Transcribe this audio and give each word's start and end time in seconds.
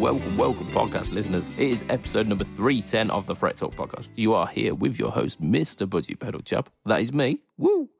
Welcome, 0.00 0.38
welcome, 0.38 0.66
podcast 0.68 1.12
listeners. 1.12 1.50
It 1.58 1.68
is 1.68 1.84
episode 1.90 2.26
number 2.26 2.42
310 2.42 3.10
of 3.10 3.26
the 3.26 3.34
Fret 3.34 3.56
Talk 3.56 3.74
podcast. 3.74 4.12
You 4.16 4.32
are 4.32 4.46
here 4.46 4.74
with 4.74 4.98
your 4.98 5.10
host, 5.10 5.42
Mr. 5.42 5.88
Budget 5.88 6.18
Pedal 6.20 6.40
Chap. 6.40 6.70
That 6.86 7.02
is 7.02 7.12
me. 7.12 7.40
Woo! 7.58 7.90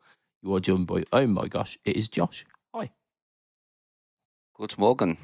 You 0.43 0.55
are 0.55 0.61
joined 0.61 0.87
by, 0.87 1.05
oh 1.13 1.27
my 1.27 1.47
gosh, 1.47 1.79
it 1.85 1.97
is 1.97 2.09
Josh. 2.09 2.47
Hi. 2.75 2.91
Good 4.55 4.79
morning. 4.79 5.19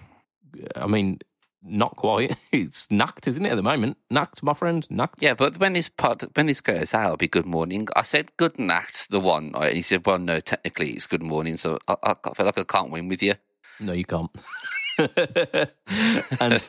I 0.74 0.86
mean, 0.86 1.20
not 1.62 1.96
quite. 1.96 2.36
It's 2.52 2.90
knacked, 2.90 3.26
isn't 3.26 3.46
it, 3.46 3.52
at 3.52 3.56
the 3.56 3.62
moment? 3.62 3.96
Knacked, 4.10 4.42
my 4.42 4.52
friend. 4.52 4.86
Knacked. 4.90 5.22
Yeah, 5.22 5.32
but 5.32 5.58
when 5.58 5.72
this 5.72 5.88
pod, 5.88 6.24
when 6.34 6.44
this 6.44 6.60
goes 6.60 6.92
out, 6.92 7.04
it'll 7.04 7.16
be 7.16 7.26
good 7.26 7.46
morning. 7.46 7.88
I 7.96 8.02
said 8.02 8.36
good 8.36 8.58
night, 8.58 9.06
the 9.08 9.18
one, 9.18 9.52
and 9.54 9.74
he 9.74 9.80
said, 9.80 10.04
"Well, 10.04 10.18
no, 10.18 10.40
technically 10.40 10.90
it's 10.90 11.06
good 11.06 11.22
morning." 11.22 11.56
So 11.56 11.78
I, 11.88 11.96
I 12.02 12.34
feel 12.34 12.44
like 12.44 12.58
I 12.58 12.64
can't 12.64 12.90
win 12.90 13.08
with 13.08 13.22
you. 13.22 13.32
No, 13.80 13.94
you 13.94 14.04
can't. 14.04 14.30
and 16.40 16.66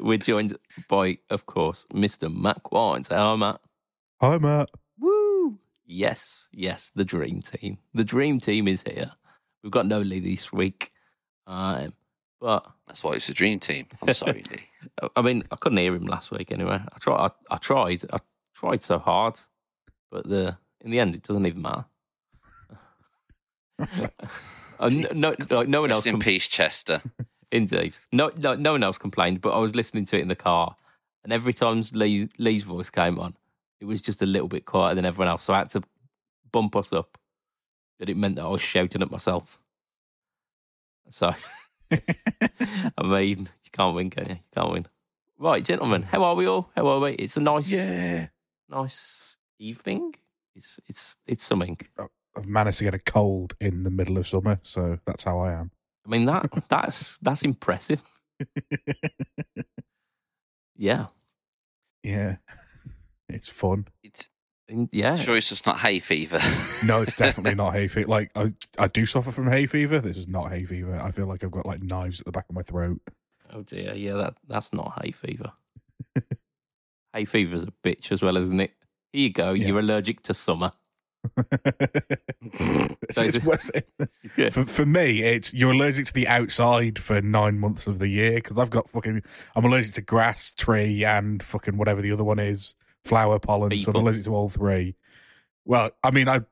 we're 0.00 0.18
joined 0.18 0.56
by, 0.88 1.18
of 1.30 1.46
course, 1.46 1.86
Mr. 1.92 2.34
Matt 2.34 2.62
Quine. 2.62 3.04
Say 3.04 3.14
hi, 3.16 3.36
Matt. 3.36 3.60
Hi, 4.20 4.38
Matt. 4.38 4.70
Woo! 4.98 5.58
Yes, 5.86 6.48
yes, 6.52 6.90
the 6.94 7.04
dream 7.04 7.42
team. 7.42 7.78
The 7.94 8.04
dream 8.04 8.38
team 8.40 8.68
is 8.68 8.82
here. 8.82 9.10
We've 9.62 9.72
got 9.72 9.86
no 9.86 10.00
Lee 10.00 10.20
this 10.20 10.52
week. 10.52 10.92
Um, 11.46 11.92
but 12.40 12.66
That's 12.86 13.02
why 13.02 13.14
it's 13.14 13.26
the 13.26 13.34
dream 13.34 13.58
team. 13.60 13.86
I'm 14.02 14.12
sorry, 14.12 14.44
Lee. 14.50 15.08
I 15.16 15.22
mean, 15.22 15.44
I 15.50 15.56
couldn't 15.56 15.78
hear 15.78 15.94
him 15.94 16.06
last 16.06 16.30
week 16.30 16.52
anyway. 16.52 16.80
I 16.80 16.98
tried. 16.98 17.30
I, 17.50 17.54
I 17.54 17.56
tried. 17.56 18.02
I 18.12 18.18
tried 18.54 18.82
so 18.82 18.98
hard, 18.98 19.38
but 20.10 20.28
the 20.28 20.56
in 20.82 20.90
the 20.90 21.00
end, 21.00 21.14
it 21.14 21.22
doesn't 21.22 21.46
even 21.46 21.62
matter. 21.62 21.86
Uh, 24.80 24.88
no, 24.88 25.08
no, 25.12 25.34
no, 25.50 25.62
no 25.62 25.80
one 25.82 25.92
else. 25.92 26.04
In 26.04 26.14
com- 26.14 26.20
peace, 26.20 26.48
Chester. 26.48 27.00
Indeed, 27.54 27.96
no, 28.12 28.30
no, 28.36 28.54
no 28.54 28.72
one 28.72 28.82
else 28.82 28.98
complained. 28.98 29.40
But 29.40 29.50
I 29.56 29.58
was 29.60 29.74
listening 29.74 30.04
to 30.06 30.18
it 30.18 30.22
in 30.22 30.28
the 30.28 30.34
car, 30.36 30.76
and 31.22 31.32
every 31.32 31.52
time 31.54 31.82
Lee, 31.92 32.28
Lee's 32.36 32.64
voice 32.64 32.90
came 32.90 33.18
on, 33.18 33.36
it 33.80 33.84
was 33.86 34.02
just 34.02 34.20
a 34.22 34.26
little 34.26 34.48
bit 34.48 34.66
quieter 34.66 34.96
than 34.96 35.04
everyone 35.04 35.28
else. 35.28 35.44
So 35.44 35.54
I 35.54 35.58
had 35.58 35.70
to 35.70 35.82
bump 36.50 36.74
us 36.76 36.92
up. 36.92 37.16
But 37.98 38.08
it 38.10 38.16
meant 38.16 38.34
that 38.36 38.44
I 38.44 38.48
was 38.48 38.60
shouting 38.60 39.02
at 39.02 39.10
myself. 39.10 39.60
So, 41.10 41.32
I 41.92 43.02
mean, 43.02 43.38
you 43.64 43.70
can't 43.72 43.94
win, 43.94 44.10
can 44.10 44.24
you? 44.28 44.34
You 44.34 44.40
can't 44.54 44.72
win. 44.72 44.86
Right, 45.38 45.64
gentlemen, 45.64 46.02
how 46.02 46.24
are 46.24 46.34
we 46.34 46.46
all? 46.46 46.70
How 46.76 46.86
are 46.88 46.98
we? 47.00 47.12
It's 47.12 47.36
a 47.36 47.40
nice, 47.40 47.68
Yeah. 47.68 48.28
nice 48.68 49.36
evening. 49.60 50.14
It's 50.56 50.80
it's 50.88 51.16
it's 51.26 51.44
something. 51.44 51.78
I've 52.36 52.46
managed 52.46 52.78
to 52.78 52.84
get 52.84 52.94
a 52.94 52.98
cold 52.98 53.54
in 53.60 53.84
the 53.84 53.90
middle 53.90 54.18
of 54.18 54.26
summer, 54.26 54.58
so 54.64 54.98
that's 55.04 55.22
how 55.24 55.38
I 55.38 55.52
am. 55.52 55.70
I 56.06 56.10
mean 56.10 56.26
that 56.26 56.48
that's 56.68 57.18
that's 57.18 57.42
impressive. 57.42 58.02
Yeah, 60.76 61.06
yeah. 62.02 62.36
It's 63.28 63.48
fun. 63.48 63.86
It's 64.02 64.28
In- 64.68 64.88
yeah. 64.92 65.16
sure 65.16 65.36
it's 65.36 65.48
just 65.48 65.66
not 65.66 65.78
hay 65.78 65.98
fever. 65.98 66.40
No, 66.84 67.02
it's 67.02 67.16
definitely 67.18 67.54
not 67.54 67.72
hay 67.72 67.88
fever. 67.88 68.08
Like 68.08 68.30
I, 68.34 68.52
I 68.78 68.88
do 68.88 69.06
suffer 69.06 69.30
from 69.30 69.50
hay 69.50 69.66
fever. 69.66 69.98
This 70.00 70.16
is 70.16 70.28
not 70.28 70.50
hay 70.52 70.64
fever. 70.64 71.00
I 71.00 71.10
feel 71.10 71.26
like 71.26 71.42
I've 71.42 71.50
got 71.50 71.66
like 71.66 71.82
knives 71.82 72.20
at 72.20 72.26
the 72.26 72.32
back 72.32 72.46
of 72.48 72.54
my 72.54 72.62
throat. 72.62 73.00
Oh 73.52 73.62
dear, 73.62 73.94
yeah. 73.94 74.14
That 74.14 74.34
that's 74.46 74.72
not 74.72 75.00
hay 75.02 75.12
fever. 75.12 75.52
hay 77.14 77.24
fever's 77.24 77.62
a 77.62 77.72
bitch 77.82 78.12
as 78.12 78.22
well, 78.22 78.36
isn't 78.36 78.60
it? 78.60 78.72
Here 79.12 79.22
you 79.22 79.30
go. 79.32 79.52
Yeah. 79.52 79.68
You're 79.68 79.78
allergic 79.78 80.22
to 80.24 80.34
summer. 80.34 80.72
It's- 82.40 83.16
So 83.16 83.22
is 83.22 83.28
it's 83.28 83.36
it- 83.38 83.44
worse- 83.44 83.70
Yeah. 84.36 84.50
for, 84.50 84.64
for 84.64 84.86
me, 84.86 85.22
it's 85.22 85.52
you're 85.54 85.72
allergic 85.72 86.06
to 86.06 86.12
the 86.12 86.26
outside 86.28 86.98
for 86.98 87.20
nine 87.20 87.58
months 87.58 87.86
of 87.86 87.98
the 87.98 88.08
year 88.08 88.34
because 88.34 88.58
I've 88.58 88.70
got 88.70 88.88
fucking. 88.90 89.22
I'm 89.54 89.64
allergic 89.64 89.94
to 89.94 90.00
grass, 90.02 90.52
tree, 90.52 91.04
and 91.04 91.42
fucking 91.42 91.76
whatever 91.76 92.00
the 92.02 92.12
other 92.12 92.24
one 92.24 92.38
is, 92.38 92.74
flower 93.04 93.38
pollen. 93.38 93.70
So 93.82 93.90
I'm 93.90 93.96
allergic 94.00 94.24
to 94.24 94.34
all 94.34 94.48
three. 94.48 94.96
Well, 95.64 95.90
I 96.02 96.10
mean, 96.10 96.28
I'm 96.28 96.46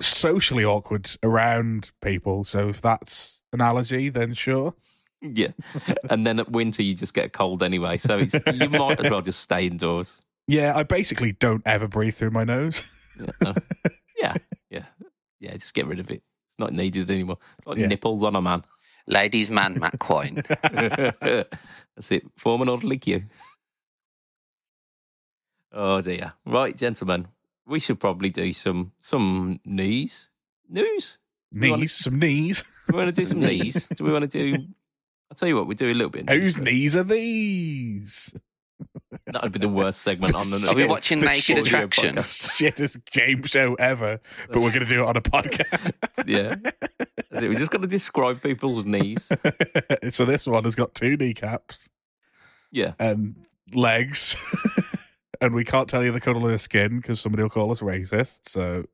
socially 0.00 0.64
awkward 0.64 1.10
around 1.22 1.92
people, 2.00 2.44
so 2.44 2.68
if 2.68 2.80
that's 2.80 3.42
an 3.52 3.60
allergy, 3.60 4.08
then 4.08 4.34
sure. 4.34 4.74
Yeah. 5.20 5.48
and 6.10 6.26
then 6.26 6.40
at 6.40 6.50
winter 6.50 6.82
you 6.82 6.94
just 6.94 7.14
get 7.14 7.26
a 7.26 7.28
cold 7.30 7.62
anyway, 7.62 7.96
so 7.96 8.18
it's 8.18 8.34
you 8.34 8.68
might 8.70 8.98
as 9.00 9.10
well 9.10 9.22
just 9.22 9.40
stay 9.40 9.66
indoors. 9.66 10.20
Yeah, 10.48 10.76
I 10.76 10.82
basically 10.82 11.30
don't 11.32 11.62
ever 11.64 11.86
breathe 11.86 12.16
through 12.16 12.32
my 12.32 12.42
nose. 12.42 12.82
Yeah, 13.18 13.26
uh, 13.46 13.54
yeah, 14.20 14.34
yeah, 14.70 14.84
yeah. 15.40 15.52
Just 15.52 15.74
get 15.74 15.86
rid 15.86 16.00
of 16.00 16.10
it. 16.10 16.22
It's 16.50 16.58
not 16.58 16.72
needed 16.72 17.10
anymore. 17.10 17.38
It's 17.58 17.66
like 17.66 17.78
Yeah. 17.78 17.86
nipples 17.86 18.22
on 18.22 18.36
a 18.36 18.42
man. 18.42 18.64
Ladies' 19.06 19.50
man, 19.50 19.78
Matt 19.80 19.98
Quine. 19.98 20.42
That's 20.60 22.10
it. 22.10 22.24
Form 22.36 22.62
an 22.62 22.68
orderly 22.68 22.98
queue. 22.98 23.24
Oh 25.72 26.00
dear. 26.02 26.34
Right, 26.44 26.76
gentlemen, 26.76 27.28
we 27.66 27.78
should 27.80 27.98
probably 28.00 28.30
do 28.30 28.52
some 28.52 28.92
some 29.00 29.60
knees. 29.64 30.28
News. 30.68 31.18
We 31.52 31.70
wanna- 31.70 31.80
Knees, 31.82 31.92
some 31.94 32.18
knees. 32.18 32.64
We 32.90 32.96
want 32.98 33.10
to 33.10 33.16
do 33.20 33.26
some 33.32 33.40
knees? 33.40 33.86
Do 33.96 34.04
we 34.04 34.12
want 34.12 34.30
to 34.30 34.52
do? 34.52 34.52
I'll 35.30 35.34
tell 35.36 35.48
you 35.48 35.56
what. 35.56 35.66
We 35.66 35.74
do 35.74 35.90
a 35.90 35.94
little 35.94 36.10
bit. 36.10 36.28
of 36.28 36.34
Whose 36.34 36.56
news. 36.58 36.64
knees 36.66 36.96
are 36.96 37.04
these? 37.04 38.34
That 39.26 39.42
would 39.42 39.52
be 39.52 39.58
the 39.58 39.68
worst 39.68 40.00
segment 40.02 40.34
on 40.34 40.50
the. 40.50 40.66
Are 40.68 40.74
we 40.74 40.86
watching 40.86 41.20
The 41.20 41.26
Naked 41.26 41.58
audio 41.58 41.62
Attraction? 41.84 42.16
Shittest 42.16 43.04
game 43.10 43.42
show 43.44 43.74
ever, 43.74 44.20
but 44.48 44.56
we're 44.60 44.70
going 44.70 44.80
to 44.80 44.86
do 44.86 45.02
it 45.02 45.06
on 45.06 45.16
a 45.16 45.20
podcast. 45.20 45.92
Yeah. 46.26 46.54
That's 47.30 47.42
it. 47.42 47.48
We 47.48 47.56
just 47.56 47.70
got 47.70 47.82
to 47.82 47.88
describe 47.88 48.42
people's 48.42 48.84
knees. 48.84 49.30
so 50.10 50.24
this 50.24 50.46
one 50.46 50.64
has 50.64 50.74
got 50.74 50.94
two 50.94 51.16
kneecaps 51.16 51.88
Yeah. 52.70 52.94
and 52.98 53.36
legs, 53.74 54.36
and 55.40 55.54
we 55.54 55.64
can't 55.64 55.88
tell 55.88 56.02
you 56.04 56.12
the 56.12 56.20
colour 56.20 56.38
of 56.44 56.50
the 56.50 56.58
skin 56.58 56.98
because 56.98 57.20
somebody 57.20 57.42
will 57.42 57.50
call 57.50 57.70
us 57.70 57.80
racist. 57.80 58.48
So 58.48 58.84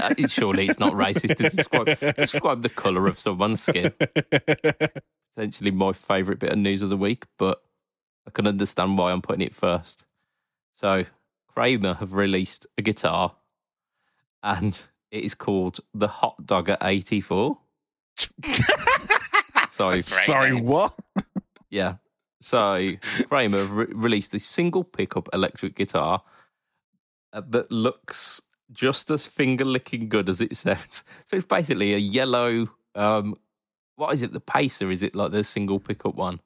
Uh, 0.00 0.14
Surely 0.28 0.66
it's 0.68 0.78
not 0.78 0.92
racist 0.94 1.36
to 1.36 1.48
describe 1.50 1.98
describe 2.16 2.62
the 2.62 2.68
colour 2.68 3.06
of 3.06 3.18
someone's 3.18 3.62
skin. 3.62 3.92
Potentially 5.34 5.70
my 5.70 5.92
favourite 5.92 6.38
bit 6.40 6.52
of 6.52 6.58
news 6.58 6.82
of 6.82 6.90
the 6.90 6.96
week, 6.96 7.24
but 7.38 7.62
I 8.26 8.30
can 8.30 8.46
understand 8.46 8.98
why 8.98 9.12
I'm 9.12 9.22
putting 9.22 9.42
it 9.42 9.54
first. 9.54 10.06
So 10.74 11.04
Kramer 11.48 11.94
have 11.94 12.14
released 12.14 12.66
a 12.78 12.82
guitar, 12.82 13.34
and 14.42 14.80
it 15.10 15.24
is 15.24 15.34
called 15.34 15.80
the 15.94 16.08
Hot 16.08 16.46
Dogger 16.46 16.76
84. 16.80 17.58
Sorry, 19.70 20.02
sorry, 20.02 20.52
name. 20.52 20.66
what? 20.66 20.94
Yeah. 21.70 21.96
So 22.40 22.90
Kramer 23.28 23.56
have 23.56 23.70
re- 23.70 23.86
released 23.88 24.34
a 24.34 24.38
single 24.38 24.84
pickup 24.84 25.28
electric 25.32 25.74
guitar 25.74 26.22
uh, 27.32 27.42
that 27.48 27.72
looks 27.72 28.42
just 28.70 29.10
as 29.10 29.24
finger 29.26 29.64
licking 29.64 30.08
good 30.08 30.28
as 30.28 30.40
it 30.42 30.56
sounds. 30.56 31.04
So 31.24 31.36
it's 31.36 31.46
basically 31.46 31.94
a 31.94 31.98
yellow. 31.98 32.68
Um, 32.94 33.36
what 33.96 34.12
is 34.12 34.22
it? 34.22 34.32
The 34.32 34.40
Pacer? 34.40 34.90
Is 34.90 35.02
it 35.02 35.14
like 35.14 35.32
the 35.32 35.42
single 35.42 35.80
pickup 35.80 36.14
one? 36.14 36.40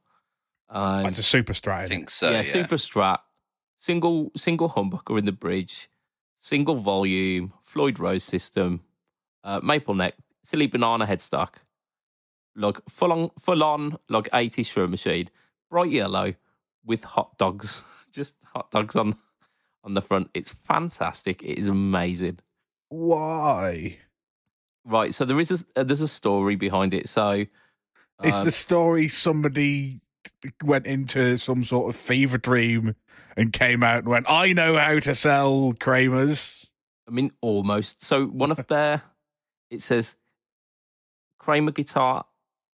Um, 0.68 1.06
it's 1.06 1.18
a 1.18 1.22
super 1.22 1.52
strat. 1.52 1.78
I 1.78 1.86
think 1.86 2.10
so. 2.10 2.30
yeah, 2.30 2.36
Yeah, 2.38 2.42
super 2.42 2.76
strat, 2.76 3.18
single 3.76 4.32
single 4.36 4.70
humbucker 4.70 5.18
in 5.18 5.24
the 5.24 5.32
bridge, 5.32 5.88
single 6.38 6.76
volume, 6.76 7.52
Floyd 7.62 7.98
Rose 7.98 8.24
system, 8.24 8.80
uh, 9.44 9.60
maple 9.62 9.94
neck, 9.94 10.14
silly 10.42 10.66
banana 10.66 11.06
headstock, 11.06 11.54
like 12.54 12.78
full 12.88 13.12
on 13.12 13.30
full 13.38 13.62
on 13.62 13.98
like 14.08 14.28
80s 14.30 14.66
shred 14.66 14.90
machine, 14.90 15.30
bright 15.70 15.90
yellow 15.90 16.34
with 16.84 17.04
hot 17.04 17.38
dogs, 17.38 17.84
just 18.12 18.36
hot 18.44 18.70
dogs 18.70 18.96
on 18.96 19.16
on 19.84 19.94
the 19.94 20.02
front. 20.02 20.30
It's 20.34 20.52
fantastic. 20.52 21.42
It 21.42 21.58
is 21.58 21.68
amazing. 21.68 22.40
Why? 22.88 23.98
Right, 24.84 25.12
so 25.12 25.24
there 25.24 25.40
is 25.40 25.50
a 25.50 25.80
uh, 25.80 25.84
there's 25.84 26.00
a 26.00 26.08
story 26.08 26.54
behind 26.54 26.94
it. 26.94 27.08
So 27.08 27.46
Is 28.22 28.34
um, 28.34 28.44
the 28.44 28.52
story 28.52 29.08
somebody 29.08 30.00
went 30.62 30.86
into 30.86 31.36
some 31.36 31.64
sort 31.64 31.94
of 31.94 32.00
fever 32.00 32.38
dream 32.38 32.94
and 33.36 33.52
came 33.52 33.82
out 33.82 33.98
and 33.98 34.08
went, 34.08 34.26
I 34.28 34.52
know 34.52 34.76
how 34.76 34.98
to 35.00 35.14
sell 35.14 35.72
Kramers? 35.74 36.66
I 37.08 37.10
mean, 37.10 37.32
almost. 37.40 38.02
So 38.02 38.26
one 38.26 38.50
of 38.50 38.66
their, 38.66 39.02
it 39.70 39.82
says, 39.82 40.16
Kramer 41.38 41.72
guitar, 41.72 42.24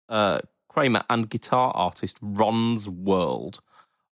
uh, 0.09 0.41
Kramer 0.69 1.03
and 1.09 1.29
guitar 1.29 1.73
artist 1.75 2.19
Ron's 2.21 2.89
World. 2.89 3.61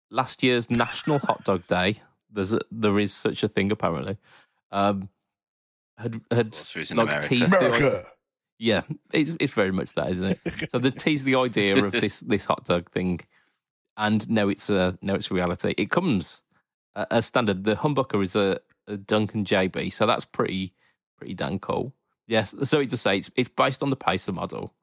Last 0.10 0.44
year's 0.44 0.69
National 0.69 1.19
Hot 1.19 1.44
Dog 1.45 1.66
Day. 1.68 1.95
There's 2.31 2.54
a, 2.54 2.60
there 2.72 3.00
is 3.00 3.13
such 3.13 3.44
a 3.44 3.48
thing 3.48 3.72
apparently. 3.72 4.18
Um, 4.72 5.10
had 5.98 6.16
had 6.31 6.51
course 6.51 6.74
there 6.74 6.81
is 6.81 6.92
in 6.92 6.98
like 6.98 7.07
America. 7.07 7.27
teased 7.27 7.51
the 7.51 7.57
America. 7.57 8.07
Yeah, 8.62 8.81
it's 9.12 9.34
it's 9.40 9.54
very 9.54 9.72
much 9.72 9.94
that, 9.94 10.12
isn't 10.12 10.38
it? 10.46 10.69
So 10.69 10.78
they 10.78 10.92
teased 10.92 11.25
the 11.25 11.36
idea 11.36 11.84
of 11.84 11.94
this 11.94 12.19
this 12.19 12.46
hot 12.46 12.63
dog 12.66 12.92
thing, 12.92 13.19
and 13.98 14.30
now 14.30 14.50
it's 14.50 14.69
a 14.69 15.00
now 15.02 15.16
it's 15.16 15.31
reality. 15.31 15.74
It 15.80 15.90
comes 15.90 16.42
uh, 16.96 17.08
as 17.10 17.25
standard. 17.25 17.63
The 17.63 17.75
humbucker 17.75 18.22
is 18.22 18.36
a, 18.36 18.60
a 18.88 18.98
Duncan 18.98 19.46
JB, 19.46 19.92
so 19.92 20.06
that's 20.06 20.25
pretty 20.25 20.74
pretty 21.18 21.34
damn 21.34 21.58
cool. 21.58 21.92
Yes, 22.28 22.54
so 22.62 22.86
to 22.86 22.98
say, 22.98 23.18
it's 23.18 23.31
it's 23.36 23.50
based 23.50 23.81
on 23.81 23.90
the 23.90 23.96
Pacer 23.96 24.31
model, 24.31 24.75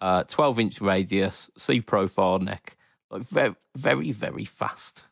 uh, 0.00 0.24
12 0.24 0.58
inch 0.58 0.80
radius, 0.80 1.50
C 1.58 1.82
profile 1.82 2.38
neck, 2.38 2.78
like 3.10 3.22
very, 3.22 3.54
very, 3.76 4.12
very 4.12 4.46
fast. 4.46 5.04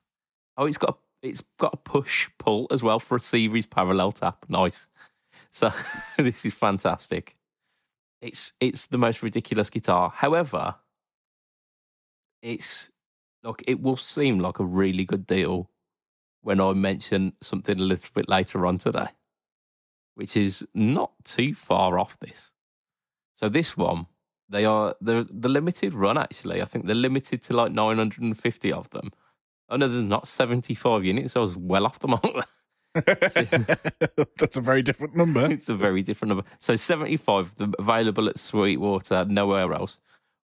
Oh, 0.57 0.65
it's 0.65 0.79
got 0.79 0.91
a, 1.23 1.29
it's 1.29 1.45
got 1.59 1.75
a 1.75 1.77
push 1.77 2.31
pull 2.39 2.69
as 2.71 2.83
well 2.83 3.01
for 3.01 3.19
a 3.19 3.21
series 3.21 3.67
parallel 3.67 4.13
tap. 4.13 4.47
Nice. 4.49 4.89
So 5.51 5.71
this 6.17 6.47
is 6.47 6.55
fantastic. 6.55 7.38
It's 8.21 8.53
it's 8.61 8.87
the 8.87 8.99
most 8.99 9.23
ridiculous 9.23 9.71
guitar. 9.71 10.11
However, 10.15 10.77
it's 12.43 12.91
like 13.43 13.63
it 13.67 13.81
will 13.81 13.97
seem 13.97 14.39
like 14.39 14.59
a 14.59 14.65
really 14.65 15.05
good 15.05 15.27
deal 15.27 15.71
when 16.43 16.61
I 16.61 16.73
mention 16.73 17.35
something 17.41 17.79
a 17.79 17.83
little 17.83 18.11
bit 18.15 18.29
later 18.29 18.67
on 18.67 18.79
today, 18.79 19.09
which 20.15 20.37
is 20.37 20.67
not 20.75 21.13
too 21.25 21.55
far 21.55 21.99
off 21.99 22.19
this. 22.19 22.53
So 23.35 23.49
this 23.49 23.77
one, 23.77 24.07
they 24.49 24.65
are 24.65 24.95
the 25.01 25.29
the 25.31 25.49
limited 25.49 25.95
run 25.95 26.19
actually. 26.19 26.61
I 26.61 26.65
think 26.65 26.87
they're 26.87 26.95
limited 26.95 27.43
to 27.43 27.55
like 27.55 27.73
950 27.73 28.73
of 28.73 28.91
them. 28.91 29.13
Oh 29.69 29.77
no, 29.77 29.87
there's 29.87 30.03
not 30.03 30.27
75 30.27 31.05
units. 31.05 31.37
I 31.37 31.41
was 31.41 31.57
well 31.57 31.87
off 31.87 31.99
the 31.99 32.09
mark. 32.09 32.49
That's 34.37 34.57
a 34.57 34.61
very 34.61 34.83
different 34.83 35.17
number. 35.17 35.47
it's 35.51 35.69
a 35.69 35.75
very 35.75 36.03
different 36.03 36.31
number. 36.31 36.45
So 36.59 36.77
75 36.77 37.47
of 37.47 37.57
them 37.57 37.75
available 37.79 38.29
at 38.29 38.39
Sweetwater, 38.39 39.25
nowhere 39.25 39.73
else. 39.73 39.99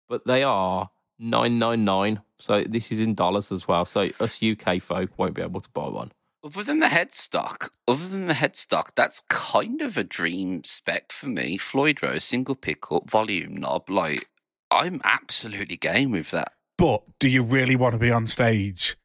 But 0.08 0.26
they 0.26 0.42
are 0.42 0.90
999. 1.18 2.20
So 2.38 2.64
this 2.64 2.90
is 2.90 3.00
in 3.00 3.14
dollars 3.14 3.52
as 3.52 3.68
well. 3.68 3.84
So 3.84 4.10
us 4.20 4.42
UK 4.42 4.80
folk 4.82 5.10
won't 5.18 5.34
be 5.34 5.42
able 5.42 5.60
to 5.60 5.70
buy 5.70 5.88
one. 5.88 6.12
Other 6.42 6.62
than 6.62 6.78
the 6.78 6.86
headstock, 6.86 7.68
other 7.86 8.08
than 8.08 8.26
the 8.26 8.34
headstock, 8.34 8.92
that's 8.96 9.22
kind 9.28 9.82
of 9.82 9.98
a 9.98 10.04
dream 10.04 10.64
spec 10.64 11.12
for 11.12 11.28
me. 11.28 11.58
Floyd 11.58 12.02
Rose, 12.02 12.24
single 12.24 12.54
pickup, 12.54 13.10
volume 13.10 13.58
knob. 13.58 13.90
Like, 13.90 14.30
I'm 14.70 15.02
absolutely 15.04 15.76
game 15.76 16.12
with 16.12 16.30
that. 16.30 16.52
But 16.78 17.02
do 17.18 17.28
you 17.28 17.42
really 17.42 17.76
want 17.76 17.92
to 17.92 17.98
be 17.98 18.10
on 18.10 18.26
stage 18.26 18.96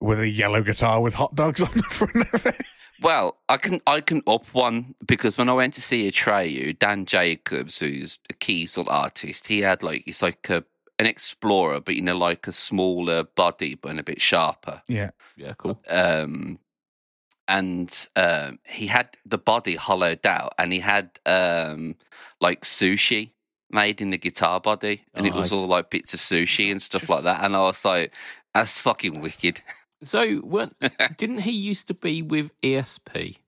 with 0.00 0.20
a 0.20 0.28
yellow 0.28 0.62
guitar 0.62 1.00
with 1.00 1.14
hot 1.14 1.34
dogs 1.34 1.60
on 1.60 1.70
the 1.74 1.82
front 1.90 2.32
of 2.34 2.46
it? 2.46 2.60
Well, 3.00 3.38
I 3.48 3.56
can 3.58 3.80
I 3.86 4.00
can 4.00 4.22
up 4.26 4.46
one 4.54 4.94
because 5.06 5.38
when 5.38 5.48
I 5.48 5.52
went 5.52 5.74
to 5.74 5.80
see 5.80 6.10
Atreyu, 6.10 6.76
Dan 6.78 7.06
Jacobs, 7.06 7.78
who's 7.78 8.18
a 8.28 8.32
key 8.34 8.66
sort 8.66 8.88
of 8.88 8.92
artist, 8.94 9.46
he 9.46 9.60
had 9.60 9.82
like 9.82 10.02
it's 10.06 10.22
like 10.22 10.48
a 10.50 10.64
an 10.98 11.06
explorer, 11.06 11.78
but 11.80 11.94
you 11.94 12.02
know, 12.02 12.16
like 12.16 12.48
a 12.48 12.52
smaller 12.52 13.22
body 13.22 13.76
but 13.76 13.90
and 13.90 14.00
a 14.00 14.02
bit 14.02 14.20
sharper. 14.20 14.82
Yeah. 14.88 15.10
Yeah, 15.36 15.52
cool. 15.56 15.80
um, 15.88 16.58
and 17.46 18.08
um, 18.16 18.58
he 18.64 18.88
had 18.88 19.08
the 19.24 19.38
body 19.38 19.76
hollowed 19.76 20.26
out, 20.26 20.52
and 20.58 20.72
he 20.72 20.80
had 20.80 21.18
um, 21.24 21.94
like 22.40 22.62
sushi 22.62 23.30
made 23.70 24.00
in 24.00 24.10
the 24.10 24.18
guitar 24.18 24.60
body, 24.60 25.02
and 25.14 25.24
Oh, 25.24 25.28
it 25.28 25.34
was 25.34 25.52
nice. 25.52 25.60
all 25.60 25.66
like 25.68 25.90
bits 25.90 26.14
of 26.14 26.20
sushi 26.20 26.70
and 26.72 26.82
stuff 26.82 27.08
like 27.08 27.22
that. 27.22 27.44
And 27.44 27.54
I 27.56 27.60
was 27.60 27.84
like, 27.84 28.12
"That's 28.54 28.80
fucking 28.80 29.20
wicked." 29.20 29.62
So 30.02 30.40
weren't, 30.42 30.76
didn't 31.16 31.40
he 31.40 31.52
used 31.52 31.88
to 31.88 31.94
be 31.94 32.22
with 32.22 32.50
ESP? 32.62 33.38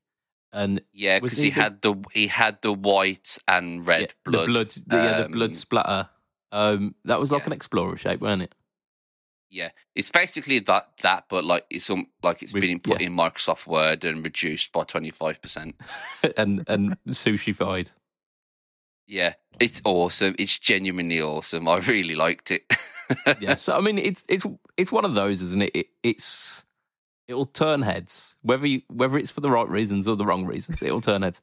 And 0.52 0.82
Yeah, 0.92 1.20
because 1.20 1.38
he, 1.38 1.50
he 1.50 1.54
the- 1.54 1.60
had 1.60 1.82
the 1.82 1.94
he 2.12 2.26
had 2.26 2.60
the 2.62 2.72
white 2.72 3.38
and 3.46 3.86
red 3.86 4.00
yeah, 4.00 4.06
blood. 4.24 4.42
the 4.42 4.52
blood, 4.52 4.70
the, 4.70 4.96
yeah, 4.96 5.22
the 5.22 5.28
blood 5.28 5.50
um, 5.50 5.54
splatter. 5.54 6.08
Um, 6.52 6.94
that 7.04 7.20
was 7.20 7.30
like 7.30 7.42
yeah. 7.42 7.46
an 7.46 7.52
explorer 7.52 7.96
shape, 7.96 8.20
weren't 8.20 8.42
it? 8.42 8.54
Yeah, 9.48 9.70
it's 9.96 10.10
basically 10.10 10.60
that 10.60 10.88
that, 11.02 11.24
but 11.28 11.44
like 11.44 11.66
it's 11.70 11.90
um, 11.90 12.06
like 12.22 12.42
it's 12.42 12.52
been 12.52 12.78
put 12.78 13.00
yeah. 13.00 13.08
in 13.08 13.16
Microsoft 13.16 13.66
Word 13.66 14.04
and 14.04 14.24
reduced 14.24 14.72
by 14.72 14.84
twenty 14.84 15.10
five 15.10 15.42
percent. 15.42 15.74
and 16.36 16.64
and 16.68 16.96
sushi-fied. 17.08 17.90
Yeah, 19.08 19.34
it's 19.58 19.82
awesome. 19.84 20.36
It's 20.38 20.56
genuinely 20.58 21.20
awesome. 21.20 21.68
I 21.68 21.78
really 21.78 22.14
liked 22.14 22.52
it. 22.52 22.62
yeah. 23.40 23.56
So 23.56 23.76
I 23.76 23.80
mean, 23.80 23.98
it's 23.98 24.24
it's 24.28 24.44
it's 24.76 24.92
one 24.92 25.04
of 25.04 25.14
those, 25.14 25.42
isn't 25.42 25.62
it? 25.62 25.70
it 25.74 25.86
it's 26.02 26.64
it'll 27.28 27.46
turn 27.46 27.82
heads, 27.82 28.34
whether 28.42 28.66
you 28.66 28.82
whether 28.88 29.16
it's 29.18 29.30
for 29.30 29.40
the 29.40 29.50
right 29.50 29.68
reasons 29.68 30.08
or 30.08 30.16
the 30.16 30.26
wrong 30.26 30.46
reasons. 30.46 30.82
It'll 30.82 31.00
turn 31.00 31.22
heads. 31.22 31.40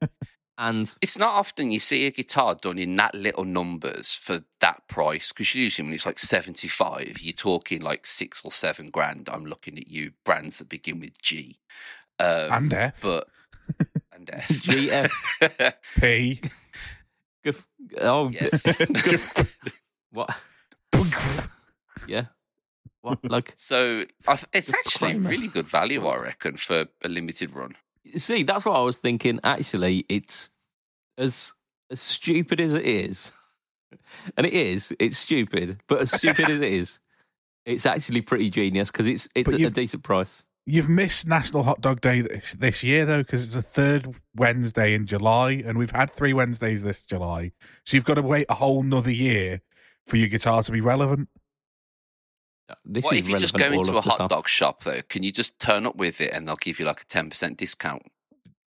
and 0.58 0.94
It's 1.02 1.18
not 1.18 1.30
often 1.34 1.72
you 1.72 1.80
see 1.80 2.06
a 2.06 2.10
guitar 2.12 2.54
done 2.54 2.78
in 2.78 2.94
that 2.96 3.14
little 3.14 3.44
numbers 3.44 4.14
for 4.14 4.44
that 4.60 4.86
price 4.88 5.32
because 5.32 5.54
usually 5.54 5.86
when 5.88 5.94
it's 5.94 6.06
like 6.06 6.18
75, 6.20 7.18
you're 7.20 7.32
talking 7.32 7.80
like 7.80 8.06
six 8.06 8.42
or 8.44 8.52
seven 8.52 8.90
grand. 8.90 9.28
I'm 9.30 9.44
looking 9.46 9.76
at 9.78 9.88
you, 9.88 10.12
brands 10.24 10.58
that 10.58 10.68
begin 10.68 11.00
with 11.00 11.20
G. 11.20 11.56
Um, 12.20 12.52
And 12.52 12.72
F. 12.72 13.00
But, 13.02 13.26
and 14.12 14.30
F. 14.32 14.48
GF. 14.48 15.74
P. 16.00 16.40
Oh, 18.00 18.30
Yes. 18.30 18.64
what? 20.12 20.30
Yeah. 22.06 22.26
What? 23.02 23.18
Like, 23.30 23.52
so 23.56 24.04
I 24.26 24.36
th- 24.36 24.48
it's 24.52 24.72
actually 24.72 25.12
claim 25.12 25.26
really 25.26 25.48
good 25.48 25.68
value, 25.68 26.06
I 26.06 26.16
reckon, 26.16 26.56
for 26.56 26.86
a 27.02 27.08
limited 27.08 27.54
run. 27.54 27.74
see, 28.16 28.42
that's 28.42 28.64
what 28.64 28.76
I 28.76 28.80
was 28.80 28.98
thinking. 28.98 29.40
Actually, 29.44 30.06
it's 30.08 30.50
as 31.18 31.52
as 31.90 32.00
stupid 32.00 32.60
as 32.60 32.72
it 32.72 32.86
is, 32.86 33.32
and 34.36 34.46
it 34.46 34.54
is. 34.54 34.94
It's 34.98 35.18
stupid, 35.18 35.80
but 35.86 36.00
as 36.00 36.12
stupid 36.12 36.48
as 36.48 36.60
it 36.60 36.72
is, 36.72 37.00
it's 37.66 37.84
actually 37.84 38.22
pretty 38.22 38.48
genius 38.48 38.90
because 38.90 39.06
it's 39.06 39.28
it's 39.34 39.50
But 39.50 39.60
a, 39.60 39.66
a 39.66 39.70
decent 39.70 40.02
price. 40.02 40.44
You've 40.66 40.88
missed 40.88 41.26
National 41.26 41.62
Hot 41.64 41.82
Dog 41.82 42.00
Day 42.00 42.22
this, 42.22 42.54
this 42.54 42.82
year, 42.82 43.04
though, 43.04 43.22
because 43.22 43.44
it's 43.44 43.52
the 43.52 43.60
third 43.60 44.14
Wednesday 44.34 44.94
in 44.94 45.04
July, 45.04 45.62
and 45.64 45.76
we've 45.76 45.90
had 45.90 46.10
three 46.10 46.32
Wednesdays 46.32 46.82
this 46.82 47.04
July. 47.04 47.52
So 47.84 47.98
you've 47.98 48.06
got 48.06 48.14
to 48.14 48.22
wait 48.22 48.46
a 48.48 48.54
whole 48.54 48.82
nother 48.82 49.10
year 49.10 49.60
for 50.06 50.16
your 50.16 50.28
guitar 50.28 50.62
to 50.62 50.72
be 50.72 50.80
relevant. 50.80 51.28
Uh, 52.68 52.74
this 52.84 53.04
what 53.04 53.14
is 53.14 53.20
if 53.20 53.28
you 53.28 53.36
just 53.36 53.54
go 53.56 53.70
into 53.70 53.96
a 53.96 54.00
hot 54.00 54.18
time. 54.18 54.28
dog 54.28 54.48
shop, 54.48 54.84
though? 54.84 55.02
Can 55.08 55.22
you 55.22 55.30
just 55.32 55.58
turn 55.58 55.84
up 55.86 55.96
with 55.96 56.20
it 56.20 56.32
and 56.32 56.48
they'll 56.48 56.56
give 56.56 56.78
you 56.78 56.86
like 56.86 57.02
a 57.02 57.04
10% 57.04 57.56
discount? 57.56 58.02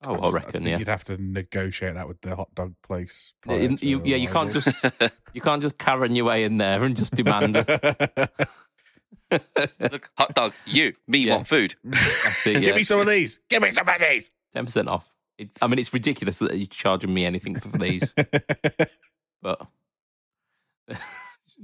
Oh, 0.04 0.14
I 0.16 0.30
reckon, 0.30 0.52
think 0.52 0.66
yeah. 0.68 0.78
You'd 0.78 0.88
have 0.88 1.04
to 1.06 1.18
negotiate 1.20 1.96
that 1.96 2.08
with 2.08 2.22
the 2.22 2.36
hot 2.36 2.54
dog 2.54 2.76
place. 2.86 3.34
Yeah, 3.48 3.56
you- 3.82 4.02
yeah, 4.06 4.18
you 4.18 4.28
can't 4.28 4.52
just 4.54 4.86
you 5.34 5.42
can't 5.42 5.60
just 5.62 5.80
Karen 5.80 6.14
your 6.14 6.26
way 6.26 6.44
in 6.44 6.58
there 6.58 6.84
and 6.84 6.96
just 6.96 7.16
demand. 7.16 7.56
Look, 9.80 10.10
hot 10.18 10.34
dog, 10.36 10.54
you, 10.68 10.94
me 11.08 11.18
Yeah. 11.20 11.36
want 11.38 11.48
food. 11.48 11.76
I 11.94 12.32
see. 12.32 12.60
Give 12.60 12.76
me 12.76 12.84
some 12.84 13.00
of 13.00 13.08
these. 13.08 13.40
Give 13.50 13.62
me 13.64 13.72
some 13.74 13.90
of 13.90 13.96
these. 14.00 14.30
ten 14.54 14.66
percent 14.66 14.88
off. 14.88 15.12
It, 15.40 15.52
I 15.62 15.68
mean, 15.68 15.80
it's 15.80 15.92
ridiculous 15.94 16.38
that 16.40 16.56
you're 16.58 16.68
charging 16.68 17.12
me 17.14 17.26
anything 17.26 17.56
for 17.60 17.76
these, 17.78 18.14
but 19.42 19.68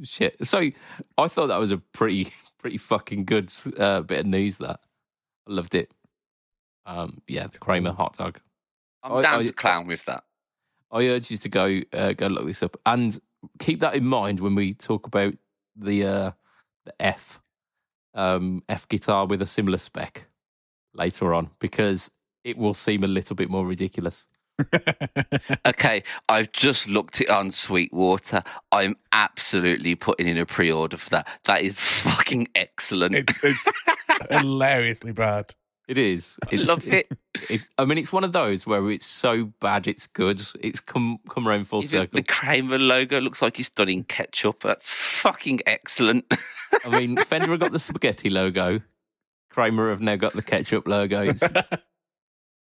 shit. 0.01 0.35
So 0.47 0.69
I 1.17 1.27
thought 1.27 1.47
that 1.47 1.59
was 1.59 1.71
a 1.71 1.77
pretty 1.77 2.31
pretty 2.59 2.77
fucking 2.77 3.25
good 3.25 3.51
uh, 3.77 4.01
bit 4.01 4.21
of 4.21 4.25
news. 4.25 4.57
That 4.57 4.79
I 5.47 5.51
loved 5.51 5.75
it. 5.75 5.93
Um, 6.85 7.21
yeah, 7.27 7.47
the 7.47 7.59
Kramer 7.59 7.91
hot 7.93 8.17
dog. 8.17 8.39
I'm 9.03 9.13
I- 9.13 9.21
down 9.21 9.39
I- 9.39 9.43
to 9.43 9.53
clown 9.53 9.87
with 9.87 10.05
that. 10.05 10.23
I 10.91 11.07
urge 11.07 11.31
you 11.31 11.37
to 11.37 11.49
go 11.49 11.81
uh, 11.93 12.13
go 12.13 12.27
look 12.27 12.45
this 12.45 12.61
up 12.61 12.77
and 12.85 13.19
keep 13.59 13.79
that 13.79 13.95
in 13.95 14.05
mind 14.05 14.39
when 14.39 14.53
we 14.55 14.73
talk 14.75 15.07
about 15.07 15.33
the 15.75 16.05
uh, 16.05 16.31
the 16.85 16.93
F 16.99 17.41
um, 18.13 18.63
F 18.69 18.87
guitar 18.87 19.25
with 19.25 19.41
a 19.41 19.45
similar 19.47 19.79
spec 19.79 20.27
later 20.93 21.33
on 21.33 21.49
because 21.59 22.11
it 22.43 22.57
will 22.57 22.75
seem 22.75 23.03
a 23.03 23.07
little 23.07 23.35
bit 23.35 23.49
more 23.49 23.65
ridiculous. 23.65 24.27
Okay, 25.65 26.03
I've 26.29 26.51
just 26.51 26.87
looked 26.87 27.19
it 27.21 27.29
on 27.29 27.51
Sweetwater. 27.51 28.43
I'm 28.71 28.95
absolutely 29.11 29.95
putting 29.95 30.27
in 30.27 30.37
a 30.37 30.45
pre-order 30.45 30.97
for 30.97 31.09
that. 31.11 31.27
That 31.45 31.61
is 31.61 31.79
fucking 31.79 32.47
excellent. 32.55 33.15
it's 33.15 33.43
it's 33.43 33.67
hilariously 34.29 35.11
bad. 35.11 35.53
It 35.87 35.97
is. 35.97 36.37
I 36.51 36.55
love 36.57 36.87
it. 36.87 37.09
it. 37.49 37.61
I 37.77 37.83
mean, 37.85 37.97
it's 37.97 38.13
one 38.13 38.23
of 38.23 38.31
those 38.31 38.65
where 38.65 38.89
it's 38.89 39.05
so 39.05 39.45
bad 39.59 39.87
it's 39.87 40.07
good. 40.07 40.41
It's 40.61 40.79
come 40.79 41.19
come 41.29 41.47
around 41.47 41.67
full 41.67 41.79
Even 41.79 41.89
circle. 41.89 42.17
the 42.17 42.23
Kramer 42.23 42.79
logo 42.79 43.19
looks 43.19 43.41
like 43.41 43.57
he's 43.57 43.69
done 43.69 43.89
in 43.89 44.03
ketchup. 44.03 44.61
That's 44.61 44.87
fucking 44.89 45.59
excellent. 45.65 46.25
I 46.85 46.99
mean, 46.99 47.17
Fender 47.17 47.51
have 47.51 47.59
got 47.59 47.71
the 47.73 47.79
spaghetti 47.79 48.29
logo. 48.29 48.79
Kramer 49.49 49.89
have 49.89 50.01
now 50.01 50.15
got 50.15 50.33
the 50.33 50.41
ketchup 50.41 50.87
logo. 50.87 51.21
It's 51.23 51.43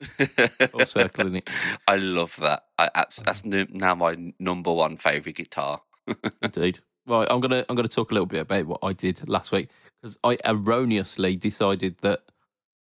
full 0.70 0.86
circle, 0.86 1.28
isn't 1.28 1.36
it? 1.38 1.50
I 1.88 1.98
love 1.98 2.36
that. 2.38 2.64
I, 2.78 2.90
that's 2.96 3.46
now 3.46 3.96
my 3.96 4.34
number 4.40 4.72
one 4.72 4.98
favorite 4.98 5.36
guitar. 5.36 5.82
Indeed. 6.42 6.80
Right, 7.08 7.28
I'm 7.30 7.40
gonna 7.40 7.64
I'm 7.70 7.76
gonna 7.76 7.88
talk 7.88 8.12
a 8.12 8.14
little 8.14 8.26
bit 8.26 8.42
about 8.42 8.66
what 8.66 8.80
I 8.84 8.94
did 8.94 9.28
last 9.28 9.52
week 9.52 9.70
because 10.02 10.18
I 10.24 10.38
erroneously 10.44 11.36
decided 11.36 11.98
that 12.02 12.22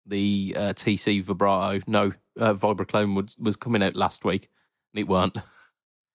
the 0.05 0.53
uh, 0.57 0.73
TC 0.73 1.23
vibrato, 1.23 1.81
no, 1.87 2.11
uh, 2.39 2.53
Vibraclone 2.53 3.15
was, 3.15 3.35
was 3.37 3.55
coming 3.55 3.83
out 3.83 3.95
last 3.95 4.25
week, 4.25 4.49
and 4.93 4.99
it 4.99 5.07
weren't. 5.07 5.37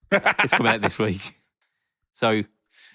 It's 0.09 0.53
coming 0.53 0.71
out 0.71 0.79
this 0.79 0.97
week. 0.97 1.41
So 2.13 2.43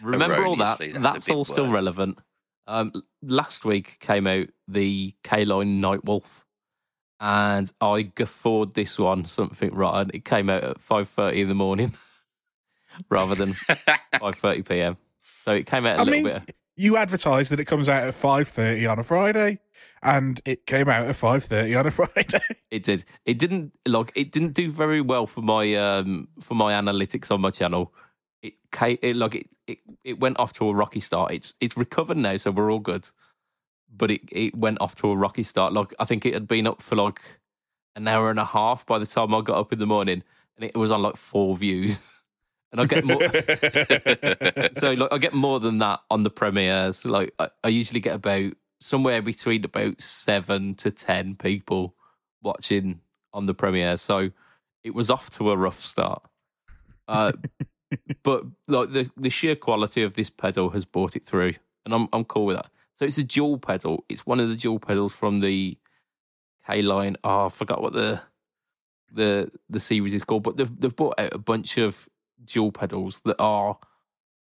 remember 0.03 0.47
all 0.47 0.57
that. 0.57 0.79
That's 0.79 0.99
That's, 0.99 1.31
all 1.31 1.45
still 1.45 1.67
word. 1.67 1.75
relevant. 1.75 2.19
Um, 2.67 2.91
last 3.23 3.67
week 3.67 3.99
came 4.01 4.27
out 4.27 4.49
the 4.67 5.15
Caline 5.23 5.83
Nightwolf, 5.83 6.42
and 7.23 7.73
I 7.81 8.02
guffawed 8.02 8.75
this 8.75 8.99
one 8.99 9.25
something 9.25 9.75
rotten. 9.75 10.11
It 10.12 10.26
came 10.26 10.50
out 10.50 10.64
at 10.64 10.81
five 10.81 11.09
thirty 11.09 11.41
in 11.41 11.49
the 11.49 11.55
morning. 11.55 11.95
rather 13.11 13.35
than 13.35 13.52
5:30 14.14 14.69
p.m. 14.69 14.97
So 15.45 15.52
it 15.52 15.67
came 15.67 15.87
out 15.87 15.97
a 15.97 16.00
I 16.00 16.05
little 16.05 16.23
mean, 16.25 16.33
bit. 16.45 16.55
you 16.76 16.97
advertised 16.97 17.50
that 17.50 17.61
it 17.61 17.64
comes 17.64 17.88
out 17.88 18.05
at 18.05 18.14
five 18.14 18.49
thirty 18.49 18.87
on 18.87 18.99
a 18.99 19.02
Friday, 19.02 19.61
and 20.02 20.41
it 20.45 20.67
came 20.67 20.88
out 20.88 21.07
at 21.07 21.17
five 21.17 21.45
thirty 21.45 21.75
on 21.75 21.87
a 21.87 21.91
Friday. 21.93 22.41
It 22.71 22.83
did. 22.83 23.05
It 23.25 23.38
didn't 23.38 23.73
like 23.87 24.12
it 24.14 24.31
didn't 24.33 24.55
do 24.55 24.71
very 24.71 25.00
well 25.00 25.26
for 25.26 25.41
my 25.43 25.75
um 25.75 26.29
for 26.41 26.55
my 26.55 26.73
analytics 26.73 27.31
on 27.31 27.41
my 27.41 27.50
channel. 27.50 27.95
It 28.43 28.55
came 28.71 28.99
it 29.02 29.17
like 29.17 29.35
it, 29.37 29.49
it 29.67 29.79
it 30.05 30.21
went 30.21 30.38
off 30.38 30.52
to 30.55 30.69
a 30.69 30.75
rocky 30.75 31.00
start. 31.00 31.33
It's 31.33 31.55
it's 31.61 31.76
recovered 31.76 32.17
now, 32.19 32.37
so 32.37 32.50
we're 32.50 32.71
all 32.71 32.79
good. 32.79 33.09
But 33.97 34.11
it 34.11 34.23
it 34.31 34.57
went 34.57 34.81
off 34.81 34.95
to 34.97 35.11
a 35.11 35.17
rocky 35.17 35.43
start. 35.43 35.73
Like 35.73 35.95
I 35.99 36.05
think 36.05 36.25
it 36.27 36.35
had 36.35 36.49
been 36.49 36.67
up 36.67 36.83
for 36.83 36.97
like 36.97 37.21
an 37.95 38.09
hour 38.09 38.31
and 38.31 38.39
a 38.39 38.45
half 38.45 38.87
by 38.87 38.99
the 38.99 39.07
time 39.07 39.35
I 39.35 39.41
got 39.41 39.59
up 39.59 39.73
in 39.73 39.79
the 39.79 39.87
morning, 39.87 40.23
and 40.57 40.65
it 40.65 40.77
was 40.77 40.91
on 40.91 41.03
like 41.03 41.17
four 41.17 41.57
views. 41.57 42.07
And 42.73 42.81
I 42.81 42.87
get 42.87 43.05
more. 43.05 43.21
so 44.81 44.95
like 44.95 45.13
I 45.13 45.19
get 45.19 45.35
more 45.35 45.61
than 45.61 45.77
that 45.81 46.01
on 46.11 46.23
the 46.23 46.31
premieres. 46.31 47.05
Like 47.05 47.35
I, 47.39 47.51
I 47.63 47.69
usually 47.69 48.01
get 48.01 48.15
about 48.15 48.55
somewhere 48.81 49.21
between 49.21 49.63
about 49.67 50.01
seven 50.01 50.75
to 50.77 50.91
ten 50.91 51.37
people 51.37 51.95
watching 52.43 53.01
on 53.35 53.45
the 53.45 53.53
premiere. 53.53 53.99
So 53.99 54.31
it 54.85 54.95
was 54.95 55.11
off 55.11 55.29
to 55.31 55.51
a 55.51 55.57
rough 55.57 55.85
start. 55.85 56.23
Uh, 57.07 57.33
but 58.23 58.45
like 58.69 58.93
the 58.93 59.11
the 59.19 59.29
sheer 59.29 59.57
quality 59.57 60.03
of 60.03 60.15
this 60.15 60.31
pedal 60.31 60.71
has 60.71 60.87
brought 60.87 61.15
it 61.15 61.27
through, 61.27 61.53
and 61.85 61.95
I'm 61.95 62.09
I'm 62.13 62.25
cool 62.25 62.47
with 62.47 62.57
that. 62.57 62.71
So 62.95 63.05
it's 63.05 63.19
a 63.19 63.25
dual 63.25 63.59
pedal. 63.59 64.05
It's 64.09 64.27
one 64.27 64.41
of 64.41 64.49
the 64.49 64.57
dual 64.57 64.79
pedals 64.79 65.15
from 65.15 65.39
the 65.39 65.79
Caline. 66.67 67.17
Oh, 67.25 67.47
I 67.47 67.49
forgot 67.49 67.83
what 67.83 67.93
the 67.93 68.21
the 69.11 69.51
the 69.69 69.81
series 69.81 70.15
is 70.15 70.25
called, 70.25 70.43
but 70.43 70.57
they've 70.57 70.81
they've 70.81 71.01
out 71.01 71.35
a 71.35 71.39
bunch 71.39 71.79
of 71.79 72.09
dual 72.45 72.73
pedals 72.73 73.21
that 73.23 73.37
are 73.39 73.79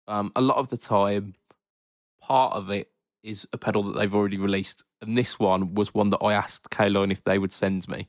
um, 0.09 0.33
a 0.35 0.41
lot 0.41 0.57
of 0.57 0.69
the 0.69 0.77
time 0.77 1.35
part 2.21 2.55
of 2.55 2.71
it 2.71 2.91
is 3.23 3.47
a 3.53 3.59
pedal 3.59 3.83
that 3.85 3.99
they've 3.99 4.15
already 4.15 4.39
released, 4.39 4.85
and 5.01 5.17
this 5.17 5.39
one 5.39 5.75
was 5.75 5.95
one 5.95 6.11
that 6.11 6.23
I 6.23 6.35
asked 6.35 6.71
Caline 6.71 7.11
if 7.11 7.25
they 7.25 7.39
would 7.39 7.53
send 7.53 7.87
me. 7.89 8.09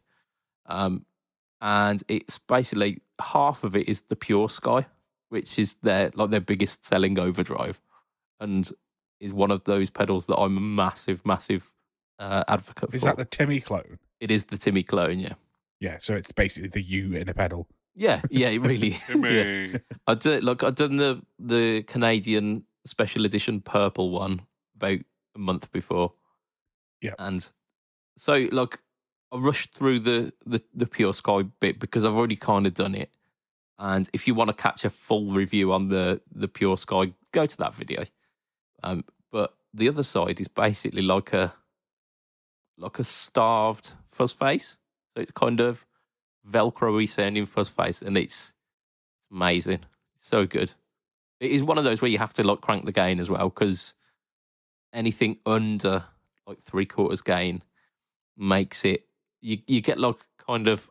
Um, 0.66 1.06
and 1.60 2.02
it's 2.08 2.40
basically 2.40 3.02
half 3.20 3.64
of 3.64 3.76
it 3.76 3.88
is 3.88 4.04
the 4.04 4.16
Pure 4.16 4.50
Sky, 4.50 4.88
which 5.30 5.60
is 5.60 5.76
their 5.76 6.12
like 6.16 6.30
their 6.30 6.40
biggest 6.40 6.86
selling 6.86 7.20
overdrive, 7.20 7.80
and 8.40 8.72
is 9.22 9.32
one 9.34 9.51
of 9.51 9.63
those 9.63 9.90
pedals 9.90 10.28
that 10.28 10.36
I'm 10.36 10.58
a 10.58 10.60
massive, 10.60 11.25
massive 11.25 11.72
uh, 12.20 12.44
advocate 12.50 12.90
for. 12.90 12.96
Is 12.98 13.04
that 13.04 13.16
the 13.18 13.24
Timmy 13.25 13.62
clone? 13.62 14.00
It 14.20 14.30
is 14.32 14.46
the 14.46 14.58
Timmy 14.58 14.84
clone, 14.84 15.20
yeah, 15.20 15.34
Yeah, 15.80 15.98
so 16.00 16.16
it's 16.16 16.32
basically 16.34 16.68
the 16.70 16.82
U 16.82 17.13
in 17.13 17.30
a 17.30 17.34
pedal. 17.34 17.68
yeah, 17.96 18.22
yeah. 18.30 18.50
It 18.50 18.60
really, 18.60 18.98
yeah. 19.16 19.78
I 20.08 20.13
did 20.16 20.44
look. 20.44 20.63
I've 20.63 20.75
done 20.75 20.98
the 20.98 21.22
the 21.40 21.84
Canadian 21.84 22.63
special 22.86 23.25
edition 23.25 23.62
purple 23.62 24.10
one 24.10 24.42
about 24.75 25.00
a 25.36 25.40
month 25.40 25.72
before. 25.72 26.13
Yeah. 27.01 27.13
and 27.18 27.48
so 28.18 28.48
like 28.51 28.78
I 29.32 29.38
rushed 29.38 29.74
through 29.74 30.01
the 30.01 30.34
the 30.46 30.62
the 30.74 30.86
pure 30.86 31.13
sky 31.13 31.44
bit 31.60 31.80
because 31.80 32.06
I've 32.06 32.13
already 32.13 32.36
kind 32.36 32.68
of 32.68 32.74
done 32.74 32.96
it. 32.96 33.10
And 33.80 34.08
if 34.13 34.28
you 34.28 34.36
want 34.36 34.50
to 34.50 34.54
catch 34.54 34.86
a 34.86 34.90
full 34.92 35.32
review 35.32 35.74
on 35.74 35.88
the 35.90 36.22
the 36.32 36.48
pure 36.48 36.78
sky, 36.78 37.13
go 37.32 37.46
to 37.48 37.58
that 37.58 37.74
video. 37.74 38.06
Um, 38.84 39.06
but 39.32 39.54
the 39.74 39.88
other 39.88 40.04
side 40.04 40.40
is 40.40 40.48
basically 40.48 41.02
like 41.02 41.34
a 41.34 41.54
like 42.78 43.00
a 43.00 43.04
starved 43.04 43.94
fuzz 44.08 44.34
face. 44.34 44.78
So 45.14 45.22
it's 45.22 45.32
kind 45.32 45.60
of 45.60 45.86
velcro-y 46.50 47.06
sounding 47.06 47.46
fuzz 47.46 47.70
face, 47.70 48.02
and 48.02 48.18
it's 48.18 48.54
amazing. 49.32 49.86
So 50.20 50.46
good. 50.46 50.74
It 51.40 51.52
is 51.52 51.64
one 51.64 51.78
of 51.78 51.84
those 51.84 52.02
where 52.02 52.12
you 52.12 52.20
have 52.20 52.34
to 52.36 52.44
like 52.44 52.62
crank 52.62 52.86
the 52.86 52.92
gain 52.92 53.20
as 53.20 53.30
well 53.30 53.50
because 53.50 53.94
anything 54.94 55.38
under 55.46 56.06
like 56.46 56.62
three 56.62 56.86
quarters 56.86 57.22
gain 57.22 57.64
makes 58.38 58.86
it 58.86 59.06
you 59.42 59.60
you 59.68 59.82
get 59.82 60.00
like 60.00 60.18
kind 60.38 60.68
of 60.68 60.90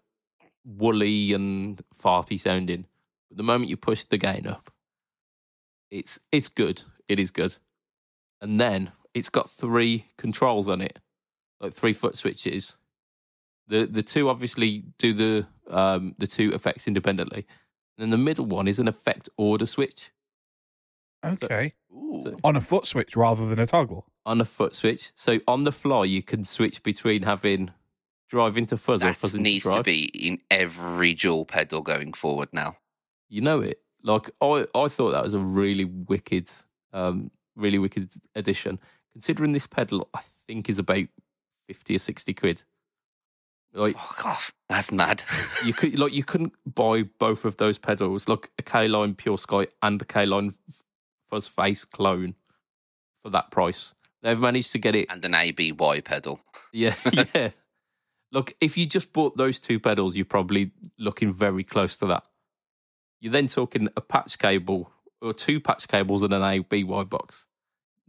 woolly 0.65 1.33
and 1.33 1.83
farty 1.95 2.39
sounding. 2.39 2.87
But 3.29 3.37
the 3.37 3.43
moment 3.43 3.71
you 3.71 3.77
push 3.77 4.05
the 4.05 4.19
gain 4.19 4.47
up, 4.47 4.71
it's 5.91 6.19
it's 6.33 6.49
good. 6.49 6.83
It 7.09 7.19
is 7.19 7.31
good. 7.31 7.57
And 8.41 8.59
then 8.61 8.93
it's 9.15 9.29
got 9.29 9.51
three 9.51 10.07
controls 10.17 10.69
on 10.69 10.81
it, 10.81 10.99
like 11.61 11.73
three 11.73 11.93
foot 11.93 12.17
switches. 12.17 12.77
The 13.69 13.87
the 13.87 14.03
two 14.03 14.29
obviously 14.29 14.85
do 14.99 15.13
the 15.13 15.47
um 15.69 16.15
the 16.19 16.27
two 16.27 16.53
effects 16.53 16.87
independently. 16.89 17.47
And 17.97 18.03
then 18.05 18.11
the 18.11 18.17
middle 18.25 18.47
one 18.47 18.67
is 18.69 18.79
an 18.79 18.89
effect 18.89 19.29
order 19.37 19.67
switch 19.67 20.11
Okay. 21.25 21.75
Ooh. 21.93 22.21
So- 22.25 22.37
On 22.45 22.57
a 22.57 22.61
foot 22.61 22.87
switch 22.87 23.15
rather 23.17 23.47
than 23.47 23.59
a 23.59 23.67
toggle. 23.67 24.07
on 24.27 24.41
a 24.41 24.45
foot 24.45 24.75
switch. 24.75 25.13
So 25.15 25.41
on 25.49 25.65
the 25.65 25.73
fly, 25.73 26.05
you 26.05 26.23
can 26.23 26.45
switch 26.45 26.83
between 26.83 27.23
having 27.23 27.71
drive 28.29 28.57
into 28.57 28.77
fuzz 28.77 29.03
or 29.03 29.07
that 29.07 29.17
fuzz 29.17 29.35
into 29.35 29.43
needs 29.43 29.65
drive. 29.65 29.77
to 29.79 29.83
be 29.83 30.05
in 30.05 30.39
every 30.51 31.15
dual 31.15 31.45
pedal 31.45 31.83
going 31.83 32.13
forward 32.13 32.49
now. 32.53 32.77
You 33.29 33.41
know 33.43 33.61
it. 33.61 33.81
Like 34.03 34.31
I, 34.41 34.67
I 34.75 34.89
thought 34.89 35.11
that 35.13 35.23
was 35.25 35.35
a 35.35 35.39
really 35.41 35.85
wicked, 35.85 36.51
um, 36.93 37.31
really 37.57 37.79
wicked 37.79 38.11
addition. 38.35 38.79
Considering 39.13 39.53
this 39.53 39.67
pedal, 39.67 40.09
I 40.15 40.21
think 40.47 40.69
is 40.69 40.79
about 40.79 41.07
fifty 41.67 41.97
or 41.97 41.99
sixty 41.99 42.35
quid. 42.35 42.63
Like 43.73 43.97
Fuck 43.97 44.27
off. 44.27 44.53
That's 44.69 44.91
mad. 44.91 45.23
you 45.65 45.73
could, 45.73 45.99
like 45.99 46.13
you 46.13 46.25
couldn't 46.25 46.55
buy 46.67 47.05
both 47.19 47.45
of 47.45 47.57
those 47.57 47.79
pedals, 47.79 48.29
like 48.29 48.51
a 48.59 48.63
Caline 48.63 49.15
Pure 49.15 49.39
Sky 49.39 49.69
and 49.83 50.01
a 50.03 50.05
Caline 50.05 50.55
Fuzz 51.29 51.47
Face 51.47 51.85
clone, 51.85 52.35
for 53.23 53.31
that 53.31 53.51
price. 53.51 53.95
They've 54.23 54.39
managed 54.39 54.73
to 54.73 54.79
get 54.79 54.95
it 54.95 55.07
and 55.09 55.25
an 55.25 55.35
ABY 55.35 56.03
pedal. 56.05 56.41
Yeah, 56.73 56.95
yeah. 57.35 57.51
Look, 58.33 58.55
if 58.61 58.77
you 58.77 58.87
just 58.87 59.13
bought 59.13 59.37
those 59.37 59.59
two 59.59 59.81
pedals, 59.81 60.17
you're 60.17 60.25
probably 60.25 60.73
looking 60.99 61.33
very 61.33 61.65
close 61.65 61.97
to 61.99 62.07
that. 62.07 62.25
You're 63.21 63.33
then 63.33 63.49
talking 63.49 63.89
a 63.97 64.01
patch 64.01 64.39
cable 64.39 64.91
or 65.21 65.33
two 65.33 65.61
patch 65.61 65.89
cables 65.89 66.23
and 66.23 66.33
an 66.33 66.43
ABY 66.43 67.05
box. 67.05 67.47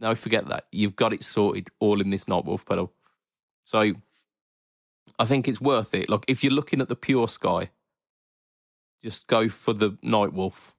Now 0.00 0.14
forget 0.14 0.48
that. 0.48 0.66
You've 0.72 0.96
got 0.96 1.12
it 1.12 1.22
sorted 1.22 1.70
all 1.78 2.00
in 2.00 2.10
this 2.10 2.24
Nightwolf 2.24 2.66
pedal. 2.66 2.92
So 3.64 3.92
I 5.18 5.24
think 5.24 5.46
it's 5.46 5.60
worth 5.60 5.94
it. 5.94 6.08
Like 6.08 6.24
if 6.28 6.42
you're 6.42 6.52
looking 6.52 6.80
at 6.80 6.88
the 6.88 6.96
pure 6.96 7.28
sky, 7.28 7.70
just 9.04 9.26
go 9.26 9.48
for 9.48 9.72
the 9.72 9.92
Nightwolf 10.04 10.72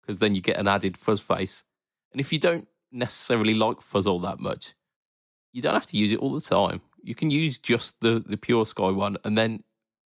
because 0.00 0.18
then 0.18 0.34
you 0.34 0.40
get 0.40 0.58
an 0.58 0.68
added 0.68 0.96
fuzz 0.96 1.20
face. 1.20 1.64
And 2.12 2.20
if 2.20 2.32
you 2.32 2.38
don't 2.38 2.68
necessarily 2.92 3.54
like 3.54 3.80
fuzz 3.80 4.06
all 4.06 4.20
that 4.20 4.38
much, 4.38 4.74
you 5.52 5.62
don't 5.62 5.74
have 5.74 5.86
to 5.86 5.96
use 5.96 6.12
it 6.12 6.18
all 6.18 6.32
the 6.32 6.40
time. 6.40 6.80
You 7.02 7.14
can 7.14 7.30
use 7.30 7.58
just 7.58 8.00
the 8.00 8.22
the 8.24 8.36
pure 8.36 8.64
sky 8.66 8.90
one, 8.90 9.18
and 9.24 9.36
then 9.36 9.64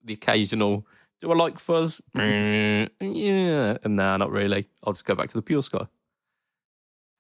the 0.04 0.14
occasional. 0.14 0.86
Do 1.20 1.30
I 1.30 1.34
like 1.34 1.58
fuzz? 1.58 2.00
Mm, 2.16 2.88
yeah, 3.00 3.76
and 3.84 3.96
nah, 3.96 4.16
not 4.16 4.30
really. 4.30 4.68
I'll 4.82 4.94
just 4.94 5.04
go 5.04 5.14
back 5.14 5.28
to 5.28 5.34
the 5.38 5.42
pure 5.42 5.62
sky. 5.62 5.86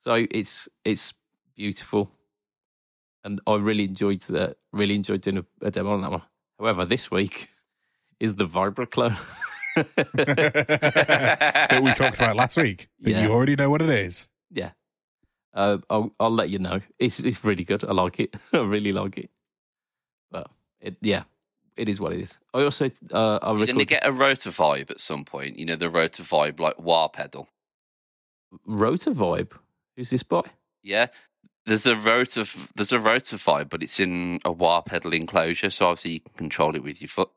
So 0.00 0.26
it's 0.30 0.68
it's 0.84 1.12
beautiful, 1.54 2.10
and 3.24 3.40
I 3.46 3.56
really 3.56 3.84
enjoyed 3.84 4.22
that. 4.22 4.56
Really 4.72 4.94
enjoyed 4.94 5.20
doing 5.20 5.38
a, 5.38 5.44
a 5.66 5.70
demo 5.70 5.92
on 5.92 6.00
that 6.00 6.10
one. 6.10 6.22
However, 6.58 6.86
this 6.86 7.10
week 7.10 7.48
is 8.20 8.36
the 8.36 8.46
Vibra 8.46 8.90
clone. 8.90 9.16
that 9.76 11.80
we 11.82 11.92
talked 11.92 12.16
about 12.16 12.36
last 12.36 12.56
week. 12.56 12.88
But 13.00 13.12
Yeah. 13.12 13.24
you 13.24 13.32
already 13.32 13.56
know 13.56 13.70
what 13.70 13.82
it 13.82 13.90
is. 13.90 14.28
yeah, 14.50 14.72
uh, 15.54 15.78
I'll 15.90 16.12
I'll 16.18 16.30
let 16.34 16.48
you 16.50 16.58
know. 16.58 16.80
It's 16.98 17.20
it's 17.20 17.44
really 17.44 17.64
good. 17.64 17.84
I 17.84 17.92
like 17.92 18.18
it. 18.20 18.34
I 18.52 18.58
really 18.58 18.92
like 18.92 19.18
it. 19.18 19.30
But 20.30 20.48
it 20.80 20.96
yeah, 21.02 21.24
it 21.76 21.88
is 21.88 22.00
what 22.00 22.12
it 22.12 22.20
is. 22.20 22.38
I 22.54 22.62
also 22.62 22.90
uh, 23.12 23.38
I 23.42 23.52
You're 23.52 23.66
going 23.66 23.78
to 23.78 23.84
get 23.84 24.06
a 24.06 24.12
rotor 24.12 24.50
vibe 24.50 24.90
at 24.90 25.00
some 25.00 25.24
point. 25.24 25.58
You 25.58 25.66
know, 25.66 25.76
the 25.76 25.90
rotor 25.90 26.22
vibe 26.22 26.60
like 26.60 26.78
wah 26.78 27.08
pedal. 27.08 27.48
Rotor 28.66 29.12
Vibe. 29.12 29.52
Who's 29.96 30.10
this 30.10 30.22
by? 30.22 30.42
Yeah. 30.82 31.06
There's 31.66 31.86
a 31.86 31.94
rotor, 31.94 32.44
there's 32.74 32.92
a 32.92 32.98
rotor 32.98 33.36
vibe, 33.36 33.68
but 33.68 33.82
it's 33.82 34.00
in 34.00 34.40
a 34.44 34.50
wah 34.50 34.80
pedal 34.80 35.12
enclosure, 35.12 35.70
so 35.70 35.86
obviously 35.86 36.12
you 36.12 36.20
can 36.20 36.32
control 36.36 36.74
it 36.74 36.82
with 36.82 37.00
your 37.00 37.08
foot. 37.08 37.30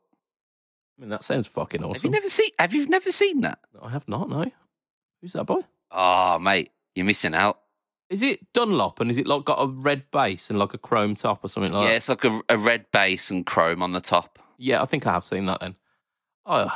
I 0.98 1.02
mean, 1.02 1.10
that 1.10 1.24
sounds 1.24 1.46
fucking 1.46 1.82
awesome. 1.82 1.94
Have 1.94 2.04
you 2.04 2.10
never 2.10 2.28
seen? 2.28 2.50
Have 2.58 2.74
you 2.74 2.86
never 2.86 3.12
seen 3.12 3.42
that? 3.42 3.58
I 3.80 3.90
have 3.90 4.08
not. 4.08 4.28
No. 4.28 4.50
Who's 5.20 5.34
that 5.34 5.44
boy? 5.44 5.60
Oh, 5.90 6.38
mate, 6.38 6.72
you're 6.94 7.04
missing 7.04 7.34
out. 7.34 7.60
Is 8.14 8.22
it 8.22 8.52
Dunlop 8.52 9.00
and 9.00 9.10
is 9.10 9.18
it 9.18 9.26
like 9.26 9.44
got 9.44 9.60
a 9.60 9.66
red 9.66 10.08
base 10.12 10.48
and 10.48 10.56
like 10.56 10.72
a 10.72 10.78
chrome 10.78 11.16
top 11.16 11.42
or 11.42 11.48
something 11.48 11.72
like 11.72 11.82
yeah, 11.82 11.88
that? 11.88 11.96
it's 11.96 12.08
like 12.08 12.24
a, 12.24 12.40
a 12.48 12.56
red 12.56 12.86
base 12.92 13.28
and 13.28 13.44
chrome 13.44 13.82
on 13.82 13.90
the 13.90 14.00
top. 14.00 14.38
Yeah, 14.56 14.80
I 14.80 14.84
think 14.84 15.04
I 15.04 15.14
have 15.14 15.26
seen 15.26 15.46
that 15.46 15.58
then. 15.58 15.74
Oh, 16.46 16.68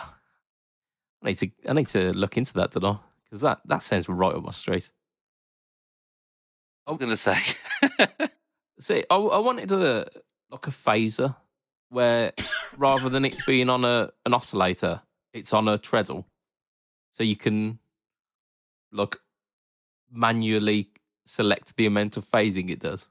I 1.23 1.27
need 1.29 1.39
to 1.39 1.51
I 1.69 1.75
need 1.75 1.87
to 1.91 2.13
look 2.13 2.37
into 2.37 2.55
that, 2.55 2.73
don't 2.73 2.85
I? 2.85 2.99
Because 3.23 3.41
that 3.43 3.61
that 3.67 3.85
sounds 3.85 4.09
right 4.09 4.35
up 4.35 4.43
my 4.43 4.51
street. 4.51 4.91
I 6.89 6.91
was 6.91 6.99
going 6.99 7.11
to 7.11 7.17
say. 7.17 7.39
See, 8.81 9.05
I, 9.09 9.15
I 9.15 9.39
wanted 9.39 9.71
a 9.71 10.09
like 10.51 10.67
a 10.67 10.71
phaser 10.71 11.37
where 11.89 12.33
rather 12.77 13.09
than 13.09 13.25
it 13.25 13.37
being 13.47 13.71
on 13.71 13.85
a 13.85 14.11
an 14.27 14.35
oscillator, 14.35 15.03
it's 15.33 15.53
on 15.53 15.69
a 15.69 15.79
treadle, 15.79 16.27
so 17.13 17.23
you 17.23 17.37
can 17.37 17.79
like 18.91 19.15
manually 20.11 20.89
select 21.29 21.77
the 21.77 21.87
amount 21.87 22.17
of 22.17 22.25
phasing 22.25 22.71
it 22.71 22.81
does. 22.81 23.09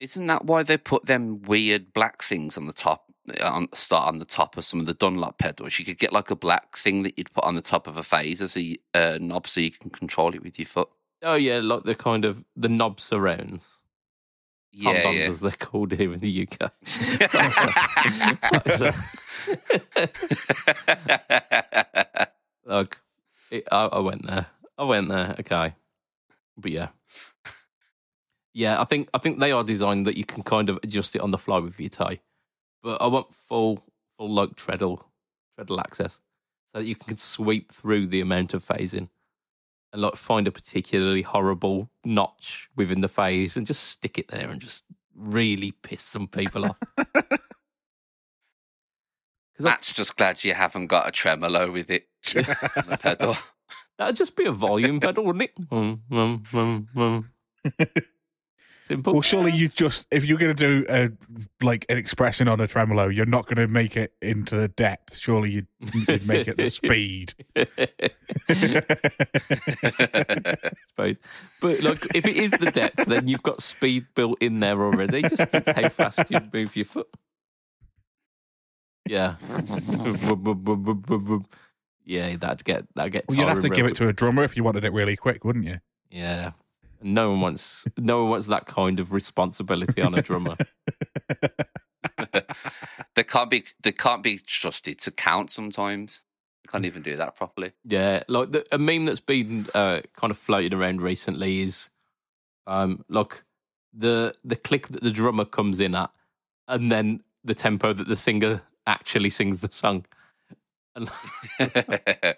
Isn't 0.00 0.26
that 0.26 0.44
why 0.44 0.62
they 0.62 0.76
put 0.76 1.06
them 1.06 1.42
weird 1.42 1.92
black 1.92 2.22
things 2.22 2.56
on 2.56 2.66
the 2.66 2.72
top, 2.72 3.04
on 3.42 3.68
start 3.74 4.08
on 4.08 4.18
the 4.18 4.24
top 4.24 4.56
of 4.56 4.64
some 4.64 4.80
of 4.80 4.86
the 4.86 4.94
Dunlop 4.94 5.38
pedals? 5.38 5.78
You 5.78 5.84
could 5.84 5.98
get 5.98 6.12
like 6.12 6.30
a 6.30 6.36
black 6.36 6.76
thing 6.76 7.02
that 7.02 7.18
you'd 7.18 7.32
put 7.32 7.44
on 7.44 7.54
the 7.54 7.60
top 7.60 7.86
of 7.86 7.96
a 7.96 8.02
phase 8.02 8.40
as 8.40 8.56
a 8.56 8.76
uh, 8.94 9.18
knob, 9.20 9.46
so 9.46 9.60
you 9.60 9.70
can 9.70 9.90
control 9.90 10.34
it 10.34 10.42
with 10.42 10.58
your 10.58 10.66
foot. 10.66 10.88
Oh 11.22 11.34
yeah, 11.34 11.60
like 11.62 11.84
the 11.84 11.94
kind 11.94 12.24
of 12.24 12.44
the 12.56 12.68
knob 12.68 12.98
surrounds. 12.98 13.68
Yeah, 14.72 15.10
yeah. 15.10 15.28
as 15.28 15.40
they're 15.40 15.50
called 15.50 15.92
here 15.92 16.12
in 16.12 16.20
the 16.20 16.48
UK. 16.48 16.72
Look, 22.64 23.00
it, 23.50 23.66
I, 23.70 23.86
I 23.86 23.98
went 23.98 24.26
there. 24.26 24.46
I 24.78 24.84
went 24.84 25.08
there. 25.08 25.34
Okay, 25.40 25.74
but 26.60 26.70
yeah, 26.70 26.88
yeah. 28.54 28.80
I 28.80 28.84
think 28.84 29.08
I 29.14 29.18
think 29.18 29.40
they 29.40 29.52
are 29.52 29.64
designed 29.64 30.06
that 30.06 30.16
you 30.16 30.24
can 30.24 30.42
kind 30.42 30.68
of 30.68 30.78
adjust 30.82 31.16
it 31.16 31.20
on 31.20 31.30
the 31.30 31.38
fly 31.38 31.58
with 31.58 31.78
your 31.78 31.88
tie. 31.88 32.20
But 32.82 33.00
I 33.00 33.06
want 33.06 33.34
full 33.34 33.84
full 34.18 34.30
like 34.30 34.56
treadle 34.56 35.04
treadle 35.56 35.80
access, 35.80 36.20
so 36.72 36.80
that 36.80 36.84
you 36.84 36.94
can 36.96 37.16
sweep 37.16 37.72
through 37.72 38.06
the 38.06 38.20
amount 38.20 38.54
of 38.54 38.64
phasing 38.64 39.08
and 39.92 40.02
like 40.02 40.16
find 40.16 40.46
a 40.46 40.52
particularly 40.52 41.22
horrible 41.22 41.90
notch 42.04 42.68
within 42.76 43.00
the 43.00 43.08
phase 43.08 43.56
and 43.56 43.66
just 43.66 43.84
stick 43.84 44.18
it 44.18 44.28
there 44.28 44.48
and 44.48 44.60
just 44.60 44.82
really 45.14 45.72
piss 45.72 46.02
some 46.02 46.28
people 46.28 46.64
off. 46.64 46.78
Because 49.60 49.72
Matt's 49.72 49.92
just 49.92 50.16
glad 50.16 50.42
you 50.42 50.54
haven't 50.54 50.86
got 50.86 51.06
a 51.06 51.10
tremolo 51.10 51.70
with 51.70 51.90
it 51.90 52.08
on 52.34 52.86
the 52.88 52.98
pedal. 52.98 53.36
That'd 54.00 54.16
just 54.16 54.34
be 54.34 54.46
a 54.46 54.52
volume 54.52 54.98
pedal, 55.00 55.24
wouldn't 55.26 55.42
it? 55.42 55.54
Mm, 55.68 56.00
mm, 56.10 56.42
mm, 56.48 56.86
mm. 56.96 58.02
Simple. 58.82 59.12
Well, 59.12 59.20
surely 59.20 59.52
you 59.52 59.68
just 59.68 60.06
if 60.10 60.24
you're 60.24 60.38
going 60.38 60.56
to 60.56 60.82
do 60.82 60.86
a 60.88 61.10
like 61.62 61.84
an 61.90 61.98
expression 61.98 62.48
on 62.48 62.60
a 62.60 62.66
tremolo, 62.66 63.08
you're 63.08 63.26
not 63.26 63.44
going 63.44 63.58
to 63.58 63.68
make 63.68 63.98
it 63.98 64.14
into 64.22 64.56
the 64.56 64.68
depth. 64.68 65.18
Surely 65.18 65.50
you'd, 65.50 65.66
you'd 66.08 66.26
make 66.26 66.48
it 66.48 66.56
the 66.56 66.70
speed. 66.70 67.34
I 67.56 67.66
suppose. 70.88 71.16
But 71.60 71.82
like, 71.82 72.06
if 72.14 72.26
it 72.26 72.36
is 72.36 72.52
the 72.52 72.70
depth, 72.72 73.04
then 73.04 73.28
you've 73.28 73.42
got 73.42 73.60
speed 73.60 74.06
built 74.14 74.38
in 74.40 74.60
there 74.60 74.82
already. 74.82 75.22
Just 75.22 75.54
it's 75.54 75.70
how 75.70 75.90
fast 75.90 76.20
you 76.30 76.40
move 76.52 76.74
your 76.74 76.86
foot. 76.86 77.08
Yeah. 79.06 79.36
Yeah, 82.10 82.36
that'd 82.36 82.64
get 82.64 82.84
that'd 82.96 83.12
get. 83.12 83.24
well, 83.28 83.38
you'd 83.38 83.48
have 83.48 83.60
to 83.60 83.68
give 83.68 83.86
it 83.86 83.94
to 83.96 84.08
a 84.08 84.12
drummer 84.12 84.42
if 84.42 84.56
you 84.56 84.64
wanted 84.64 84.84
it 84.84 84.92
really 84.92 85.14
quick, 85.14 85.44
wouldn't 85.44 85.64
you? 85.64 85.78
Yeah. 86.10 86.52
No 87.02 87.30
one 87.30 87.40
wants 87.40 87.86
no 87.96 88.22
one 88.22 88.30
wants 88.30 88.48
that 88.48 88.66
kind 88.66 88.98
of 88.98 89.12
responsibility 89.12 90.02
on 90.02 90.14
a 90.14 90.20
drummer. 90.20 90.56
they 93.14 93.22
can't 93.22 93.48
be 93.48 93.64
they 93.82 93.92
can't 93.92 94.24
be 94.24 94.38
trusted 94.38 94.98
to 94.98 95.12
count 95.12 95.50
sometimes. 95.50 96.22
Can't 96.68 96.84
even 96.84 97.02
do 97.02 97.16
that 97.16 97.36
properly. 97.36 97.72
Yeah, 97.84 98.24
like 98.28 98.50
the, 98.50 98.66
a 98.72 98.78
meme 98.78 99.04
that's 99.04 99.20
been 99.20 99.68
uh, 99.72 100.00
kind 100.14 100.30
of 100.30 100.38
floated 100.38 100.74
around 100.74 101.00
recently 101.00 101.60
is, 101.60 101.90
um, 102.66 103.04
like 103.08 103.42
the 103.92 104.34
the 104.44 104.56
click 104.56 104.88
that 104.88 105.02
the 105.02 105.10
drummer 105.10 105.44
comes 105.44 105.78
in 105.78 105.94
at, 105.94 106.10
and 106.66 106.90
then 106.90 107.22
the 107.44 107.54
tempo 107.54 107.92
that 107.92 108.08
the 108.08 108.16
singer 108.16 108.62
actually 108.86 109.30
sings 109.30 109.60
the 109.60 109.70
song. 109.70 110.04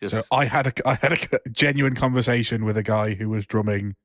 Just, 0.00 0.14
So 0.14 0.22
I 0.30 0.44
had 0.44 0.68
a 0.68 0.88
I 0.88 0.94
had 0.94 1.12
a 1.12 1.40
genuine 1.50 1.94
conversation 1.94 2.64
with 2.64 2.76
a 2.76 2.82
guy 2.82 3.14
who 3.14 3.28
was 3.28 3.46
drumming 3.46 3.96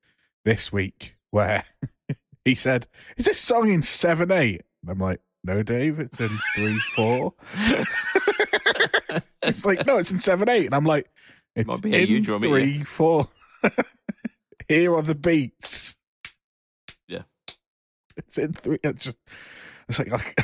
this 0.44 0.72
week 0.72 1.18
where 1.30 1.66
he 2.46 2.56
said, 2.56 2.88
"Is 3.16 3.26
this 3.26 3.40
song 3.40 3.70
in 3.70 3.84
seven 3.84 4.32
eight? 4.32 4.64
And 4.82 4.92
I'm 4.92 5.00
like, 5.00 5.22
"No, 5.44 5.62
Dave, 5.62 6.00
it's 6.00 6.20
in 6.20 6.30
three 6.56 6.80
four. 6.96 7.34
it's 9.44 9.66
like, 9.66 9.86
"No, 9.86 10.00
it's 10.00 10.12
in 10.12 10.18
seven 10.18 10.50
eight. 10.50 10.66
And 10.66 10.74
I'm 10.74 10.86
like, 10.86 11.12
"It's 11.56 11.68
Might 11.68 11.82
be 11.82 11.94
in 11.94 12.10
you 12.10 12.22
drum 12.22 12.44
it, 12.44 12.48
yeah. 12.48 12.54
three 12.54 12.84
four. 12.84 13.28
Here 14.68 14.96
are 14.96 15.02
the 15.04 15.16
beats. 15.16 15.98
Yeah. 17.08 17.24
it's 18.18 18.38
in 18.38 18.54
three. 18.54 18.80
It's 18.84 19.04
just 19.06 19.18
it's 19.88 20.00
like, 20.00 20.12
like 20.12 20.40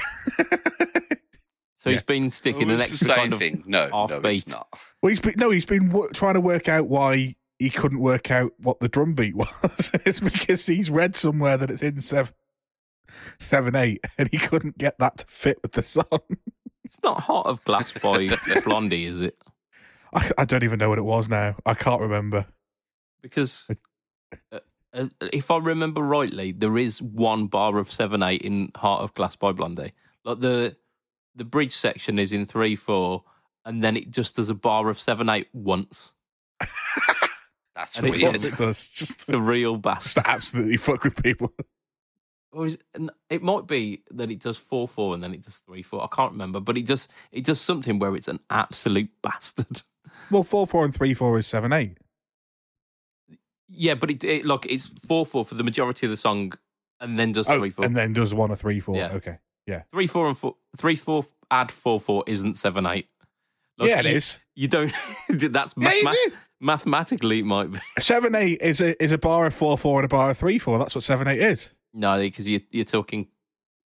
so 1.80 1.90
he's 1.90 2.04
been 2.04 2.30
sticking 2.30 2.70
Oh, 2.70 2.74
an 2.74 2.78
the 2.78 2.84
extra 2.84 2.98
same 3.08 3.16
kind 3.16 3.34
of 3.34 3.40
thing. 3.40 3.64
No, 3.66 3.88
no, 3.88 3.92
offbeat. 3.94 4.38
it's 4.40 4.52
not. 4.54 4.68
Well, 5.02 5.10
he's 5.12 5.22
been 5.22 5.34
no, 5.38 5.50
he's 5.50 5.66
been 5.66 5.90
wo- 5.90 6.10
trying 6.14 6.34
to 6.36 6.42
work 6.42 6.68
out 6.68 6.88
why 6.88 7.36
he 7.58 7.70
couldn't 7.70 8.00
work 8.00 8.30
out 8.32 8.52
what 8.60 8.80
the 8.80 8.90
drum 8.90 9.14
beat 9.16 9.36
was. 9.36 9.92
it's 10.06 10.20
because 10.20 10.66
he's 10.66 10.90
read 10.92 11.16
somewhere 11.16 11.58
that 11.58 11.72
it's 11.72 11.82
in 11.82 12.00
seven, 12.02 12.34
seven, 13.40 13.76
eight, 13.76 14.04
and 14.18 14.30
he 14.32 14.38
couldn't 14.38 14.78
get 14.78 14.98
that 15.00 15.18
to 15.18 15.26
fit 15.28 15.60
with 15.62 15.72
the 15.74 15.84
song. 15.84 16.06
It's 16.86 17.04
not 17.04 17.20
Heart 17.20 17.46
of 17.46 17.64
Glass 17.66 17.94
by 17.94 18.30
Blondie, 18.64 19.06
is 19.06 19.22
it? 19.22 19.38
I, 20.12 20.32
I 20.40 20.46
don't 20.46 20.64
even 20.64 20.80
know 20.80 20.90
what 20.90 20.98
it 20.98 21.04
was 21.04 21.30
now. 21.30 21.56
I 21.64 21.76
can't 21.76 22.02
remember. 22.02 22.48
Because 23.22 23.70
uh, 24.52 24.60
uh, 24.92 25.06
if 25.32 25.52
I 25.52 25.58
remember 25.60 26.02
rightly, 26.02 26.52
there 26.52 26.80
is 26.80 27.00
one 27.00 27.46
bar 27.46 27.78
of 27.78 27.92
seven 27.92 28.24
eight 28.24 28.42
in 28.42 28.72
Heart 28.76 29.02
of 29.04 29.14
Glass 29.14 29.36
by 29.36 29.52
Blondie. 29.52 29.94
Like 30.26 30.40
the 30.40 30.78
the 31.40 31.46
bridge 31.46 31.74
section 31.76 32.20
is 32.20 32.32
in 32.32 32.46
three 32.46 32.76
four, 32.76 33.24
and 33.66 33.84
then 33.84 33.98
it 33.98 34.12
just 34.12 34.36
does 34.36 34.50
a 34.52 34.54
bar 34.56 34.90
of 34.90 35.00
seven 35.00 35.28
eight 35.30 35.48
once. 35.54 36.14
That's 37.76 37.98
And 37.98 38.10
weird. 38.10 38.22
what 38.22 38.44
it 38.44 38.58
does. 38.58 38.90
Just, 38.92 39.12
It's 39.22 39.30
a 39.30 39.40
real 39.40 39.76
just 39.78 39.84
bastard. 39.84 40.24
to 40.26 40.30
absolutely 40.30 40.78
fuck 40.78 41.04
with 41.04 41.22
people. 41.24 41.54
Or 42.52 42.66
is 42.66 42.80
it, 42.94 43.10
it 43.30 43.42
might 43.44 43.68
be 43.68 44.02
that 44.12 44.30
it 44.32 44.40
does 44.40 44.58
four 44.58 44.88
four 44.88 45.14
and 45.14 45.24
then 45.24 45.34
it 45.34 45.44
does 45.44 45.58
three 45.58 45.84
four. 45.84 46.04
I 46.04 46.08
can't 46.14 46.32
remember, 46.34 46.60
but 46.60 46.78
it 46.78 46.86
does 46.86 47.08
it 47.32 47.46
does 47.46 47.62
something 47.62 48.00
where 48.00 48.16
it's 48.16 48.28
an 48.28 48.40
absolute 48.50 49.10
bastard. 49.22 49.82
Well, 50.32 50.44
four 50.44 50.68
four 50.68 50.86
and 50.86 50.94
three 50.94 51.14
four 51.16 51.40
is 51.40 51.48
seven 51.48 51.74
eight. 51.74 51.98
Yeah, 53.68 53.96
but 53.96 54.12
it, 54.12 54.24
it 54.24 54.46
look 54.46 54.66
it's 54.68 54.88
four 54.88 55.26
four 55.26 55.46
for 55.46 55.56
the 55.56 55.64
majority 55.64 56.06
of 56.06 56.12
the 56.12 56.18
song, 56.18 56.54
and 57.00 57.18
then 57.18 57.32
does 57.32 57.50
Oh, 57.50 57.58
three 57.60 57.70
four. 57.70 57.86
and 57.86 57.96
then 57.96 58.14
does 58.14 58.34
one 58.34 58.52
or 58.52 58.56
three 58.56 58.80
four. 58.80 58.96
Yeah. 58.96 59.14
Okay. 59.14 59.38
Three 59.92 60.08
four 60.08 60.28
and 60.28 60.38
four 60.38 60.56
three 60.78 60.96
four 60.96 61.24
add 61.52 61.72
four 61.72 62.00
four 62.00 62.24
isn't 62.28 62.56
seven 62.56 62.86
eight. 62.86 63.08
Like, 63.78 63.90
yeah, 63.90 64.00
it 64.00 64.06
you, 64.06 64.16
is. 64.16 64.40
You 64.56 64.68
don't. 64.68 64.94
that's 65.30 65.74
Yeah, 65.78 65.94
you 65.94 66.32
mathematically 66.60 67.40
it 67.40 67.46
might 67.46 67.72
be. 67.72 67.80
Seven 68.00 68.36
eight 68.36 68.62
is 68.62 68.82
a 68.82 69.02
is 69.02 69.12
a 69.12 69.18
bar 69.18 69.46
of 69.46 69.54
four 69.54 69.78
four 69.78 70.00
and 70.00 70.06
a 70.06 70.10
bar 70.10 70.30
of 70.30 70.38
three 70.38 70.60
four. 70.60 70.78
That's 70.78 70.96
what 70.96 71.04
seven 71.04 71.28
eight 71.28 71.40
is. 71.40 71.72
No, 71.94 72.20
because 72.20 72.48
you 72.48 72.62
you're 72.72 72.86
talking. 72.86 73.28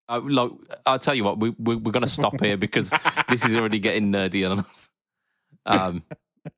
Uh, 0.10 0.22
like 0.24 0.52
I'll 0.86 1.00
tell 1.00 1.16
you 1.16 1.24
what, 1.24 1.40
we, 1.40 1.52
we 1.52 1.76
we're 1.76 1.92
going 1.92 2.02
to 2.02 2.10
stop 2.10 2.40
here 2.42 2.58
because 2.58 2.92
this 3.30 3.46
is 3.46 3.56
already 3.56 3.80
getting 3.80 4.12
nerdy 4.12 4.46
enough. 4.46 4.90
Um, 5.66 6.04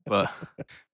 but 0.05 0.31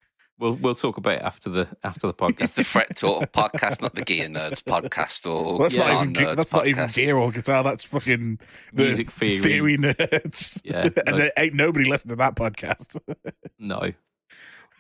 we'll 0.42 0.56
we'll 0.56 0.76
talk 0.76 0.98
about 0.98 1.14
it 1.14 1.22
after 1.22 1.50
the 1.50 1.68
after 1.84 2.08
the 2.08 2.14
podcast. 2.14 2.42
It's 2.42 2.50
the 2.52 2.64
Fret 2.66 2.98
Talk 2.98 3.32
podcast, 3.32 3.82
not 3.82 3.96
the 3.96 4.02
Gear 4.02 4.28
Nerds 4.28 4.62
podcast 4.64 5.26
or 5.30 5.58
Well, 5.58 5.70
that's 5.70 5.76
Yeah. 5.76 6.04
not 6.04 6.08
Guitar 6.08 6.14
even 6.14 6.26
Nerds 6.26 6.36
that's 6.38 6.54
not 6.54 6.68
even 6.68 6.88
gear 6.88 7.16
or 7.18 7.32
guitar. 7.32 7.64
That's 7.64 7.84
fucking 7.84 8.40
the 8.74 8.84
Music 8.84 9.10
theory. 9.12 9.78
nerds. 9.78 10.62
Yeah, 10.66 10.90
and 11.08 11.20
there 11.20 11.32
ain't 11.38 11.54
nobody 11.54 11.86
listening 11.90 12.12
to 12.14 12.16
that 12.18 12.36
podcast. 12.36 13.00
no, 13.60 13.94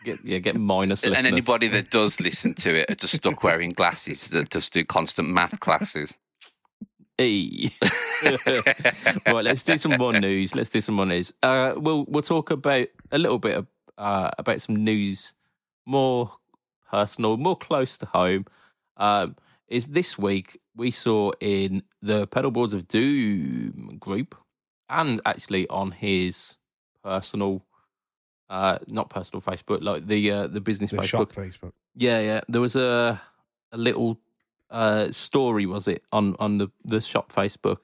get 0.04 0.20
yeah 0.26 0.40
get 0.40 0.56
minus 0.56 1.04
minus. 1.04 1.04
listeners. 1.04 1.18
And 1.20 1.28
anybody 1.28 1.68
that 1.70 1.90
does 1.92 2.20
listen 2.20 2.54
to 2.56 2.82
it 2.82 2.90
are 2.92 2.96
just 2.96 3.16
stuck 3.16 3.44
wearing 3.44 3.70
glasses 3.70 4.28
that 4.30 4.50
just 4.50 4.74
do 4.74 4.84
constant 4.84 5.30
math 5.30 5.60
classes. 5.60 6.18
Hey. 7.18 7.72
right, 8.26 9.44
let's 9.44 9.62
do 9.64 9.78
some 9.78 9.98
more 9.98 10.12
news. 10.14 10.56
Let's 10.56 10.72
do 10.72 10.82
some 10.82 10.96
more 10.96 11.06
news. 11.06 11.32
Uh, 11.44 11.74
we'll 11.78 12.06
we'll 12.08 12.24
talk 12.24 12.50
about 12.50 12.88
a 13.12 13.18
little 13.20 13.38
bit 13.38 13.58
of, 13.58 13.68
uh, 14.00 14.32
about 14.40 14.60
some 14.60 14.84
news 14.84 15.34
more 15.86 16.32
personal, 16.90 17.38
more 17.38 17.58
close 17.58 17.98
to 18.00 18.06
home. 18.06 18.46
Um, 18.98 19.36
is 19.68 19.88
this 19.88 20.18
week 20.18 20.60
we 20.76 20.92
saw 20.92 21.32
in 21.40 21.84
the 22.02 22.28
Pedalboards 22.28 22.74
of 22.74 22.88
Doom 22.88 23.98
group, 24.00 24.36
and 24.90 25.22
actually 25.26 25.68
on 25.70 25.92
his 25.92 26.58
personal, 27.04 27.66
uh, 28.50 28.80
not 28.88 29.10
personal 29.10 29.42
Facebook, 29.42 29.82
like 29.82 30.08
the 30.08 30.32
uh, 30.32 30.48
the 30.48 30.62
business 30.62 30.92
the 30.92 30.98
Facebook. 30.98 31.34
Facebook. 31.34 31.72
Yeah, 31.96 32.20
yeah. 32.20 32.42
There 32.48 32.62
was 32.62 32.76
a 32.76 33.22
a 33.72 33.78
little 33.78 34.20
uh, 34.70 35.12
story, 35.12 35.66
was 35.66 35.88
it, 35.88 36.04
on 36.12 36.36
on 36.40 36.58
the 36.58 36.68
the 36.84 37.02
shop 37.02 37.32
Facebook, 37.32 37.78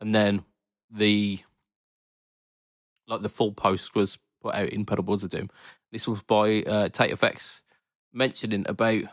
and 0.00 0.14
then 0.14 0.44
the 0.90 1.40
like 3.06 3.22
the 3.22 3.28
full 3.28 3.52
post 3.52 3.94
was 3.94 4.18
put 4.42 4.54
out 4.54 4.68
in 4.68 4.84
Pedalboards 4.84 5.24
of 5.24 5.30
Doom. 5.30 5.50
This 5.92 6.06
was 6.06 6.22
by 6.22 6.62
uh, 6.62 6.88
Tate 6.88 7.10
Effects 7.10 7.62
mentioning 8.12 8.64
about 8.68 9.04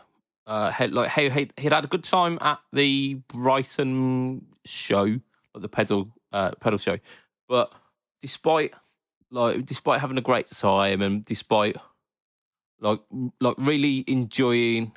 uh, 0.46 0.72
like 0.90 1.08
how 1.08 1.28
he'd, 1.28 1.52
he'd 1.56 1.72
had 1.72 1.84
a 1.84 1.88
good 1.88 2.04
time 2.04 2.38
at 2.40 2.60
the 2.72 3.14
Brighton 3.28 4.46
show, 4.64 5.04
like 5.04 5.62
the 5.62 5.68
pedal 5.68 6.12
uh, 6.32 6.52
pedal 6.60 6.78
show, 6.78 6.98
but 7.48 7.72
despite 8.20 8.72
like 9.30 9.64
despite 9.66 10.00
having 10.00 10.18
a 10.18 10.22
great 10.22 10.50
time 10.50 11.02
and 11.02 11.24
despite 11.24 11.76
like 12.80 13.00
like 13.40 13.56
really 13.58 14.04
enjoying 14.06 14.92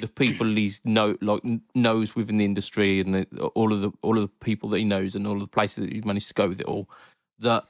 the 0.00 0.08
people 0.08 0.46
he's 0.46 0.80
know 0.84 1.16
like 1.20 1.42
knows 1.74 2.16
within 2.16 2.38
the 2.38 2.44
industry 2.44 3.00
and 3.00 3.14
the, 3.14 3.46
all 3.54 3.72
of 3.72 3.82
the 3.82 3.92
all 4.02 4.16
of 4.16 4.22
the 4.22 4.44
people 4.44 4.68
that 4.70 4.78
he 4.78 4.84
knows 4.84 5.14
and 5.14 5.26
all 5.26 5.34
of 5.34 5.40
the 5.40 5.46
places 5.46 5.84
that 5.84 5.92
he's 5.92 6.04
managed 6.04 6.28
to 6.28 6.34
go 6.34 6.48
with 6.48 6.60
it 6.60 6.66
all. 6.66 6.88
That 7.38 7.64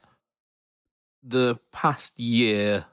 the 1.23 1.59
past 1.71 2.19
year 2.19 2.85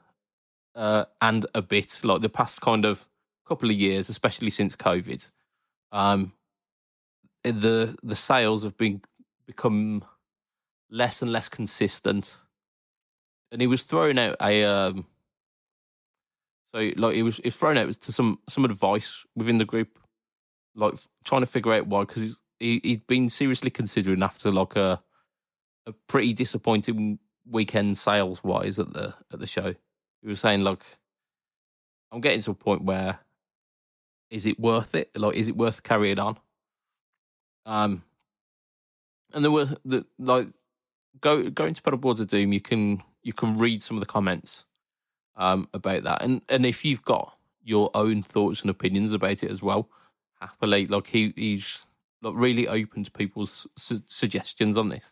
uh, 0.75 1.05
and 1.21 1.45
a 1.53 1.61
bit, 1.61 2.01
like 2.03 2.21
the 2.21 2.29
past 2.29 2.61
kind 2.61 2.85
of 2.85 3.07
couple 3.47 3.69
of 3.69 3.75
years, 3.75 4.09
especially 4.09 4.49
since 4.49 4.75
COVID, 4.75 5.29
um, 5.91 6.33
the 7.43 7.95
the 8.01 8.15
sales 8.15 8.63
have 8.63 8.77
been 8.77 9.01
become 9.45 10.03
less 10.89 11.21
and 11.21 11.31
less 11.31 11.49
consistent. 11.49 12.37
And 13.51 13.61
he 13.61 13.67
was 13.67 13.83
throwing 13.83 14.17
out 14.17 14.37
a 14.41 14.63
um, 14.63 15.05
so 16.73 16.91
like 16.95 17.15
he 17.15 17.23
was 17.23 17.37
he 17.43 17.49
thrown 17.49 17.77
out 17.77 17.91
to 17.91 18.11
some 18.11 18.39
some 18.49 18.65
advice 18.65 19.25
within 19.35 19.59
the 19.59 19.65
group, 19.65 19.99
like 20.75 20.95
trying 21.23 21.41
to 21.41 21.47
figure 21.47 21.73
out 21.73 21.87
why 21.87 22.01
because 22.01 22.35
he 22.59 22.79
he'd 22.83 23.05
been 23.05 23.29
seriously 23.29 23.69
considering 23.69 24.23
after 24.23 24.51
like 24.51 24.75
a 24.75 25.01
a 25.85 25.93
pretty 26.07 26.33
disappointing 26.33 27.19
weekend 27.47 27.97
sales 27.97 28.43
wise 28.43 28.79
at 28.79 28.93
the 28.93 29.13
at 29.31 29.39
the 29.39 29.45
show. 29.45 29.75
He 30.23 30.29
was 30.29 30.39
saying 30.39 30.63
like, 30.63 30.83
I'm 32.11 32.21
getting 32.21 32.39
to 32.41 32.51
a 32.51 32.55
point 32.55 32.83
where 32.83 33.19
is 34.29 34.45
it 34.45 34.59
worth 34.59 34.95
it? 34.95 35.11
Like, 35.15 35.35
is 35.35 35.49
it 35.49 35.57
worth 35.57 35.83
carrying 35.83 36.17
on? 36.17 36.37
Um, 37.65 38.03
and 39.33 39.43
there 39.43 39.51
were 39.51 39.69
the 39.85 40.05
like 40.17 40.47
go 41.21 41.49
going 41.49 41.73
to 41.73 41.81
pedal 41.81 41.99
boards 41.99 42.19
of 42.19 42.27
doom. 42.27 42.53
You 42.53 42.61
can 42.61 43.03
you 43.21 43.33
can 43.33 43.57
read 43.57 43.83
some 43.83 43.97
of 43.97 44.01
the 44.01 44.07
comments 44.07 44.65
um 45.35 45.67
about 45.73 46.03
that, 46.03 46.21
and 46.21 46.41
and 46.49 46.65
if 46.65 46.85
you've 46.85 47.03
got 47.03 47.37
your 47.63 47.89
own 47.93 48.21
thoughts 48.21 48.61
and 48.61 48.69
opinions 48.69 49.13
about 49.13 49.43
it 49.43 49.51
as 49.51 49.61
well, 49.61 49.89
happily 50.39 50.87
like 50.87 51.07
he 51.07 51.33
he's 51.35 51.85
like 52.21 52.33
really 52.35 52.67
open 52.67 53.03
to 53.03 53.11
people's 53.11 53.67
su- 53.75 54.01
suggestions 54.07 54.77
on 54.77 54.89
this. 54.89 55.03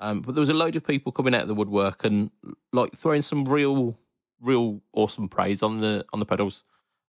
Um, 0.00 0.20
but 0.22 0.34
there 0.34 0.40
was 0.40 0.48
a 0.48 0.54
load 0.54 0.76
of 0.76 0.86
people 0.86 1.10
coming 1.10 1.34
out 1.34 1.42
of 1.42 1.48
the 1.48 1.54
woodwork 1.54 2.04
and 2.04 2.30
like 2.72 2.94
throwing 2.94 3.22
some 3.22 3.44
real, 3.44 3.98
real 4.40 4.80
awesome 4.92 5.28
praise 5.28 5.62
on 5.62 5.80
the 5.80 6.04
on 6.12 6.20
the 6.20 6.26
pedals. 6.26 6.64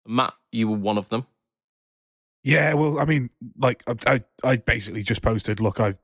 Matt, 0.05 0.33
you 0.51 0.67
were 0.67 0.77
one 0.77 0.97
of 0.97 1.09
them. 1.09 1.25
Yeah, 2.43 2.75
well, 2.75 2.99
I 2.99 3.05
mean, 3.05 3.29
like 3.57 3.83
I, 3.87 3.95
I, 4.05 4.23
I 4.43 4.55
basically 4.57 5.03
just 5.03 5.21
posted. 5.21 5.59
Look, 5.59 5.79
I 5.79 5.95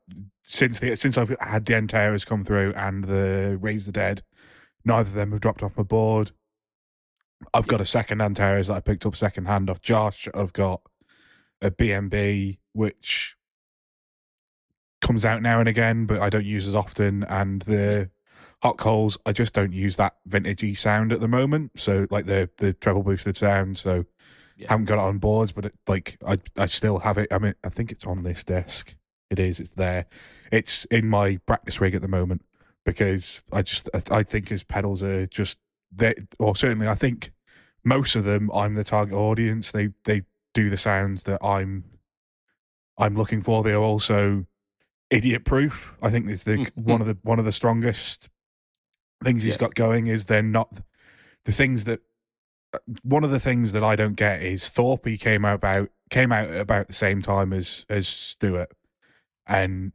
since 0.43 0.79
the 0.79 0.95
since 0.95 1.17
I've 1.17 1.35
had 1.39 1.65
the 1.65 1.75
Antares 1.75 2.25
come 2.25 2.43
through 2.43 2.73
and 2.73 3.05
the 3.05 3.57
Raise 3.61 3.85
the 3.85 3.91
Dead, 3.91 4.23
neither 4.83 5.09
of 5.09 5.15
them 5.15 5.31
have 5.31 5.41
dropped 5.41 5.63
off 5.63 5.77
my 5.77 5.83
board. 5.83 6.31
I've 7.53 7.67
got 7.67 7.81
a 7.81 7.85
second 7.85 8.21
Antares 8.21 8.67
that 8.67 8.75
I 8.75 8.79
picked 8.79 9.05
up 9.05 9.15
second 9.15 9.45
hand 9.45 9.69
off 9.69 9.81
Josh. 9.81 10.27
I've 10.33 10.53
got 10.53 10.81
a 11.61 11.71
BMB 11.71 12.57
which 12.73 13.35
comes 15.01 15.25
out 15.25 15.41
now 15.41 15.59
and 15.59 15.69
again, 15.69 16.05
but 16.05 16.21
I 16.21 16.29
don't 16.29 16.45
use 16.45 16.67
as 16.67 16.75
often. 16.75 17.23
And 17.23 17.61
the 17.63 18.09
hot 18.63 18.77
coals, 18.77 19.17
I 19.25 19.33
just 19.33 19.53
don't 19.53 19.73
use 19.73 19.97
that 19.97 20.15
vintagey 20.27 20.75
sound 20.75 21.11
at 21.11 21.19
the 21.19 21.27
moment. 21.27 21.71
So 21.75 22.07
like 22.09 22.27
the 22.27 22.49
the 22.57 22.71
treble 22.71 23.03
boosted 23.03 23.35
sound. 23.35 23.77
So 23.77 24.05
Yeah. 24.55 24.67
haven't 24.69 24.85
got 24.85 24.99
it 24.99 25.07
on 25.07 25.17
boards, 25.17 25.51
but 25.51 25.65
it, 25.65 25.75
like 25.85 26.17
I 26.25 26.39
I 26.57 26.67
still 26.67 26.99
have 26.99 27.17
it. 27.17 27.27
I 27.31 27.39
mean, 27.39 27.55
I 27.63 27.69
think 27.69 27.91
it's 27.91 28.05
on 28.05 28.23
this 28.23 28.43
desk. 28.43 28.95
It 29.29 29.37
is. 29.37 29.59
It's 29.59 29.71
there. 29.71 30.05
It's 30.49 30.85
in 30.85 31.09
my 31.09 31.37
practice 31.45 31.81
rig 31.81 31.93
at 31.93 32.01
the 32.01 32.07
moment 32.07 32.43
because 32.85 33.41
I 33.51 33.63
just 33.63 33.89
I, 33.93 34.19
I 34.19 34.23
think 34.23 34.47
his 34.47 34.63
pedals 34.63 35.03
are 35.03 35.27
just 35.27 35.57
they 35.91 36.15
or 36.39 36.55
certainly 36.55 36.87
I 36.87 36.95
think 36.95 37.33
most 37.83 38.15
of 38.15 38.23
them 38.23 38.49
I'm 38.53 38.75
the 38.75 38.85
target 38.85 39.15
audience. 39.15 39.73
They 39.73 39.89
they 40.05 40.21
do 40.53 40.69
the 40.69 40.77
sounds 40.77 41.23
that 41.23 41.43
I'm 41.43 41.83
I'm 42.97 43.17
looking 43.17 43.41
for. 43.41 43.61
They 43.61 43.73
are 43.73 43.83
also 43.83 44.45
idiot 45.09 45.43
proof. 45.43 45.93
I 46.01 46.09
think 46.09 46.29
is 46.29 46.45
the 46.45 46.59
mm-hmm. 46.59 46.81
one 46.81 47.01
of 47.01 47.07
the 47.07 47.17
one 47.23 47.39
of 47.39 47.45
the 47.45 47.51
strongest 47.51 48.29
things 49.23 49.43
he's 49.43 49.55
Yeah. 49.55 49.59
got 49.59 49.75
going 49.75 50.07
is 50.07 50.25
they're 50.25 50.41
not 50.43 50.81
the 51.45 51.51
things 51.51 51.85
that 51.85 52.01
uh, 52.73 52.79
one 53.03 53.23
of 53.23 53.31
the 53.31 53.39
things 53.39 53.71
that 53.73 53.83
I 53.83 53.95
don't 53.95 54.15
get 54.15 54.41
is 54.41 54.69
Thorpe 54.69 55.05
came 55.19 55.45
out 55.45 55.55
about 55.55 55.89
came 56.09 56.31
out 56.31 56.49
at 56.49 56.59
about 56.59 56.87
the 56.87 56.93
same 56.93 57.21
time 57.21 57.53
as 57.53 57.85
as 57.89 58.07
Stewart 58.07 58.71
and 59.47 59.91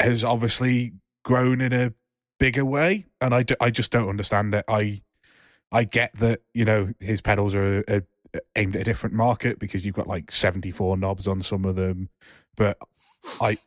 has 0.00 0.24
obviously 0.24 0.92
grown 1.24 1.60
in 1.60 1.72
a 1.72 1.92
bigger 2.38 2.64
way 2.64 3.06
and 3.20 3.34
I 3.34 3.44
I 3.60 3.70
just 3.70 3.92
don't 3.92 4.08
understand 4.08 4.54
it 4.54 4.64
I 4.68 5.02
I 5.70 5.84
get 5.84 6.16
that 6.16 6.42
you 6.52 6.64
know 6.64 6.92
his 7.00 7.20
pedals 7.20 7.54
are, 7.54 7.84
are 7.88 8.02
aimed 8.56 8.74
at 8.74 8.82
a 8.82 8.84
different 8.84 9.14
market 9.14 9.58
because 9.58 9.84
you've 9.86 9.94
got 9.94 10.08
like 10.08 10.32
74 10.32 10.96
knobs 10.96 11.28
on 11.28 11.42
some 11.42 11.64
of 11.64 11.76
them 11.76 12.08
but 12.56 12.78
I 13.40 13.58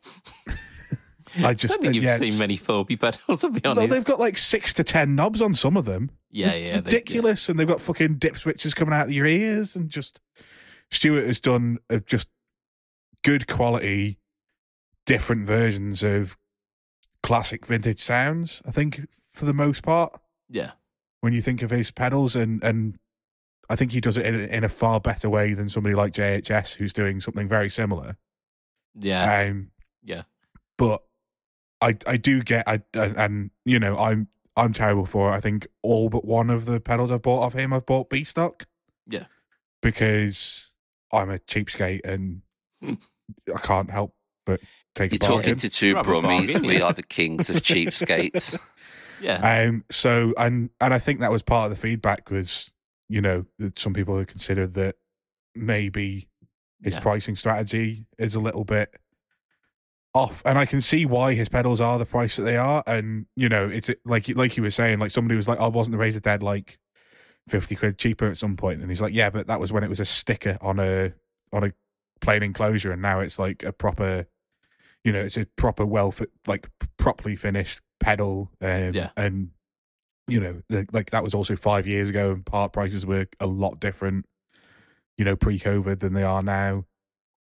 I 1.42 1.54
just 1.54 1.72
don't 1.72 1.82
think 1.82 1.94
you've 1.94 2.04
yeah, 2.04 2.16
seen 2.16 2.38
many 2.38 2.56
Thorpy 2.56 2.98
pedals. 2.98 3.40
To 3.40 3.50
be 3.50 3.64
honest, 3.64 3.80
no, 3.80 3.86
they've 3.86 4.04
got 4.04 4.20
like 4.20 4.36
six 4.36 4.72
to 4.74 4.84
ten 4.84 5.14
knobs 5.14 5.42
on 5.42 5.54
some 5.54 5.76
of 5.76 5.84
them 5.84 6.10
yeah, 6.36 6.54
yeah, 6.54 6.72
they- 6.72 6.76
ridiculous, 6.80 7.48
and 7.48 7.58
they've 7.58 7.66
got 7.66 7.80
fucking 7.80 8.16
dip 8.16 8.36
switches 8.36 8.74
coming 8.74 8.92
out 8.92 9.06
of 9.06 9.12
your 9.12 9.24
ears, 9.24 9.74
and 9.74 9.88
just 9.88 10.20
Stuart 10.90 11.26
has 11.26 11.40
done 11.40 11.78
uh, 11.88 12.00
just 12.04 12.28
good 13.24 13.46
quality, 13.46 14.18
different 15.06 15.46
versions 15.46 16.02
of 16.02 16.36
classic 17.22 17.64
vintage 17.64 18.00
sounds. 18.00 18.60
I 18.66 18.70
think 18.70 19.08
for 19.32 19.46
the 19.46 19.54
most 19.54 19.82
part, 19.82 20.20
yeah, 20.50 20.72
when 21.22 21.32
you 21.32 21.40
think 21.40 21.62
of 21.62 21.70
his 21.70 21.90
pedals, 21.90 22.36
and 22.36 22.62
and 22.62 22.98
I 23.70 23.76
think 23.76 23.92
he 23.92 24.02
does 24.02 24.18
it 24.18 24.26
in 24.26 24.34
a, 24.34 24.44
in 24.44 24.62
a 24.62 24.68
far 24.68 25.00
better 25.00 25.30
way 25.30 25.54
than 25.54 25.70
somebody 25.70 25.94
like 25.94 26.12
JHS, 26.12 26.74
who's 26.74 26.92
doing 26.92 27.18
something 27.20 27.48
very 27.48 27.70
similar. 27.70 28.18
yeah, 28.94 29.46
Um, 29.48 29.70
Yeah. 30.02 30.24
But 30.76 31.02
I 31.80 31.96
I 32.06 32.16
do 32.16 32.42
get 32.42 32.66
I 32.66 32.82
and, 32.94 33.16
and 33.16 33.50
you 33.64 33.78
know 33.78 33.96
I'm 33.98 34.28
I'm 34.56 34.72
terrible 34.72 35.06
for 35.06 35.30
it. 35.30 35.34
I 35.36 35.40
think 35.40 35.66
all 35.82 36.08
but 36.08 36.24
one 36.24 36.50
of 36.50 36.64
the 36.64 36.80
pedals 36.80 37.10
I've 37.10 37.22
bought 37.22 37.42
off 37.42 37.52
him 37.52 37.72
I've 37.72 37.86
bought 37.86 38.10
B 38.10 38.24
stock. 38.24 38.66
Yeah. 39.06 39.24
Because 39.82 40.70
I'm 41.12 41.30
a 41.30 41.38
cheapskate 41.38 42.04
and. 42.04 42.42
I 43.52 43.58
can't 43.58 43.90
help 43.90 44.14
but 44.44 44.60
take 44.94 45.10
You're 45.12 45.16
a 45.16 45.20
bargain. 45.20 45.42
talking 45.42 45.56
to 45.56 45.68
two 45.68 45.94
Rather 45.94 46.08
brummies. 46.12 46.52
bargain, 46.52 46.66
We 46.68 46.80
are 46.80 46.92
the 46.92 47.02
kings 47.02 47.50
of 47.50 47.56
cheapskates. 47.56 48.56
yeah, 49.20 49.66
Um. 49.68 49.84
So 49.90 50.32
and 50.38 50.70
and 50.80 50.94
I 50.94 50.98
think 50.98 51.20
that 51.20 51.32
was 51.32 51.42
part 51.42 51.70
of 51.70 51.76
the 51.76 51.80
feedback 51.80 52.30
was 52.30 52.72
you 53.08 53.20
know 53.20 53.44
that 53.58 53.78
some 53.78 53.94
people 53.94 54.16
have 54.16 54.28
considered 54.28 54.74
that 54.74 54.94
maybe 55.54 56.28
his 56.82 56.94
yeah. 56.94 57.00
pricing 57.00 57.34
strategy 57.34 58.06
is 58.18 58.34
a 58.34 58.40
little 58.40 58.64
bit 58.64 58.94
off. 60.16 60.42
And 60.44 60.58
i 60.58 60.64
can 60.66 60.80
see 60.80 61.04
why 61.06 61.34
his 61.34 61.48
pedals 61.48 61.80
are 61.80 61.98
the 61.98 62.06
price 62.06 62.36
that 62.36 62.42
they 62.42 62.56
are. 62.56 62.82
And 62.86 63.26
you 63.36 63.48
know 63.48 63.68
it's 63.68 63.90
like 64.04 64.28
like 64.36 64.56
you 64.56 64.62
were 64.62 64.70
saying 64.70 64.98
like 64.98 65.10
somebody 65.10 65.36
was 65.36 65.48
like 65.48 65.58
oh 65.60 65.68
wasn't 65.68 65.92
the 65.92 65.98
Raise 65.98 66.14
the 66.14 66.20
Dead 66.20 66.42
like 66.42 66.78
50 67.48 67.76
quid 67.76 67.98
cheaper 67.98 68.26
at 68.26 68.38
some 68.38 68.56
point? 68.56 68.80
And 68.80 68.90
he's 68.90 69.00
like 69.00 69.14
yeah 69.14 69.30
but 69.30 69.46
that 69.46 69.60
was 69.60 69.72
when 69.72 69.84
it 69.84 69.90
was 69.90 70.00
a 70.00 70.04
sticker 70.04 70.58
on 70.60 70.80
a 70.80 71.12
on 71.52 71.64
a 71.64 71.72
plain 72.20 72.42
enclosure. 72.42 72.92
And 72.92 73.02
now 73.02 73.20
it's 73.20 73.38
like 73.38 73.62
a 73.62 73.72
proper 73.72 74.26
you 75.04 75.12
know 75.12 75.20
it's 75.20 75.36
a 75.36 75.46
proper 75.56 75.86
well 75.86 76.10
fit 76.10 76.30
like 76.46 76.68
properly 76.96 77.36
finished 77.36 77.80
pedal. 78.00 78.50
Um, 78.60 78.92
Yeah. 78.94 79.10
and 79.16 79.50
you 80.28 80.40
know 80.40 80.62
the, 80.68 80.86
like 80.92 81.10
that 81.10 81.22
was 81.22 81.34
also 81.34 81.54
five 81.54 81.86
years 81.86 82.08
ago 82.08 82.32
and 82.32 82.44
part 82.44 82.72
prices 82.72 83.06
were 83.06 83.26
a 83.38 83.46
lot 83.46 83.78
different 83.78 84.26
you 85.16 85.24
know 85.24 85.36
pre-covid 85.36 86.00
than 86.00 86.14
they 86.14 86.24
are 86.24 86.42
now 86.42 86.84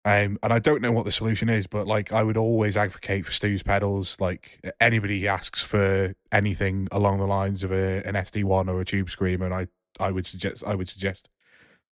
um, 0.10 0.40
and 0.42 0.52
I 0.52 0.58
don't 0.58 0.82
know 0.82 0.92
what 0.92 1.06
the 1.06 1.12
solution 1.12 1.50
is, 1.50 1.68
but 1.68 1.86
like 1.86 2.12
I 2.12 2.24
would 2.24 2.36
always 2.36 2.76
advocate 2.76 3.28
for 3.28 3.32
Stu's 3.32 3.62
pedals. 3.62 4.18
Like 4.20 4.60
anybody 4.80 5.28
asks 5.28 5.62
for 5.62 6.16
anything 6.32 6.88
along 6.92 7.20
the 7.20 7.28
lines 7.28 7.64
of 7.64 7.72
a, 7.72 8.02
an 8.08 8.16
SD 8.16 8.44
one 8.44 8.70
or 8.70 8.82
a 8.82 8.86
Tube 8.86 9.12
Screamer, 9.12 9.46
and 9.46 9.54
I 9.54 9.68
I 10.00 10.10
would 10.10 10.26
suggest 10.26 10.64
I 10.66 10.74
would 10.74 10.90
suggest 10.90 11.30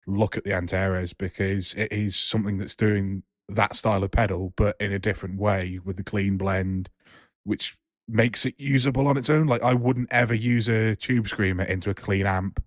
look 0.07 0.35
at 0.37 0.45
the 0.45 0.55
Antares 0.55 1.13
because 1.13 1.75
it 1.75 1.93
is 1.93 2.17
something 2.17 2.57
that's 2.57 2.75
doing 2.75 3.23
that 3.51 3.77
style 3.77 4.03
of 4.03 4.13
pedal, 4.13 4.55
but 4.57 4.77
in 4.81 4.93
a 4.93 4.99
different 4.99 5.39
way 5.39 5.79
with 5.85 5.97
the 5.97 6.03
clean 6.03 6.39
blend, 6.39 6.89
which 7.45 7.77
makes 8.09 8.47
it 8.47 8.55
usable 8.57 9.09
on 9.09 9.19
its 9.19 9.29
own. 9.29 9.47
Like 9.47 9.63
I 9.63 9.75
wouldn't 9.75 10.11
ever 10.11 10.35
use 10.35 10.69
a 10.69 10.97
Tube 10.97 11.29
Screamer 11.29 11.65
into 11.65 11.91
a 11.91 11.95
clean 11.95 12.25
amp 12.25 12.63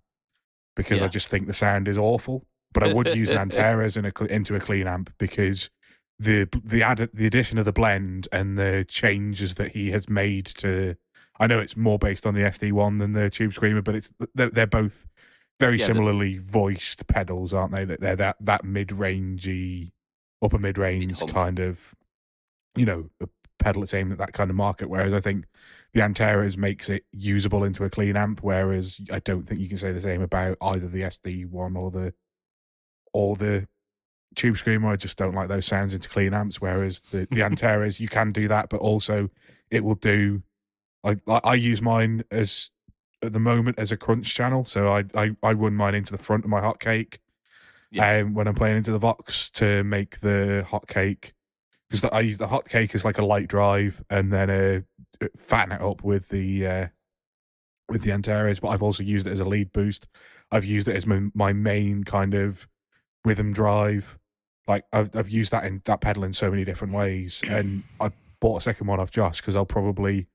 because 0.75 1.01
I 1.01 1.07
just 1.07 1.27
think 1.27 1.47
the 1.47 1.53
sound 1.53 1.87
is 1.87 1.97
awful. 1.97 2.45
But 2.73 2.83
I 2.83 2.93
would 2.93 3.07
use 3.15 3.29
an 3.29 3.37
Antares 3.37 3.97
in 3.97 4.05
a, 4.05 4.23
into 4.25 4.55
a 4.55 4.59
clean 4.59 4.87
amp 4.87 5.13
because 5.17 5.69
the 6.19 6.47
the 6.63 6.83
add 6.83 7.09
the 7.13 7.25
addition 7.27 7.57
of 7.57 7.65
the 7.65 7.71
blend 7.71 8.27
and 8.31 8.57
the 8.57 8.85
changes 8.87 9.55
that 9.55 9.71
he 9.71 9.91
has 9.91 10.09
made 10.09 10.45
to 10.45 10.95
I 11.39 11.47
know 11.47 11.59
it's 11.59 11.77
more 11.77 11.97
based 11.97 12.25
on 12.25 12.33
the 12.33 12.41
SD 12.41 12.73
one 12.73 12.97
than 12.97 13.13
the 13.13 13.29
Tube 13.29 13.53
Screamer, 13.53 13.81
but 13.81 13.95
it's 13.95 14.09
they're, 14.35 14.49
they're 14.49 14.67
both 14.67 15.07
very 15.59 15.77
Yeah, 15.77 15.83
the- 15.83 15.85
similarly 15.85 16.37
voiced 16.37 17.07
pedals, 17.07 17.53
aren't 17.53 17.71
they? 17.73 17.85
That 17.85 18.01
they're 18.01 18.15
that 18.17 18.35
that 18.41 18.65
mid 18.65 18.89
rangey, 18.89 19.91
upper 20.41 20.57
mid 20.57 20.77
range 20.77 21.19
kind 21.27 21.59
of, 21.59 21.95
you 22.75 22.85
know, 22.85 23.09
pedal 23.57 23.81
that's 23.81 23.93
aimed 23.93 24.11
at 24.11 24.17
that 24.17 24.33
kind 24.33 24.49
of 24.49 24.55
market. 24.57 24.89
Whereas 24.89 25.13
I 25.13 25.21
think 25.21 25.45
the 25.93 26.01
Antares 26.01 26.57
makes 26.57 26.89
it 26.89 27.05
usable 27.13 27.63
into 27.63 27.85
a 27.85 27.89
clean 27.89 28.17
amp. 28.17 28.41
Whereas 28.43 28.99
I 29.11 29.19
don't 29.19 29.47
think 29.47 29.61
you 29.61 29.69
can 29.69 29.77
say 29.77 29.93
the 29.93 30.01
same 30.01 30.21
about 30.21 30.57
either 30.61 30.87
the 30.89 31.01
SD 31.03 31.45
one 31.49 31.77
or 31.77 31.89
the 31.91 32.13
or 33.13 33.35
the 33.35 33.67
Tube 34.35 34.57
Screamer. 34.57 34.89
I 34.89 34.95
just 34.95 35.17
don't 35.17 35.35
like 35.35 35.47
those 35.47 35.65
sounds 35.65 35.93
into 35.93 36.09
clean 36.09 36.33
amps. 36.33 36.61
Whereas 36.61 36.99
the 36.99 37.27
the 37.31 37.43
Antares, 37.43 37.99
you 37.99 38.07
can 38.07 38.31
do 38.31 38.47
that, 38.47 38.69
but 38.69 38.79
also 38.79 39.29
it 39.69 39.83
will 39.83 39.95
do. 39.95 40.43
I 41.03 41.17
I, 41.27 41.41
I 41.43 41.53
use 41.55 41.81
mine 41.81 42.23
as 42.31 42.71
at 43.21 43.33
the 43.33 43.39
moment 43.39 43.77
as 43.79 43.91
a 43.91 43.97
crunch 43.97 44.33
channel, 44.33 44.65
so 44.65 44.93
I 44.93 45.05
I, 45.13 45.35
I 45.43 45.53
run 45.53 45.75
mine 45.75 45.95
into 45.95 46.11
the 46.11 46.17
front 46.17 46.43
of 46.43 46.49
my 46.49 46.61
hotcake. 46.61 47.17
Yeah. 47.91 48.19
Um, 48.19 48.35
when 48.35 48.47
I'm 48.47 48.53
playing 48.53 48.77
into 48.77 48.91
the 48.91 48.99
Vox 48.99 49.49
to 49.51 49.83
make 49.83 50.19
the 50.19 50.63
hotcake, 50.69 51.31
because 51.89 52.07
I 52.11 52.19
use 52.19 52.37
the 52.37 52.47
hotcake 52.47 52.93
as 52.93 53.03
like 53.03 53.17
a 53.17 53.25
light 53.25 53.47
drive, 53.47 54.03
and 54.11 54.31
then 54.31 54.49
uh, 54.49 55.27
fatten 55.35 55.71
it 55.71 55.81
up 55.81 56.03
with 56.03 56.29
the 56.29 56.67
uh, 56.67 56.87
with 57.89 58.03
the 58.03 58.11
Antares. 58.11 58.59
But 58.59 58.69
I've 58.69 58.83
also 58.83 59.01
used 59.01 59.25
it 59.25 59.31
as 59.31 59.39
a 59.39 59.45
lead 59.45 59.73
boost. 59.73 60.07
I've 60.51 60.65
used 60.65 60.87
it 60.87 60.95
as 60.95 61.05
my, 61.05 61.23
my 61.33 61.53
main 61.53 62.03
kind 62.03 62.33
of 62.33 62.67
rhythm 63.25 63.51
drive. 63.51 64.17
Like 64.67 64.85
I've 64.93 65.15
I've 65.15 65.29
used 65.29 65.51
that 65.51 65.65
in 65.65 65.81
that 65.85 66.01
pedal 66.01 66.23
in 66.23 66.33
so 66.33 66.49
many 66.51 66.63
different 66.63 66.93
ways, 66.93 67.43
and 67.47 67.83
I 67.99 68.11
bought 68.39 68.57
a 68.57 68.61
second 68.61 68.87
one 68.87 68.99
off 68.99 69.11
Josh 69.11 69.41
because 69.41 69.55
I'll 69.55 69.65
probably 69.65 70.27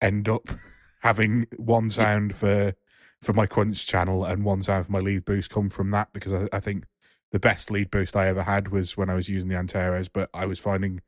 end 0.00 0.28
up 0.28 0.48
having 1.02 1.46
one 1.56 1.90
sound 1.90 2.34
for 2.34 2.74
for 3.22 3.32
my 3.32 3.46
crunch 3.46 3.86
channel 3.86 4.24
and 4.24 4.44
one 4.44 4.62
sound 4.62 4.86
for 4.86 4.92
my 4.92 4.98
lead 5.00 5.24
boost 5.24 5.50
come 5.50 5.70
from 5.70 5.90
that 5.90 6.12
because 6.12 6.32
I, 6.32 6.48
I 6.52 6.60
think 6.60 6.84
the 7.32 7.38
best 7.38 7.70
lead 7.70 7.90
boost 7.90 8.16
I 8.16 8.28
ever 8.28 8.44
had 8.44 8.68
was 8.68 8.96
when 8.96 9.10
I 9.10 9.14
was 9.14 9.28
using 9.28 9.48
the 9.48 9.56
Antares, 9.56 10.08
but 10.08 10.30
I 10.32 10.46
was 10.46 10.58
finding 10.58 11.00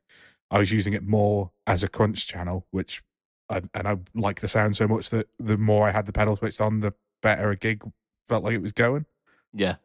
I 0.51 0.59
was 0.59 0.71
using 0.71 0.93
it 0.93 1.03
more 1.03 1.51
as 1.67 1.83
a 1.83 1.87
crunch 1.87 2.27
channel, 2.27 2.65
which 2.71 3.03
I, 3.49 3.61
and 3.73 3.87
I 3.87 3.97
like 4.13 4.41
the 4.41 4.47
sound 4.47 4.75
so 4.77 4.87
much 4.87 5.09
that 5.09 5.27
the 5.39 5.57
more 5.57 5.87
I 5.87 5.91
had 5.91 6.05
the 6.05 6.13
pedal 6.13 6.35
switched 6.35 6.61
on, 6.61 6.79
the 6.81 6.93
better 7.21 7.49
a 7.51 7.55
gig 7.55 7.83
felt 8.27 8.43
like 8.43 8.53
it 8.53 8.61
was 8.61 8.71
going. 8.71 9.05
Yeah. 9.53 9.75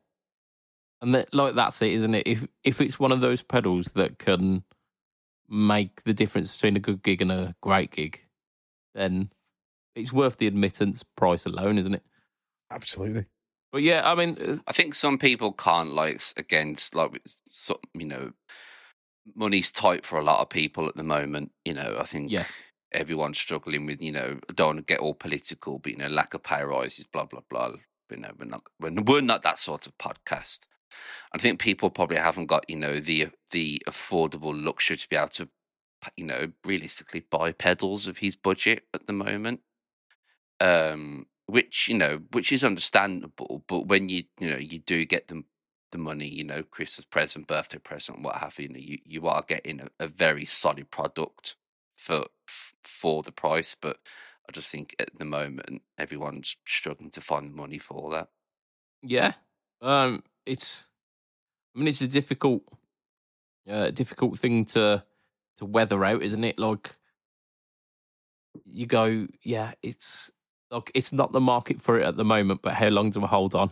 And 1.05 1.15
that, 1.15 1.35
like 1.35 1.55
that's 1.55 1.83
it, 1.83 1.93
isn't 1.93 2.15
it? 2.15 2.27
If 2.27 2.47
if 2.65 2.81
it's 2.81 2.99
one 2.99 3.13
of 3.13 3.21
those 3.21 3.43
pedals 3.43 3.93
that 3.93 4.19
can 4.19 4.65
make 5.51 6.03
the 6.05 6.15
difference 6.15 6.57
between 6.57 6.77
a 6.77 6.81
good 6.81 7.03
gig 7.03 7.21
and 7.21 7.31
a 7.31 7.55
great 7.61 7.91
gig, 7.91 8.25
then 8.95 9.31
it's 9.95 10.13
worth 10.15 10.39
the 10.39 10.47
admittance 10.47 11.03
price 11.03 11.45
alone, 11.45 11.77
isn't 11.77 11.95
it? 11.95 12.03
Absolutely. 12.71 13.27
But 13.71 13.83
yeah, 13.83 14.11
I 14.11 14.15
mean, 14.15 14.37
uh, 14.41 14.57
I 14.67 14.73
think 14.73 14.95
some 14.95 15.19
people 15.19 15.53
can't 15.53 15.93
like 15.93 16.23
against 16.39 16.95
like 16.95 17.21
so, 17.49 17.79
you 17.93 18.07
know 18.07 18.33
money's 19.35 19.73
tight 19.73 20.05
for 20.05 20.19
a 20.19 20.25
lot 20.25 20.41
of 20.41 20.49
people 20.49 20.89
at 20.89 20.97
the 20.97 21.03
moment. 21.03 21.53
You 21.65 21.75
know, 21.75 21.97
I 21.99 22.05
think 22.07 22.31
Yeah. 22.31 22.45
everyone's 22.93 23.39
struggling 23.39 23.85
with 23.85 24.03
you 24.03 24.13
know 24.13 24.39
I 24.49 24.53
don't 24.55 24.69
want 24.77 24.79
to 24.79 24.93
get 24.93 25.01
all 25.01 25.15
political, 25.15 25.79
but 25.79 25.93
you 25.93 25.99
know 25.99 26.09
lack 26.09 26.33
of 26.33 26.43
pay 26.43 26.63
rises, 26.63 27.05
blah 27.05 27.27
blah 27.27 27.43
blah. 27.51 27.73
You 28.11 28.17
know, 28.19 28.33
we're 28.39 28.47
not 28.47 28.63
we're, 28.81 28.93
we're 29.03 29.21
not 29.21 29.43
that 29.43 29.59
sort 29.59 29.87
of 29.87 29.99
podcast. 29.99 30.67
I 31.33 31.39
think 31.39 31.61
people 31.61 31.91
probably 31.91 32.17
haven't 32.17 32.47
got 32.47 32.69
you 32.69 32.77
know 32.77 33.01
the 33.01 33.29
the 33.51 33.83
affordable 33.89 34.55
luxury 34.55 34.97
to 34.97 35.09
be 35.09 35.17
able 35.17 35.29
to 35.29 35.49
you 36.17 36.25
know 36.25 36.53
realistically 36.65 37.25
buy 37.31 37.53
pedals 37.53 38.07
of 38.07 38.19
his 38.19 38.37
budget 38.37 38.85
at 38.95 39.07
the 39.07 39.13
moment. 39.13 39.61
Um, 40.61 41.27
which 41.47 41.89
you 41.89 41.99
know, 41.99 42.23
which 42.33 42.53
is 42.53 42.65
understandable, 42.65 43.65
but 43.67 43.87
when 43.87 44.09
you 44.09 44.25
you 44.39 44.51
know 44.51 44.57
you 44.57 44.79
do 44.79 45.05
get 45.05 45.29
them 45.29 45.45
the 45.95 45.99
money, 45.99 46.27
you 46.27 46.43
know, 46.43 46.63
Christmas 46.65 47.07
present, 47.07 47.47
birthday 47.47 47.79
present, 47.79 48.21
what 48.21 48.35
have 48.35 48.59
you, 48.59 48.65
you 48.65 48.69
know, 48.69 48.81
you, 48.81 48.99
you 49.05 49.27
are 49.29 49.45
getting 49.47 49.81
a, 49.81 49.89
a 50.01 50.09
very 50.09 50.45
solid 50.45 50.91
product 50.91 51.57
for 51.97 52.25
for 52.83 53.23
the 53.23 53.33
price. 53.33 53.77
But 53.81 53.99
I 54.49 54.53
just 54.53 54.71
think 54.71 54.95
at 54.99 55.17
the 55.19 55.25
moment 55.25 55.83
everyone's 55.97 56.57
struggling 56.67 57.11
to 57.13 57.21
find 57.21 57.51
the 57.51 57.57
money 57.57 57.79
for 57.79 58.11
that. 58.11 58.29
yeah, 59.03 59.35
um, 59.81 60.25
it's. 60.47 60.87
I 61.75 61.79
mean, 61.79 61.89
it's 61.89 62.03
a 62.03 62.07
difficult, 62.07 62.63
uh, 63.69 63.91
difficult 63.91 64.39
thing 64.39 64.65
to 64.67 65.03
to 65.59 65.65
weather 65.65 66.05
out, 66.05 66.23
isn't 66.23 66.45
it? 66.45 66.59
Like, 66.59 66.97
you 68.65 68.87
go, 68.87 69.27
yeah, 69.43 69.73
it's 69.83 70.31
like 70.71 70.91
it's 70.95 71.13
not 71.13 71.33
the 71.33 71.41
market 71.41 71.81
for 71.81 71.99
it 71.99 72.07
at 72.07 72.17
the 72.17 72.25
moment, 72.25 72.63
but 72.63 72.75
how 72.75 72.89
long 72.89 73.11
do 73.11 73.23
I 73.25 73.27
hold 73.27 73.55
on? 73.55 73.71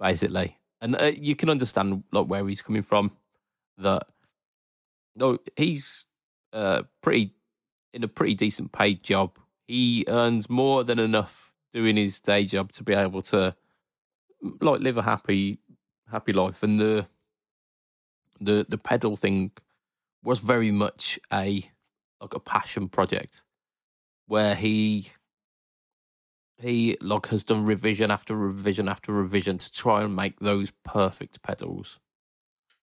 Basically, 0.00 0.58
and 0.80 0.96
uh, 0.96 1.12
you 1.14 1.36
can 1.36 1.50
understand 1.50 2.04
like 2.12 2.26
where 2.26 2.46
he's 2.46 2.62
coming 2.62 2.82
from. 2.82 3.12
That 3.78 4.06
no, 5.16 5.38
he's 5.56 6.04
uh 6.52 6.82
pretty 7.02 7.34
in 7.92 8.04
a 8.04 8.08
pretty 8.08 8.34
decent 8.34 8.72
paid 8.72 9.02
job. 9.02 9.38
He 9.66 10.04
earns 10.08 10.50
more 10.50 10.84
than 10.84 10.98
enough 10.98 11.52
doing 11.72 11.96
his 11.96 12.20
day 12.20 12.44
job 12.44 12.70
to 12.72 12.84
be 12.84 12.92
able 12.92 13.22
to 13.22 13.54
like 14.60 14.80
live 14.80 14.98
a 14.98 15.02
happy 15.02 15.58
happy 16.14 16.32
life 16.32 16.62
and 16.62 16.78
the 16.78 17.06
the 18.40 18.64
the 18.68 18.78
pedal 18.78 19.16
thing 19.16 19.50
was 20.22 20.38
very 20.38 20.70
much 20.70 21.18
a 21.32 21.68
like 22.20 22.34
a 22.34 22.40
passion 22.40 22.88
project 22.88 23.42
where 24.28 24.54
he 24.54 25.08
he 26.60 26.96
like 27.00 27.26
has 27.26 27.42
done 27.44 27.64
revision 27.64 28.10
after 28.12 28.34
revision 28.36 28.88
after 28.88 29.12
revision 29.12 29.58
to 29.58 29.70
try 29.72 30.02
and 30.04 30.14
make 30.14 30.38
those 30.38 30.72
perfect 30.84 31.42
pedals 31.42 31.98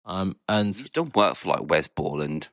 um 0.05 0.37
and 0.49 0.77
He's 0.77 0.91
done 0.91 1.11
work 1.15 1.35
for 1.35 1.49
like 1.49 1.69
Wes 1.69 1.89
Borland. 1.89 2.49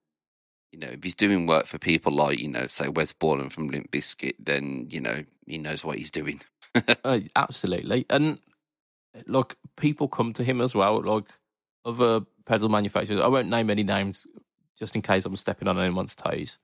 You 0.71 0.79
know, 0.79 0.87
if 0.87 1.03
he's 1.03 1.13
doing 1.13 1.45
work 1.45 1.67
for 1.67 1.77
people 1.77 2.11
like, 2.11 2.39
you 2.39 2.47
know, 2.47 2.65
say 2.65 2.87
Wes 2.87 3.13
Borland 3.13 3.53
from 3.53 3.67
Limp 3.67 3.91
Bizkit, 3.91 4.33
then, 4.39 4.87
you 4.89 4.99
know, 4.99 5.23
he 5.45 5.59
knows 5.59 5.83
what 5.83 5.99
he's 5.99 6.09
doing. 6.11 6.41
Uh, 7.03 7.19
absolutely, 7.35 8.03
and 8.09 8.39
like 9.27 9.55
people 9.77 10.07
come 10.07 10.33
to 10.33 10.43
him 10.43 10.61
as 10.61 10.73
well, 10.75 11.01
like 11.03 11.27
other 11.85 12.21
pedal 12.45 12.69
manufacturers. 12.69 13.21
I 13.21 13.27
won't 13.27 13.49
name 13.49 13.69
any 13.69 13.83
names, 13.83 14.27
just 14.77 14.95
in 14.95 15.01
case 15.01 15.25
I'm 15.25 15.35
stepping 15.35 15.67
on 15.67 15.79
anyone's 15.79 16.15
toes. 16.15 16.59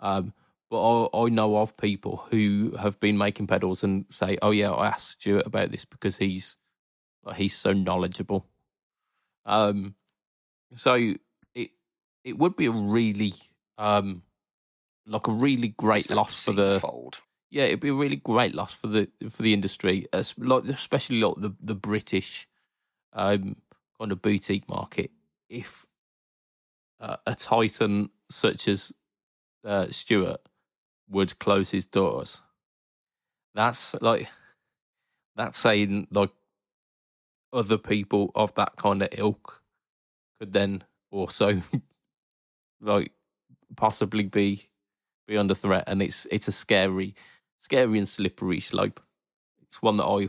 Um, 0.00 0.32
but 0.68 1.06
I, 1.06 1.24
I 1.24 1.28
know 1.28 1.56
of 1.56 1.76
people 1.76 2.26
who 2.30 2.76
have 2.78 2.98
been 2.98 3.16
making 3.16 3.46
pedals 3.46 3.84
and 3.84 4.04
say, 4.08 4.38
"Oh 4.42 4.50
yeah, 4.50 4.72
I 4.72 4.88
asked 4.88 5.20
Stuart 5.20 5.46
about 5.46 5.70
this 5.70 5.84
because 5.84 6.16
he's 6.16 6.56
like, 7.24 7.36
he's 7.36 7.56
so 7.56 7.72
knowledgeable." 7.72 8.46
Um, 9.44 9.94
so 10.74 11.14
it 11.54 11.70
it 12.24 12.38
would 12.38 12.56
be 12.56 12.66
a 12.66 12.72
really 12.72 13.34
um 13.78 14.22
like 15.06 15.28
a 15.28 15.32
really 15.32 15.68
great 15.68 16.10
loss 16.10 16.44
for 16.44 16.52
the 16.52 16.80
fold. 16.80 17.18
Yeah, 17.50 17.64
it'd 17.64 17.80
be 17.80 17.88
a 17.90 17.94
really 17.94 18.16
great 18.16 18.54
loss 18.54 18.74
for 18.74 18.88
the 18.88 19.08
for 19.30 19.42
the 19.42 19.52
industry, 19.52 20.06
especially 20.12 21.20
like 21.20 21.36
the 21.38 21.54
the 21.60 21.74
British 21.74 22.48
um, 23.12 23.56
kind 23.98 24.12
of 24.12 24.22
boutique 24.22 24.68
market. 24.68 25.10
If 25.48 25.86
uh, 27.00 27.16
a 27.26 27.34
titan 27.34 28.10
such 28.30 28.68
as 28.68 28.92
uh, 29.64 29.86
Stewart 29.90 30.40
would 31.08 31.38
close 31.38 31.70
his 31.70 31.86
doors, 31.86 32.40
that's 33.54 33.94
like 34.00 34.28
that's 35.36 35.58
saying 35.58 36.08
like 36.10 36.30
other 37.52 37.78
people 37.78 38.32
of 38.34 38.54
that 38.54 38.76
kind 38.76 39.02
of 39.02 39.08
ilk 39.12 39.62
could 40.38 40.52
then 40.52 40.84
also 41.10 41.62
like 42.80 43.12
possibly 43.76 44.24
be 44.24 44.68
be 45.26 45.36
under 45.36 45.54
threat, 45.54 45.84
and 45.86 46.02
it's 46.02 46.26
it's 46.30 46.48
a 46.48 46.52
scary, 46.52 47.14
scary 47.66 47.98
and 47.98 48.08
slippery 48.08 48.60
slope. 48.60 49.00
It's 49.62 49.82
one 49.82 49.96
that 49.96 50.04
I 50.04 50.28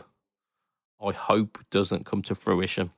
I 1.00 1.12
hope 1.13 1.60
doesn't 1.69 2.08
come 2.08 2.23
to 2.23 2.34
fruition. 2.34 2.89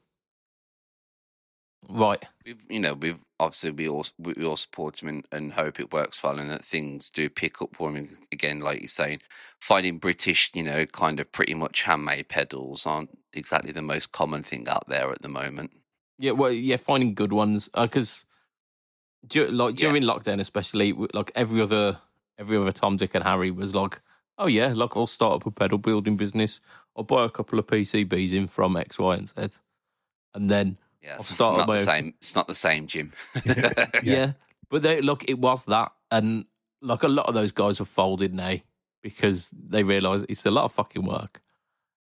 Right. 1.90 2.24
We've, 2.46 2.62
you 2.70 2.80
know, 2.80 2.94
we've 2.94 3.20
obviously 3.38 3.72
we 3.72 3.90
all 3.90 4.06
we 4.18 4.46
all 4.46 4.56
support 4.56 5.02
him 5.02 5.10
and, 5.10 5.26
and 5.34 5.52
hope 5.54 5.78
it 5.80 5.92
works 5.92 6.24
well 6.24 6.40
and 6.40 6.50
that 6.52 6.64
things 6.64 7.10
do 7.10 7.30
pick 7.30 7.62
up 7.62 7.76
for 7.76 7.90
him 7.90 8.08
again. 8.32 8.62
Like 8.62 8.80
you're 8.80 8.88
saying, 8.88 9.20
finding 9.60 9.98
British, 9.98 10.52
you 10.54 10.64
know, 10.64 10.86
kind 10.86 11.20
of 11.20 11.30
pretty 11.34 11.56
much 11.56 11.84
handmade 11.84 12.30
pedals 12.30 12.86
aren't 12.86 13.18
exactly 13.34 13.74
the 13.74 13.82
most 13.82 14.14
common 14.14 14.44
thing 14.44 14.68
out 14.70 14.88
there 14.88 15.12
at 15.12 15.22
the 15.22 15.30
moment. 15.30 15.72
Yeah. 16.18 16.32
Well. 16.32 16.52
Yeah. 16.54 16.78
Finding 16.78 17.14
good 17.14 17.34
ones 17.34 17.70
uh, 17.74 17.86
because 17.86 18.26
like 19.34 19.80
Yeah. 19.80 19.90
during 19.90 20.04
lockdown, 20.04 20.40
especially 20.40 20.94
like 21.14 21.32
every 21.36 21.62
other 21.62 22.00
every 22.38 22.56
other 22.56 22.72
Tom, 22.72 22.96
Dick, 22.96 23.16
and 23.16 23.24
Harry 23.24 23.52
was 23.52 23.76
like, 23.76 24.00
oh 24.40 24.48
yeah, 24.48 24.74
like 24.74 24.96
I'll 24.98 25.06
start 25.08 25.36
up 25.42 25.46
a 25.46 25.52
pedal 25.52 25.78
building 25.78 26.16
business. 26.16 26.60
I'll 26.96 27.04
buy 27.04 27.26
a 27.26 27.30
couple 27.30 27.60
of 27.60 27.68
PCBs 27.68 28.34
in 28.34 28.48
from 28.48 28.76
X, 28.76 28.98
Y, 28.98 29.16
and 29.16 29.30
Z, 29.30 29.60
and 30.34 30.50
then 30.50 30.78
Yeah, 31.02 31.16
I'll 31.16 31.24
start 31.24 31.58
not 31.60 31.68
my 31.68 31.76
the 31.76 31.80
own- 31.82 31.86
same. 31.86 32.14
It's 32.22 32.36
not 32.36 32.48
the 32.48 32.56
same, 32.56 32.88
Jim. 32.88 33.14
yeah. 34.04 34.34
But 34.70 34.82
they, 34.82 35.02
look, 35.02 35.30
it 35.30 35.40
was 35.40 35.66
that, 35.68 35.92
and 36.12 36.46
like 36.82 37.04
a 37.04 37.08
lot 37.08 37.28
of 37.28 37.34
those 37.36 37.52
guys 37.52 37.78
have 37.80 37.88
folded 37.88 38.34
now 38.34 38.56
because 39.04 39.52
they 39.52 39.84
realise 39.84 40.24
it's 40.30 40.46
a 40.46 40.52
lot 40.52 40.66
of 40.66 40.72
fucking 40.72 41.06
work. 41.06 41.42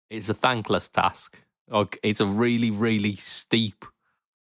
It's 0.09 0.29
a 0.29 0.33
thankless 0.33 0.87
task. 0.89 1.39
Like 1.69 1.99
it's 2.03 2.21
a 2.21 2.25
really, 2.25 2.71
really 2.71 3.15
steep, 3.17 3.85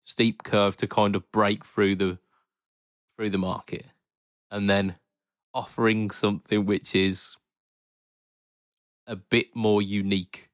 steep 0.05 0.43
curve 0.43 0.77
to 0.79 0.87
kind 0.87 1.17
of 1.17 1.31
break 1.33 1.65
through 1.65 1.97
the 1.97 2.19
through 3.17 3.31
the 3.31 3.39
market, 3.39 3.87
and 4.51 4.69
then 4.69 4.97
offering 5.55 6.11
something 6.11 6.67
which 6.67 6.95
is 6.95 7.37
a 9.07 9.17
bit 9.17 9.55
more 9.55 9.83
unique, 9.83 10.51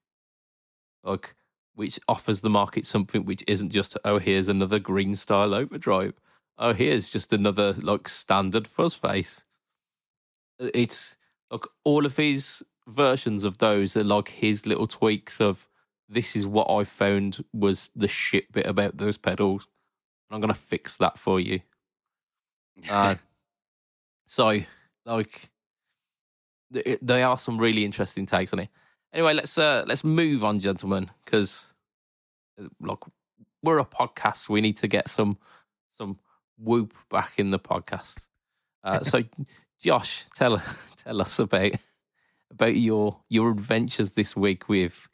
like 1.03 1.35
which 1.75 1.99
offers 2.09 2.41
the 2.41 2.51
market 2.51 2.85
something 2.85 3.25
which 3.25 3.45
isn't 3.47 3.71
just 3.71 3.97
oh 4.05 4.19
here's 4.19 4.49
another 4.49 4.79
green 4.79 5.15
style 5.15 5.55
overdrive, 5.55 6.15
oh 6.59 6.73
here's 6.73 7.09
just 7.09 7.33
another 7.33 7.73
like 7.75 8.09
standard 8.09 8.67
fuzz 8.67 8.95
face. 8.95 9.45
It's 10.59 11.17
like 11.51 11.65
all 11.85 12.07
of 12.07 12.17
his 12.17 12.63
versions 12.87 13.45
of 13.45 13.59
those 13.59 13.97
are 13.97 14.05
like 14.05 14.29
his 14.29 14.67
little 14.67 14.87
tweaks 14.87 15.41
of 15.41 15.69
this 16.09 16.35
is 16.35 16.47
what 16.47 16.69
I 16.69 16.85
found 16.85 17.45
was 17.53 17.91
the 17.95 18.09
shit 18.09 18.51
bit 18.53 18.67
about 18.67 18.97
those 18.97 19.17
pedals. 19.17 19.69
I'm 20.31 20.41
gonna 20.41 20.55
fix 20.55 20.97
that 20.99 21.19
for 21.19 21.41
you. 21.41 21.61
Uh, 22.89 23.15
so, 24.27 24.61
like, 25.05 25.50
there 26.71 27.27
are 27.27 27.39
some 27.39 27.59
really 27.59 27.85
interesting 27.85 28.27
takes 28.27 28.53
on 28.53 28.61
it. 28.61 28.69
Anyway, 29.13 29.35
let's 29.35 29.59
uh, 29.59 29.85
let's 29.87 30.05
move 30.05 30.45
on, 30.45 30.61
gentlemen, 30.61 31.11
because 31.25 31.67
like 32.81 32.99
we're 33.63 33.79
a 33.79 33.85
podcast. 33.85 34.49
We 34.49 34.61
need 34.61 34.77
to 34.79 34.89
get 34.89 35.09
some 35.09 35.39
some 35.97 36.19
whoop 36.59 36.95
back 37.11 37.33
in 37.39 37.51
the 37.51 37.59
podcast. 37.59 38.27
Uh, 38.85 39.01
so, 39.01 39.23
Josh, 39.81 40.25
tell 40.35 40.63
tell 40.97 41.21
us 41.21 41.39
about 41.39 41.73
about 42.51 42.77
your 42.77 43.19
your 43.29 43.51
adventures 43.51 44.13
this 44.13 44.37
week 44.37 44.69
with 44.69 45.09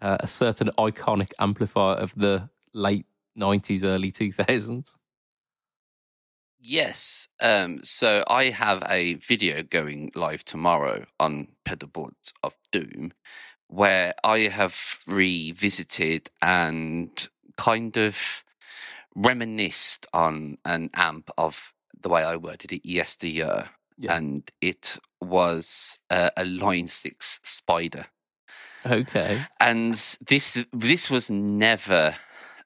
uh, 0.00 0.18
a 0.20 0.26
certain 0.26 0.68
iconic 0.78 1.32
amplifier 1.38 1.96
of 1.96 2.14
the 2.14 2.48
late 2.72 3.06
nineties, 3.36 3.84
early 3.84 4.10
two 4.10 4.32
thousands. 4.32 4.96
Yes. 6.66 7.28
Um, 7.40 7.80
so 7.82 8.24
I 8.26 8.44
have 8.44 8.82
a 8.88 9.14
video 9.14 9.62
going 9.62 10.10
live 10.14 10.46
tomorrow 10.46 11.04
on 11.20 11.48
Pedalboards 11.66 12.32
of 12.42 12.56
Doom 12.72 13.12
where 13.68 14.14
I 14.24 14.40
have 14.40 15.00
revisited 15.06 16.30
and 16.40 17.28
kind 17.58 17.98
of 17.98 18.42
reminisced 19.14 20.06
on 20.14 20.56
an 20.64 20.88
amp 20.94 21.30
of 21.36 21.74
the 22.00 22.08
way 22.08 22.24
I 22.24 22.36
worded 22.36 22.72
it 22.72 22.86
yesteryear. 22.88 23.68
Yeah. 23.98 24.16
And 24.16 24.50
it 24.62 24.98
was 25.20 25.98
uh, 26.08 26.30
a 26.34 26.46
Line 26.46 26.86
6 26.86 27.40
Spider. 27.42 28.06
Okay. 28.86 29.44
And 29.60 29.94
this 30.26 30.64
this 30.72 31.10
was 31.10 31.30
never 31.30 32.16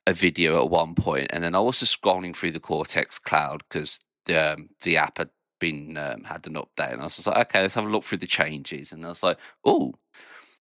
a 0.09 0.15
video 0.15 0.63
at 0.63 0.71
one 0.71 0.95
point, 0.95 1.29
and 1.31 1.45
then 1.45 1.55
I 1.55 1.61
was 1.61 1.81
just 1.81 2.01
scrolling 2.01 2.35
through 2.35 2.53
the 2.53 2.61
Cortex 2.61 3.19
cloud 3.19 3.63
because 3.69 4.01
the 4.25 4.55
um, 4.55 4.71
the 4.83 4.97
app 4.97 5.19
had 5.19 5.29
been 5.61 5.99
um, 5.99 6.25
had 6.25 6.47
an 6.47 6.55
update, 6.55 6.93
and 6.93 7.03
I 7.03 7.05
was 7.05 7.17
just 7.17 7.27
like, 7.27 7.37
okay, 7.49 7.61
let's 7.61 7.75
have 7.75 7.85
a 7.85 7.89
look 7.89 8.05
through 8.05 8.19
the 8.19 8.27
changes, 8.27 8.91
and 8.91 9.05
I 9.05 9.11
was 9.11 9.23
like, 9.23 9.37
oh, 9.67 9.93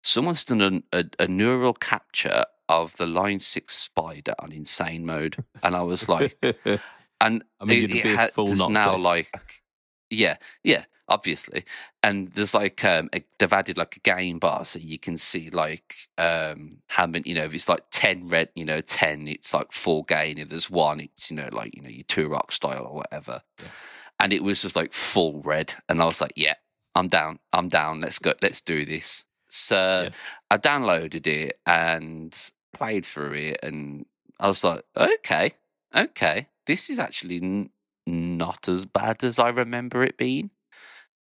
someone's 0.04 0.43
done 0.43 0.62
an, 0.62 0.84
a, 0.91 1.06
a 1.19 1.28
neural 1.28 1.73
capture 1.73 2.45
of 2.67 2.95
the 2.97 3.08
Line 3.08 3.39
Six 3.39 3.75
Spider 3.75 4.34
on 4.39 4.52
insane 4.52 5.06
mode, 5.06 5.41
and 5.63 5.73
I 5.73 5.84
was 5.84 6.10
like, 6.10 6.38
and 7.21 7.43
I 7.62 7.65
mean, 7.65 7.86
it, 7.86 8.06
it 8.06 8.15
ha- 8.17 8.30
there's 8.36 8.67
now 8.67 8.97
like 8.97 9.34
yeah 10.10 10.36
yeah 10.63 10.84
obviously 11.10 11.63
and 12.04 12.30
there's 12.34 12.54
like 12.54 12.84
um 12.86 13.10
a, 13.13 13.24
they've 13.38 13.54
added 13.54 13.78
like 13.78 13.95
a 13.98 14.00
game 14.02 14.39
bar 14.39 14.63
so 14.65 14.80
you 14.80 14.98
can 15.00 15.17
see 15.17 15.50
like 15.50 15.95
um 16.17 16.78
how 16.89 17.06
many 17.08 17.28
you 17.30 17.36
know 17.36 17.43
if 17.45 17.54
it's 17.54 17.67
like 17.69 17.84
10 17.91 18.28
red 18.28 18.50
you 18.56 18.63
know 18.65 18.82
10 18.82 19.28
it's 19.28 19.54
like 19.54 19.72
full 19.72 20.04
gain 20.04 20.38
if 20.38 20.50
there's 20.50 20.69
one 20.69 21.00
it's 21.00 21.30
you 21.32 21.38
know 21.38 21.50
like 21.52 21.76
you 21.76 21.82
know 21.82 21.89
your 21.89 22.04
two 22.04 22.28
rock 22.28 22.52
style 22.52 22.86
or 22.86 22.95
whatever 22.95 23.41
Yeah. 23.60 23.65
and 24.19 24.34
it 24.34 24.43
was 24.43 24.62
just 24.62 24.76
like 24.76 24.93
full 24.93 25.41
red 25.41 25.74
and 25.89 26.02
i 26.02 26.06
was 26.06 26.22
like 26.22 26.34
yeah 26.36 26.56
i'm 26.95 27.08
down 27.08 27.39
i'm 27.54 27.67
down 27.67 28.02
let's 28.02 28.19
go 28.19 28.34
let's 28.41 28.62
do 28.62 28.86
this 28.86 29.24
so 29.48 30.04
Yeah. 30.06 30.10
i 30.52 30.58
downloaded 30.58 31.26
it 31.28 31.60
and 31.65 32.36
played 32.74 33.06
through 33.06 33.34
it 33.34 33.60
and 33.63 34.06
i 34.39 34.48
was 34.48 34.63
like 34.63 34.84
okay 34.95 35.52
okay 35.95 36.48
this 36.67 36.89
is 36.91 37.00
actually 37.00 37.38
n- 37.38 37.69
not 38.06 38.67
as 38.67 38.86
bad 38.86 39.24
as 39.24 39.38
I 39.39 39.50
remember 39.50 40.04
it 40.04 40.17
being. 40.17 40.50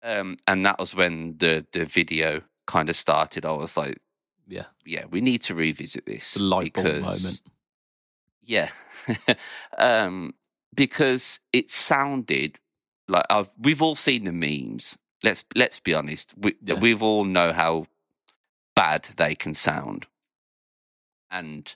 Um, 0.03 0.37
and 0.47 0.65
that 0.65 0.79
was 0.79 0.95
when 0.95 1.37
the 1.39 1.67
the 1.73 1.85
video 1.85 2.43
kind 2.67 2.89
of 2.89 2.97
started. 2.97 3.45
I 3.45 3.53
was 3.53 3.77
like, 3.77 3.99
yeah, 4.49 4.67
yeah, 4.85 5.05
we 5.11 5.21
need 5.21 5.43
to 5.43 5.55
revisit 5.55 6.07
this 6.07 6.35
the 6.35 6.43
light 6.43 6.73
bulb 6.75 6.87
because 6.87 7.23
moment. 7.23 7.43
yeah, 8.43 8.71
um, 9.79 10.35
because 10.75 11.41
it 11.53 11.71
sounded 11.71 12.59
like 13.09 13.27
I've, 13.29 13.51
we've 13.59 13.83
all 13.83 13.97
seen 13.97 14.25
the 14.25 14.33
memes. 14.33 14.97
Let's 15.23 15.45
let's 15.55 15.81
be 15.81 15.93
honest. 15.93 16.35
We 16.37 16.55
Yeah. 16.65 16.81
we've 16.81 17.03
all 17.03 17.25
know 17.25 17.53
how 17.53 17.87
bad 18.75 19.09
they 19.17 19.35
can 19.35 19.53
sound, 19.53 20.07
and 21.31 21.75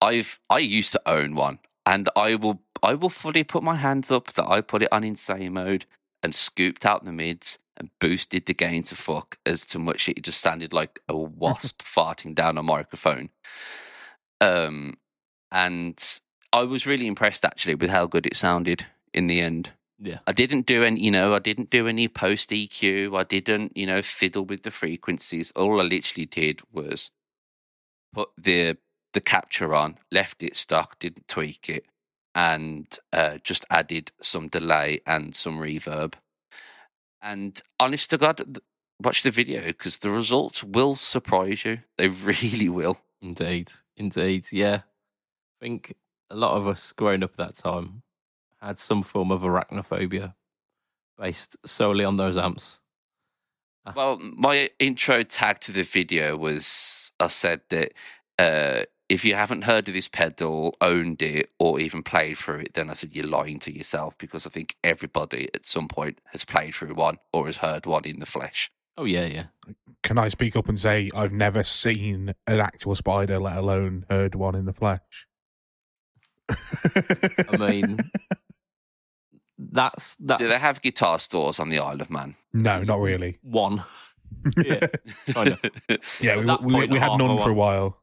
I've 0.00 0.40
I 0.48 0.60
used 0.60 0.92
to 0.92 1.02
own 1.04 1.34
one, 1.34 1.58
and 1.84 2.08
I 2.16 2.36
will 2.36 2.62
I 2.82 2.94
will 2.94 3.10
fully 3.10 3.44
put 3.44 3.62
my 3.62 3.76
hands 3.76 4.10
up 4.10 4.32
that 4.32 4.48
I 4.48 4.62
put 4.62 4.82
it 4.82 4.88
on 4.90 5.04
insane 5.04 5.52
mode 5.52 5.84
and 6.22 6.34
scooped 6.34 6.84
out 6.84 7.04
the 7.04 7.12
mids 7.12 7.58
and 7.76 7.90
boosted 7.98 8.46
the 8.46 8.54
gain 8.54 8.82
to 8.84 8.94
fuck 8.94 9.38
as 9.46 9.64
to 9.66 9.78
much 9.78 10.08
it 10.08 10.22
just 10.22 10.40
sounded 10.40 10.72
like 10.72 11.00
a 11.08 11.16
wasp 11.16 11.82
farting 11.82 12.34
down 12.34 12.58
a 12.58 12.62
microphone. 12.62 13.30
Um, 14.40 14.94
and 15.50 16.20
I 16.52 16.62
was 16.62 16.86
really 16.86 17.06
impressed 17.06 17.44
actually 17.44 17.74
with 17.74 17.90
how 17.90 18.06
good 18.06 18.26
it 18.26 18.36
sounded 18.36 18.86
in 19.12 19.26
the 19.26 19.40
end. 19.40 19.72
Yeah. 19.98 20.18
I 20.26 20.32
didn't 20.32 20.66
do 20.66 20.82
any, 20.82 21.00
you 21.00 21.10
know, 21.10 21.34
I 21.34 21.40
didn't 21.40 21.70
do 21.70 21.86
any 21.86 22.08
post 22.08 22.50
EQ. 22.50 23.18
I 23.18 23.24
didn't, 23.24 23.76
you 23.76 23.86
know, 23.86 24.00
fiddle 24.00 24.44
with 24.44 24.62
the 24.62 24.70
frequencies. 24.70 25.50
All 25.52 25.80
I 25.80 25.84
literally 25.84 26.26
did 26.26 26.60
was 26.72 27.10
put 28.12 28.30
the 28.38 28.78
the 29.12 29.20
capture 29.20 29.74
on, 29.74 29.98
left 30.12 30.42
it 30.42 30.54
stock, 30.54 30.98
didn't 31.00 31.26
tweak 31.26 31.68
it, 31.68 31.84
and 32.34 32.98
uh, 33.12 33.38
just 33.38 33.64
added 33.70 34.12
some 34.20 34.48
delay 34.48 35.00
and 35.06 35.34
some 35.34 35.58
reverb. 35.58 36.14
And 37.22 37.60
honest 37.78 38.10
to 38.10 38.18
God, 38.18 38.58
watch 39.02 39.22
the 39.22 39.30
video 39.30 39.64
because 39.66 39.98
the 39.98 40.10
results 40.10 40.62
will 40.62 40.94
surprise 40.94 41.64
you. 41.64 41.80
They 41.98 42.08
really 42.08 42.68
will. 42.68 42.98
Indeed, 43.22 43.72
indeed, 43.96 44.46
yeah. 44.50 44.82
I 44.84 45.64
think 45.64 45.94
a 46.30 46.36
lot 46.36 46.56
of 46.56 46.66
us 46.66 46.92
growing 46.92 47.22
up 47.22 47.32
at 47.32 47.48
that 47.48 47.54
time 47.54 48.02
had 48.60 48.78
some 48.78 49.02
form 49.02 49.30
of 49.30 49.42
arachnophobia 49.42 50.34
based 51.18 51.56
solely 51.66 52.04
on 52.04 52.16
those 52.16 52.36
amps. 52.38 52.78
Well, 53.94 54.18
my 54.18 54.70
intro 54.78 55.22
tag 55.22 55.60
to 55.60 55.72
the 55.72 55.82
video 55.82 56.36
was 56.36 57.12
I 57.18 57.28
said 57.28 57.62
that 57.70 57.92
uh, 58.38 58.84
if 59.10 59.24
you 59.24 59.34
haven't 59.34 59.64
heard 59.64 59.88
of 59.88 59.94
this 59.94 60.06
pedal, 60.06 60.76
owned 60.80 61.20
it, 61.20 61.50
or 61.58 61.80
even 61.80 62.00
played 62.00 62.38
through 62.38 62.60
it, 62.60 62.74
then 62.74 62.88
I 62.88 62.92
said 62.92 63.14
you're 63.14 63.26
lying 63.26 63.58
to 63.58 63.76
yourself 63.76 64.16
because 64.18 64.46
I 64.46 64.50
think 64.50 64.76
everybody 64.84 65.48
at 65.52 65.64
some 65.64 65.88
point 65.88 66.20
has 66.26 66.44
played 66.44 66.76
through 66.76 66.94
one 66.94 67.18
or 67.32 67.46
has 67.46 67.56
heard 67.56 67.86
one 67.86 68.04
in 68.04 68.20
the 68.20 68.26
flesh. 68.26 68.70
Oh 68.96 69.04
yeah, 69.04 69.26
yeah. 69.26 69.44
Can 70.04 70.16
I 70.16 70.28
speak 70.28 70.54
up 70.54 70.68
and 70.68 70.78
say 70.78 71.10
I've 71.12 71.32
never 71.32 71.64
seen 71.64 72.34
an 72.46 72.60
actual 72.60 72.94
spider, 72.94 73.40
let 73.40 73.56
alone 73.58 74.06
heard 74.08 74.36
one 74.36 74.54
in 74.54 74.64
the 74.64 74.72
flesh? 74.72 75.26
I 76.48 77.56
mean, 77.58 77.98
that's 79.58 80.14
that's 80.16 80.40
Do 80.40 80.48
they 80.48 80.58
have 80.58 80.82
guitar 80.82 81.18
stores 81.18 81.58
on 81.58 81.68
the 81.68 81.80
Isle 81.80 82.00
of 82.00 82.10
Man? 82.10 82.36
no, 82.52 82.84
not 82.84 83.00
really. 83.00 83.38
one. 83.42 83.82
Yeah, 84.56 84.86
yeah, 86.20 86.36
we, 86.36 86.72
we, 86.72 86.86
we 86.86 86.98
had 86.98 87.18
none 87.18 87.36
for 87.38 87.50
a 87.50 87.52
while. 87.52 87.99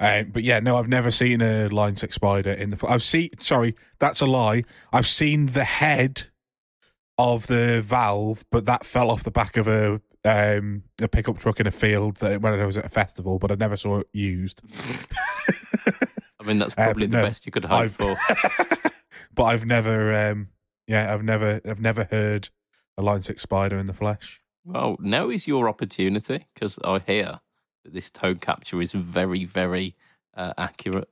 Um, 0.00 0.30
but 0.32 0.42
yeah, 0.44 0.60
no, 0.60 0.76
I've 0.78 0.88
never 0.88 1.10
seen 1.10 1.42
a 1.42 1.68
line 1.68 1.94
six 1.96 2.14
spider 2.14 2.50
in 2.52 2.70
the. 2.70 2.86
I've 2.88 3.02
seen. 3.02 3.30
Sorry, 3.38 3.76
that's 3.98 4.20
a 4.22 4.26
lie. 4.26 4.64
I've 4.92 5.06
seen 5.06 5.46
the 5.46 5.64
head 5.64 6.24
of 7.18 7.46
the 7.48 7.82
valve, 7.82 8.44
but 8.50 8.64
that 8.64 8.86
fell 8.86 9.10
off 9.10 9.22
the 9.24 9.30
back 9.30 9.58
of 9.58 9.68
a 9.68 10.00
um, 10.24 10.84
a 11.02 11.08
pickup 11.08 11.38
truck 11.38 11.60
in 11.60 11.66
a 11.66 11.70
field 11.70 12.16
that 12.16 12.40
when 12.40 12.58
I 12.58 12.64
was 12.64 12.76
at 12.78 12.86
a 12.86 12.88
festival, 12.90 13.38
but 13.38 13.50
I 13.52 13.56
never 13.56 13.76
saw 13.76 13.98
it 14.00 14.08
used. 14.12 14.62
I 16.40 16.44
mean, 16.44 16.58
that's 16.58 16.72
Uh, 16.74 16.84
probably 16.84 17.06
but 17.06 17.10
the 17.12 17.16
no, 17.18 17.24
best 17.24 17.46
you 17.46 17.52
could 17.52 17.64
hope 17.66 17.78
I've- 17.78 17.94
for. 17.94 18.16
but 19.34 19.44
I've 19.44 19.66
never, 19.66 20.14
um, 20.30 20.48
yeah, 20.86 21.12
I've 21.12 21.22
never, 21.22 21.60
I've 21.64 21.80
never 21.80 22.04
heard 22.10 22.48
a 22.96 23.02
line 23.02 23.22
six 23.22 23.42
spider 23.42 23.78
in 23.78 23.86
the 23.86 23.94
flesh. 23.94 24.40
Well, 24.64 24.96
now 25.00 25.30
is 25.30 25.46
your 25.48 25.68
opportunity 25.68 26.46
because 26.54 26.78
I 26.84 26.98
hear 27.00 27.40
that 27.84 27.92
this 27.94 28.10
tone 28.10 28.38
capture 28.38 28.80
is 28.80 28.92
very, 28.92 29.44
very 29.44 29.96
uh, 30.36 30.52
accurate. 30.58 31.08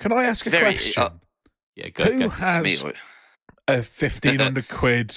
Can 0.00 0.12
I 0.12 0.24
ask 0.24 0.46
a 0.46 0.50
Very- 0.50 0.64
question? 0.74 1.02
uh, 1.02 1.10
Yeah, 1.76 1.88
go. 1.88 2.04
Who 2.04 2.18
go. 2.20 2.26
It's 2.26 2.38
to 2.38 2.62
me, 2.62 2.70
has- 2.76 2.92
a 3.66 3.82
fifteen 3.82 4.38
hundred 4.40 4.68
quid 4.68 5.16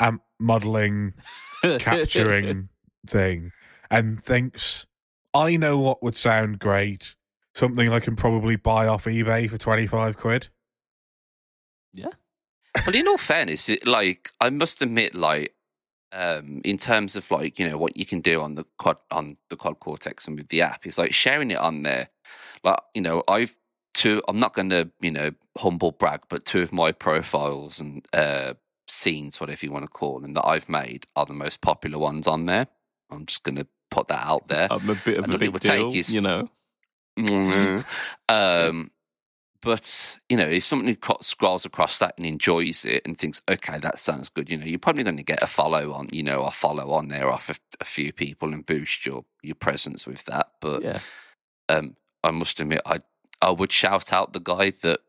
amp 0.00 0.22
modeling 0.40 1.14
capturing 1.78 2.68
thing 3.06 3.52
and 3.90 4.20
thinks, 4.22 4.86
I 5.32 5.56
know 5.56 5.78
what 5.78 6.02
would 6.02 6.16
sound 6.16 6.58
great. 6.58 7.14
Something 7.54 7.90
I 7.92 8.00
can 8.00 8.16
probably 8.16 8.56
buy 8.56 8.86
off 8.86 9.04
eBay 9.06 9.48
for 9.50 9.58
25 9.58 10.16
quid. 10.16 10.48
Yeah. 11.92 12.10
Well, 12.86 12.94
in 12.94 13.08
all 13.08 13.16
fairness, 13.18 13.68
it, 13.68 13.86
like 13.86 14.30
I 14.40 14.50
must 14.50 14.80
admit, 14.82 15.14
like 15.14 15.54
um, 16.12 16.60
in 16.64 16.78
terms 16.78 17.16
of 17.16 17.30
like 17.30 17.58
you 17.58 17.68
know 17.68 17.78
what 17.78 17.96
you 17.96 18.06
can 18.06 18.20
do 18.20 18.40
on 18.40 18.54
the 18.54 18.64
quad 18.78 18.96
on 19.10 19.36
the 19.50 19.56
quad 19.56 19.80
cortex 19.80 20.26
and 20.26 20.36
with 20.36 20.48
the 20.48 20.62
app, 20.62 20.86
is 20.86 20.98
like 20.98 21.12
sharing 21.14 21.50
it 21.50 21.58
on 21.58 21.82
there. 21.82 22.08
Like 22.64 22.78
you 22.94 23.02
know, 23.02 23.22
I've 23.28 23.56
two. 23.94 24.22
I'm 24.28 24.38
not 24.38 24.54
going 24.54 24.70
to 24.70 24.90
you 25.00 25.10
know 25.10 25.30
humble 25.56 25.92
brag, 25.92 26.20
but 26.28 26.44
two 26.44 26.62
of 26.62 26.72
my 26.72 26.92
profiles 26.92 27.80
and 27.80 28.06
uh, 28.12 28.54
scenes, 28.86 29.40
whatever 29.40 29.64
you 29.66 29.72
want 29.72 29.84
to 29.84 29.90
call 29.90 30.20
them, 30.20 30.34
that 30.34 30.46
I've 30.46 30.68
made 30.68 31.06
are 31.16 31.26
the 31.26 31.32
most 31.34 31.60
popular 31.60 31.98
ones 31.98 32.26
on 32.26 32.46
there. 32.46 32.66
I'm 33.10 33.26
just 33.26 33.44
going 33.44 33.56
to 33.56 33.66
put 33.90 34.08
that 34.08 34.24
out 34.26 34.48
there. 34.48 34.68
I'm 34.70 34.88
a 34.90 34.94
bit 34.94 35.18
of 35.18 35.24
And 35.24 35.34
a 35.34 35.38
big 35.38 35.60
deal, 35.60 35.92
is- 35.92 36.14
you 36.14 36.20
know. 36.20 36.48
Mm. 37.18 37.84
um, 38.28 38.92
but 39.60 40.18
you 40.28 40.36
know, 40.36 40.46
if 40.46 40.64
someone 40.64 40.88
who 40.88 40.96
scrolls 41.20 41.64
across 41.64 41.98
that 41.98 42.14
and 42.16 42.26
enjoys 42.26 42.84
it 42.84 43.02
and 43.04 43.18
thinks, 43.18 43.42
"Okay, 43.48 43.78
that 43.78 43.98
sounds 43.98 44.28
good," 44.28 44.48
you 44.48 44.56
know, 44.56 44.64
you're 44.66 44.78
probably 44.78 45.02
going 45.04 45.16
to 45.16 45.22
get 45.22 45.42
a 45.42 45.46
follow 45.46 45.92
on, 45.92 46.08
you 46.12 46.22
know, 46.22 46.42
a 46.42 46.50
follow 46.50 46.90
on 46.92 47.08
there 47.08 47.28
off 47.30 47.48
a, 47.48 47.54
a 47.80 47.84
few 47.84 48.12
people 48.12 48.52
and 48.52 48.64
boost 48.66 49.04
your 49.04 49.24
your 49.42 49.54
presence 49.56 50.06
with 50.06 50.24
that. 50.26 50.48
But 50.60 50.82
Yeah. 50.82 51.00
um, 51.68 51.96
I 52.22 52.30
must 52.30 52.60
admit, 52.60 52.80
I 52.86 53.00
I 53.42 53.50
would 53.50 53.72
shout 53.72 54.12
out 54.12 54.32
the 54.32 54.40
guy 54.40 54.70
that 54.82 55.00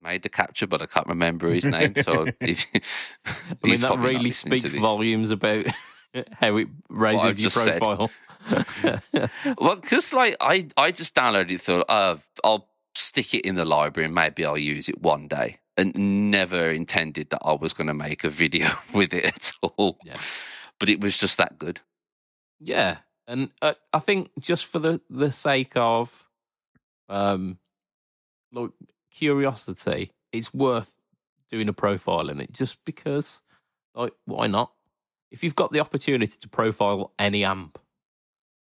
made 0.00 0.22
the 0.22 0.28
capture, 0.28 0.66
but 0.66 0.80
I 0.80 0.86
can't 0.86 1.06
remember 1.08 1.50
his 1.50 1.66
name. 1.78 1.94
So 1.96 2.26
if, 2.40 2.66
I 3.26 3.30
mean, 3.62 3.80
that 3.80 3.98
really 3.98 4.30
speaks 4.30 4.72
volumes 4.72 5.30
about 5.32 5.66
how 6.34 6.56
it 6.56 6.68
raises 6.88 7.40
your 7.42 7.50
profile. 7.50 8.10
Well, 9.58 9.76
because 9.76 10.12
like 10.12 10.36
I, 10.40 10.68
I 10.76 10.90
just 10.90 11.14
downloaded 11.14 11.50
it, 11.50 11.60
thought, 11.60 11.84
uh, 11.88 12.16
I'll 12.44 12.67
stick 12.98 13.34
it 13.34 13.46
in 13.46 13.54
the 13.54 13.64
library 13.64 14.06
and 14.06 14.14
maybe 14.14 14.44
I'll 14.44 14.58
use 14.58 14.88
it 14.88 15.00
one 15.00 15.28
day, 15.28 15.58
and 15.76 15.96
never 16.30 16.70
intended 16.70 17.30
that 17.30 17.42
I 17.42 17.54
was 17.54 17.72
going 17.72 17.86
to 17.86 17.94
make 17.94 18.24
a 18.24 18.30
video 18.30 18.68
with 18.92 19.14
it 19.14 19.24
at 19.24 19.52
all. 19.62 19.98
Yeah. 20.04 20.20
But 20.78 20.88
it 20.88 21.00
was 21.00 21.18
just 21.18 21.38
that 21.38 21.58
good. 21.58 21.80
yeah, 22.60 22.98
and 23.26 23.50
uh, 23.60 23.74
I 23.92 23.98
think 23.98 24.30
just 24.38 24.66
for 24.66 24.78
the 24.78 25.00
the 25.10 25.30
sake 25.32 25.72
of 25.76 26.26
um, 27.08 27.58
like 28.52 28.70
curiosity, 29.12 30.12
it's 30.32 30.54
worth 30.54 30.98
doing 31.50 31.68
a 31.68 31.72
profile 31.72 32.28
in 32.30 32.40
it, 32.40 32.52
just 32.52 32.84
because, 32.84 33.42
like, 33.94 34.12
why 34.24 34.46
not? 34.46 34.72
If 35.30 35.42
you've 35.44 35.56
got 35.56 35.72
the 35.72 35.80
opportunity 35.80 36.36
to 36.40 36.48
profile 36.48 37.12
any 37.18 37.44
amp, 37.44 37.78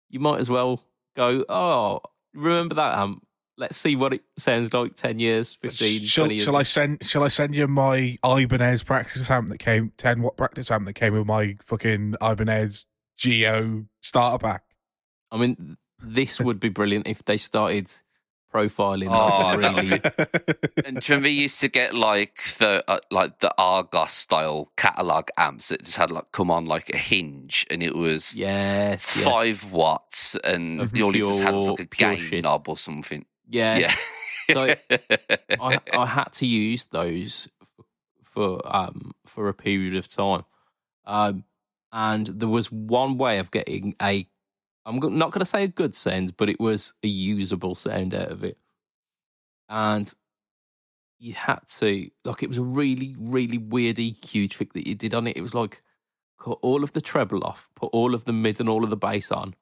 you 0.09 0.19
might 0.19 0.39
as 0.39 0.49
well 0.49 0.83
go. 1.15 1.45
Oh, 1.47 2.01
remember 2.33 2.75
that 2.75 2.97
amp? 2.97 3.25
Let's 3.59 3.75
see 3.77 3.95
what 3.97 4.13
it 4.13 4.21
sounds 4.37 4.73
like 4.73 4.95
10 4.95 5.19
years, 5.19 5.53
15, 5.53 5.99
shall, 6.03 6.23
20 6.25 6.35
years. 6.35 6.45
shall 6.45 6.55
I 6.55 6.63
send? 6.63 7.03
Shall 7.05 7.23
I 7.25 7.27
send 7.27 7.53
you 7.53 7.67
my 7.67 8.17
Ibanez 8.23 8.83
practice 8.83 9.29
amp 9.29 9.49
that 9.49 9.57
came 9.59 9.91
ten 9.97 10.21
watt 10.21 10.37
practice 10.37 10.71
amp 10.71 10.85
that 10.85 10.93
came 10.93 11.13
with 11.13 11.27
my 11.27 11.57
fucking 11.61 12.15
Ibanez 12.21 12.85
GIO 13.17 13.85
starter 14.01 14.41
pack? 14.41 14.63
I 15.29 15.37
mean, 15.37 15.75
this 16.01 16.39
would 16.39 16.59
be 16.61 16.69
brilliant 16.69 17.05
if 17.05 17.25
they 17.25 17.35
started 17.35 17.91
profiling 18.53 19.09
Oh, 19.11 19.57
like 19.57 19.57
a 19.57 19.61
that 19.61 19.75
would 19.75 19.83
really. 19.83 19.99
be- 19.99 20.81
And 20.85 20.99
do 21.01 21.13
remember 21.13 21.25
we 21.27 21.33
used 21.33 21.59
to 21.59 21.67
get 21.67 21.93
like 21.93 22.41
the 22.59 22.83
uh, 22.87 22.99
like 23.11 23.39
the 23.41 23.53
Argos 23.59 24.13
style 24.13 24.71
catalog 24.77 25.27
amps 25.37 25.67
that 25.67 25.83
just 25.83 25.97
had 25.97 26.09
like 26.11 26.31
come 26.31 26.49
on 26.49 26.65
like 26.65 26.89
a 26.93 26.97
hinge, 26.97 27.67
and 27.69 27.83
it 27.83 27.93
was 27.95 28.35
Yes, 28.37 29.15
yes, 29.17 29.23
five 29.25 29.71
watts, 29.71 30.35
and 30.43 30.79
Of 30.81 30.95
you 30.97 31.05
only 31.05 31.19
just 31.19 31.41
had 31.41 31.53
like 31.55 31.79
a 31.81 31.85
gain 31.85 32.17
shit. 32.19 32.43
knob 32.43 32.67
or 32.69 32.77
something. 32.77 33.25
Yes. 33.49 33.81
Yeah. 33.81 33.95
So 34.53 34.75
I, 35.61 35.79
I 35.93 36.05
had 36.05 36.33
to 36.33 36.47
use 36.47 36.85
those 36.87 37.49
for, 37.63 37.85
for 38.23 38.61
um 38.65 39.11
for 39.25 39.47
a 39.47 39.53
period 39.53 39.95
of 39.95 40.09
time, 40.09 40.43
um, 41.05 41.43
and 41.91 42.27
there 42.27 42.49
was 42.49 42.71
one 42.71 43.17
way 43.17 43.39
of 43.39 43.51
getting 43.51 43.95
a. 44.01 44.27
I'm 44.85 44.97
not 44.99 45.31
going 45.31 45.39
to 45.39 45.45
say 45.45 45.63
a 45.65 45.67
good 45.67 45.93
sound, 45.93 46.35
but 46.35 46.49
it 46.49 46.59
was 46.59 46.93
a 47.03 47.07
usable 47.07 47.75
sound 47.75 48.15
out 48.15 48.31
of 48.31 48.43
it, 48.43 48.57
and 49.67 50.11
you 51.19 51.33
had 51.33 51.59
to 51.77 52.09
like 52.23 52.41
it 52.41 52.49
was 52.49 52.57
a 52.57 52.63
really 52.63 53.15
really 53.19 53.57
weird 53.57 53.97
EQ 53.97 54.49
trick 54.49 54.73
that 54.73 54.87
you 54.87 54.95
did 54.95 55.13
on 55.13 55.27
it. 55.27 55.37
It 55.37 55.41
was 55.41 55.53
like 55.53 55.83
cut 56.39 56.57
all 56.61 56.83
of 56.83 56.93
the 56.93 57.01
treble 57.01 57.43
off, 57.43 57.69
put 57.75 57.89
all 57.91 58.15
of 58.15 58.25
the 58.25 58.33
mid 58.33 58.59
and 58.59 58.69
all 58.69 58.83
of 58.83 58.89
the 58.89 58.97
bass 58.97 59.31
on, 59.31 59.53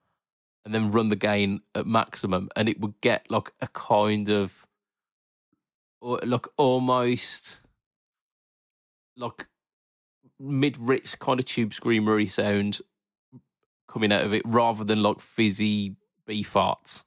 and 0.67 0.75
then 0.75 0.91
run 0.91 1.07
the 1.07 1.15
gain 1.15 1.61
at 1.75 1.87
maximum, 1.87 2.49
and 2.53 2.67
it 2.67 2.77
would 2.81 2.99
get 2.99 3.31
like 3.31 3.53
a 3.61 3.67
kind 3.69 4.29
of 4.29 4.67
or 6.01 6.19
like 6.25 6.45
almost 6.57 7.61
like 9.15 9.47
mid-rich 10.37 11.17
kind 11.19 11.39
of 11.39 11.45
tube 11.45 11.73
screamery 11.73 12.27
sound 12.27 12.81
coming 13.87 14.11
out 14.11 14.25
of 14.25 14.33
it 14.33 14.41
rather 14.43 14.83
than 14.83 15.01
like 15.01 15.21
fizzy 15.21 15.95
bee 16.25 16.43
farts. 16.43 17.05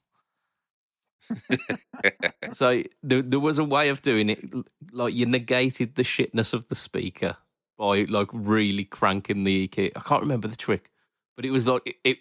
so 2.54 2.82
there, 3.02 3.20
there 3.20 3.40
was 3.40 3.58
a 3.58 3.64
way 3.64 3.90
of 3.90 4.00
doing 4.00 4.30
it 4.30 4.42
like 4.90 5.12
you 5.12 5.26
negated 5.26 5.96
the 5.96 6.02
shitness 6.02 6.54
of 6.54 6.66
the 6.68 6.74
speaker 6.74 7.36
by 7.76 8.04
like 8.04 8.28
really 8.32 8.86
cranking 8.86 9.44
the 9.44 9.68
EQ. 9.68 9.92
I 9.96 10.00
can't 10.00 10.22
remember 10.22 10.48
the 10.48 10.56
trick, 10.56 10.90
but 11.36 11.44
it 11.44 11.50
was 11.50 11.66
like 11.66 11.82
it, 11.84 11.96
it 12.04 12.18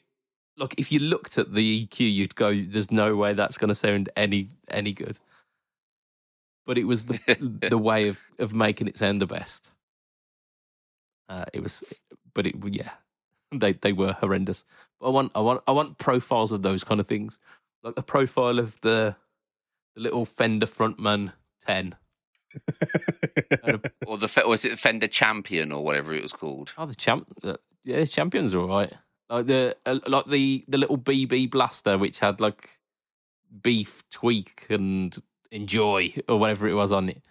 like 0.60 0.76
if 0.78 0.92
you 0.92 1.00
looked 1.00 1.38
at 1.38 1.54
the 1.54 1.88
EQ 1.88 2.14
you'd 2.14 2.36
go 2.36 2.54
there's 2.54 2.92
no 2.92 3.16
way 3.16 3.34
that's 3.34 3.58
going 3.58 3.70
to 3.70 3.76
sound 3.76 4.10
any 4.16 4.50
any 4.70 4.94
good. 4.94 5.18
But 6.66 6.78
it 6.78 6.84
was 6.84 7.06
the 7.06 7.20
the 7.70 7.78
way 7.78 8.08
of 8.08 8.24
of 8.38 8.54
making 8.54 8.88
it 8.88 8.98
sound 8.98 9.22
the 9.22 9.26
best. 9.26 9.72
Uh, 11.30 11.46
it 11.54 11.62
was, 11.62 11.84
but 12.34 12.46
it 12.46 12.56
yeah, 12.68 12.92
they 13.52 13.74
they 13.74 13.94
were 13.94 14.14
horrendous. 14.14 14.66
But 15.00 15.08
I 15.08 15.10
want 15.12 15.32
I 15.34 15.40
want 15.40 15.62
I 15.68 15.72
want 15.72 15.98
profiles 15.98 16.52
of 16.52 16.62
those 16.62 16.84
kind 16.84 17.00
of 17.00 17.08
things, 17.08 17.40
like 17.82 17.96
a 17.98 18.04
profile 18.04 18.60
of 18.60 18.80
the 18.82 19.16
the 19.96 20.02
little 20.02 20.26
Fender 20.26 20.68
frontman 20.68 21.34
ten. 21.66 21.96
A, 23.64 23.80
or 24.08 24.18
the 24.18 24.44
was 24.48 24.66
it 24.66 24.78
Fender 24.78 25.08
Champion 25.08 25.72
or 25.72 25.84
whatever 25.84 26.14
it 26.14 26.24
was 26.24 26.34
called? 26.34 26.74
oh, 26.78 26.86
the 26.86 26.96
champ, 26.96 27.28
yeah, 27.84 28.00
the 28.00 28.08
champions 28.08 28.54
are 28.54 28.60
all 28.60 28.68
right. 28.68 28.94
Like 29.30 29.46
the 29.48 29.76
like 29.86 30.26
the 30.26 30.66
the 30.68 30.78
little 30.78 30.98
BB 30.98 31.52
blaster, 31.52 31.98
which 31.98 32.20
had 32.20 32.42
like 32.42 32.80
beef 33.62 34.04
tweak 34.10 34.68
and 34.70 35.18
enjoy 35.52 36.14
or 36.28 36.40
whatever 36.40 36.68
it 36.68 36.74
was 36.74 36.92
on 36.92 37.10
it. 37.10 37.22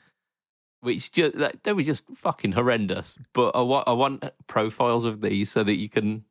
Which 0.81 1.13
just 1.13 1.37
they 1.65 1.73
were 1.73 1.83
just 1.83 2.05
fucking 2.15 2.53
horrendous. 2.53 3.19
But 3.33 3.57
I 3.57 3.63
want 3.63 3.89
I 3.89 3.93
want 3.93 4.25
profiles 4.47 5.05
of 5.05 5.21
these 5.21 5.51
so 5.51 5.65
that 5.65 5.77
you 5.77 5.89
can 5.89 6.25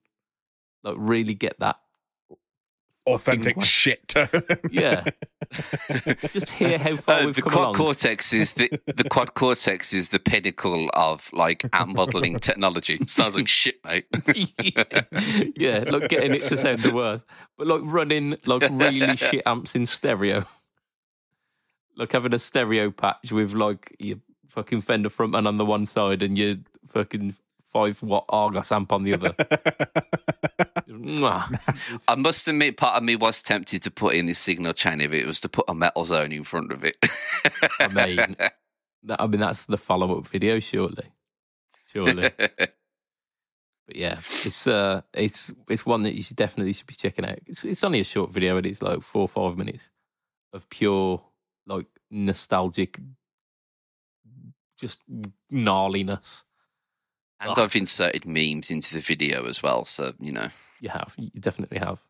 like 0.84 0.96
really 0.98 1.34
get 1.34 1.60
that. 1.60 1.78
Authentic 3.08 3.56
Fucking- 3.56 3.64
shit 3.64 4.08
tone. 4.10 4.30
Yeah, 4.70 5.06
just 6.32 6.50
hear 6.52 6.78
how 6.78 6.96
far 6.98 7.22
Uh, 7.22 7.26
we've 7.28 7.36
the 7.36 7.42
come 7.42 7.52
quad 7.52 7.62
along. 7.64 7.74
cortex 7.76 8.34
is 8.34 8.52
the 8.54 8.70
the 8.86 9.06
quad 9.10 9.34
cortex 9.34 9.94
is 9.94 10.10
the 10.10 10.20
pinnacle 10.20 10.90
of 10.94 11.30
like 11.34 11.64
amp 11.74 11.96
modeling 11.96 12.38
technology. 12.40 13.00
Sounds 13.08 13.36
like 13.36 13.48
shit, 13.48 13.76
mate. 13.86 14.06
yeah, 15.56 15.84
like 15.88 16.10
getting 16.10 16.34
it 16.36 16.42
to 16.44 16.58
sound 16.58 16.80
the 16.80 16.94
worst, 16.94 17.26
but 17.58 17.66
like 17.68 17.82
running 17.84 18.36
like 18.46 18.70
really 18.72 19.16
shit 19.16 19.42
amps 19.46 19.74
in 19.76 19.86
stereo, 19.86 20.46
like 21.96 22.12
having 22.12 22.34
a 22.34 22.40
stereo 22.40 22.92
patch 22.92 23.32
with 23.32 23.54
like 23.54 23.96
your 24.00 24.18
fucking 24.50 24.82
Fender 24.82 25.10
frontman 25.10 25.48
on 25.48 25.58
the 25.58 25.66
one 25.66 25.86
side 25.86 26.22
and 26.24 26.38
your 26.38 26.56
fucking 26.88 27.36
five 27.78 28.02
watt 28.02 28.26
Argos 28.30 28.72
amp 28.72 28.92
on 28.92 29.04
the 29.04 29.14
other. 29.14 29.36
I 32.08 32.16
must 32.16 32.48
admit, 32.48 32.78
part 32.78 32.98
of 32.98 33.04
me 33.04 33.16
was 33.16 33.42
tempted 33.42 33.84
to 33.84 33.92
put 33.92 34.16
in 34.16 34.26
this 34.26 34.40
signal 34.40 34.74
chain 34.74 35.00
if 35.00 35.12
it 35.14 35.28
was 35.28 35.40
to 35.42 35.50
put 35.50 35.66
a 35.68 35.76
metal 35.76 36.06
zone 36.06 36.32
in 36.32 36.44
front 36.44 36.72
of 36.72 36.84
it. 36.84 36.98
I 37.80 37.88
mean, 37.88 38.36
that, 39.04 39.22
I 39.22 39.28
mean 39.28 39.40
that's 39.40 39.66
the 39.68 39.78
follow 39.78 40.18
up 40.18 40.28
video, 40.28 40.60
surely, 40.60 41.06
surely. 41.92 42.32
But 43.88 43.96
yeah, 43.96 44.18
it's 44.44 44.68
uh, 44.68 45.02
it's 45.14 45.50
it's 45.70 45.86
one 45.86 46.04
that 46.04 46.14
you 46.14 46.22
should 46.22 46.36
definitely 46.36 46.74
should 46.74 46.88
be 46.88 46.94
checking 46.94 47.24
out. 47.24 47.40
It's 47.46 47.64
it's 47.64 47.86
only 47.86 48.02
a 48.02 48.04
short 48.04 48.34
video, 48.34 48.58
and 48.58 48.66
it's 48.66 48.82
like 48.82 49.02
four 49.02 49.22
or 49.22 49.28
five 49.30 49.58
minutes 49.58 49.88
of 50.52 50.70
pure 50.70 51.24
like 51.66 51.86
nostalgic, 52.12 53.00
just 54.78 55.00
gnarliness. 55.50 56.44
And 57.40 57.52
Ugh. 57.52 57.60
I've 57.60 57.76
inserted 57.76 58.26
memes 58.26 58.72
into 58.72 58.94
the 58.94 59.02
video 59.02 59.46
as 59.46 59.62
well, 59.62 59.86
so 59.86 60.14
you 60.20 60.32
know. 60.32 60.50
You 60.80 60.90
have, 60.90 61.16
you 61.18 61.40
definitely 61.40 61.80
have. 61.80 62.00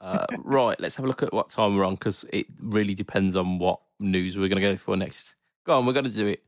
Uh, 0.00 0.24
right, 0.44 0.78
let's 0.78 0.94
have 0.94 1.04
a 1.04 1.08
look 1.08 1.24
at 1.24 1.32
what 1.32 1.48
time 1.48 1.74
we're 1.74 1.84
on 1.84 1.94
because 1.94 2.24
it 2.32 2.46
really 2.62 2.94
depends 2.94 3.34
on 3.34 3.58
what 3.58 3.80
news 3.98 4.38
we're 4.38 4.48
going 4.48 4.62
to 4.62 4.72
go 4.72 4.76
for 4.76 4.96
next. 4.96 5.34
Go 5.66 5.76
on, 5.76 5.86
we're 5.86 5.92
going 5.92 6.04
to 6.04 6.10
do 6.10 6.28
it. 6.28 6.44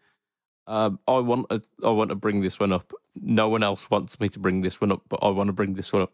Um, 0.66 1.00
I 1.08 1.18
want 1.18 1.48
to, 1.48 1.61
I 1.82 1.90
want 1.90 2.11
to 2.11 2.14
bring 2.14 2.42
this 2.42 2.61
one 2.61 2.72
up. 2.72 2.92
No 3.16 3.48
one 3.48 3.64
else 3.64 3.90
wants 3.90 4.20
me 4.20 4.28
to 4.28 4.38
bring 4.38 4.61
this 4.61 4.80
one 4.80 4.92
up, 4.92 5.02
but 5.08 5.18
I 5.22 5.30
want 5.30 5.48
to 5.48 5.52
bring 5.52 5.74
this 5.74 5.92
one 5.92 6.02
up. 6.02 6.12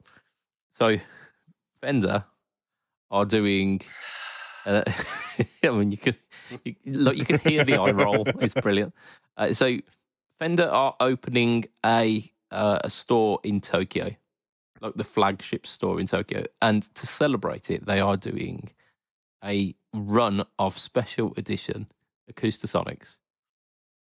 So, 0.73 0.97
Fender 1.83 2.25
are 3.11 3.27
doing. 3.27 3.83
Uh, 4.65 4.83
I 5.63 5.69
mean, 5.69 5.91
you 5.91 5.99
could, 5.99 6.17
you, 6.65 6.75
look, 6.87 7.17
you 7.17 7.27
could 7.27 7.41
hear 7.41 7.65
the 7.65 7.75
eye 7.75 7.91
roll. 7.91 8.25
It's 8.41 8.55
brilliant. 8.55 8.95
Uh, 9.37 9.53
so, 9.53 9.77
Fender 10.39 10.69
are 10.69 10.97
opening 11.01 11.65
a 11.85 12.31
uh, 12.51 12.79
a 12.85 12.91
store 12.91 13.41
in 13.43 13.61
Tokyo, 13.61 14.11
like 14.81 14.95
the 14.95 15.05
flagship 15.05 15.67
store 15.67 15.99
in 16.01 16.07
Tokyo, 16.07 16.45
and 16.63 16.83
to 16.95 17.07
celebrate 17.07 17.71
it, 17.71 17.87
they 17.87 18.01
are 18.01 18.17
doing 18.17 18.71
a 19.45 19.75
run 19.95 20.45
of 20.59 20.79
special 20.79 21.33
edition 21.37 21.87
Acoustasonics. 22.33 23.19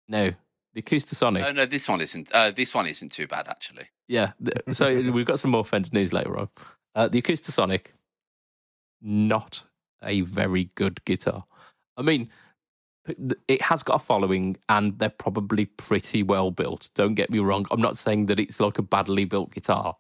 No, 0.09 0.33
the 0.75 0.83
Acoustasonic, 0.83 1.45
Oh 1.45 1.53
no, 1.53 1.67
this 1.67 1.89
one 1.89 2.01
isn't. 2.01 2.33
Uh, 2.33 2.51
this 2.51 2.75
one 2.75 2.87
isn't 2.87 3.13
too 3.13 3.27
bad 3.27 3.49
actually. 3.49 3.89
yeah. 4.09 4.33
So 4.71 4.95
we've 5.13 5.27
got 5.27 5.39
some 5.39 5.53
more 5.53 5.65
Fender 5.65 5.91
news 5.93 6.13
later 6.13 6.39
on. 6.39 6.49
Uh, 6.95 7.09
the 7.09 7.21
Acoustasonic, 7.23 7.87
not 9.01 9.65
a 10.03 10.21
very 10.23 10.71
good 10.75 11.05
guitar. 11.05 11.45
I 11.97 12.03
mean, 12.03 12.31
it 13.49 13.61
has 13.63 13.83
got 13.83 13.97
a 13.97 13.99
following, 13.99 14.57
and 14.69 14.99
they're 14.99 15.09
probably 15.11 15.67
pretty 15.67 16.23
well 16.23 16.51
built. 16.51 16.91
Don't 16.95 17.15
get 17.15 17.31
me 17.31 17.39
wrong. 17.39 17.67
I'm 17.71 17.81
not 17.81 17.97
saying 17.97 18.27
that 18.27 18.41
it's 18.41 18.61
like 18.61 18.79
a 18.79 18.83
badly 18.83 19.25
built 19.25 19.53
guitar. 19.53 19.97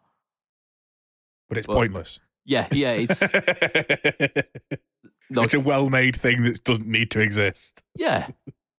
but 1.48 1.58
it's 1.58 1.68
Well, 1.68 1.76
pointless. 1.78 2.20
Yeah, 2.46 2.66
yeah. 2.72 2.92
It's 2.92 3.20
like, 3.22 4.50
it's 5.44 5.54
a 5.54 5.60
well-made 5.60 6.16
thing 6.16 6.42
that 6.44 6.64
doesn't 6.64 6.86
need 6.86 7.10
to 7.12 7.20
exist. 7.20 7.82
yeah. 7.96 8.28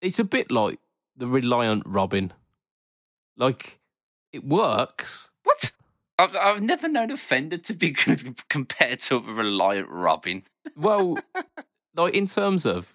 It's 0.01 0.19
a 0.19 0.23
bit 0.23 0.51
like 0.51 0.79
the 1.17 1.25
Reliant 1.27 1.83
Robin. 1.87 2.31
Like 3.37 3.79
it 4.31 4.43
works. 4.45 5.31
What? 5.43 5.71
I've, 6.19 6.35
I've 6.35 6.61
never 6.61 6.87
known 6.87 7.09
a 7.11 7.17
Fender 7.17 7.57
to 7.57 7.73
be 7.73 7.95
compared 8.49 8.99
to 9.01 9.15
a 9.17 9.21
Reliant 9.21 9.89
Robin. 9.89 10.43
Well, 10.75 11.17
like 11.95 12.13
in 12.13 12.27
terms 12.27 12.65
of 12.67 12.93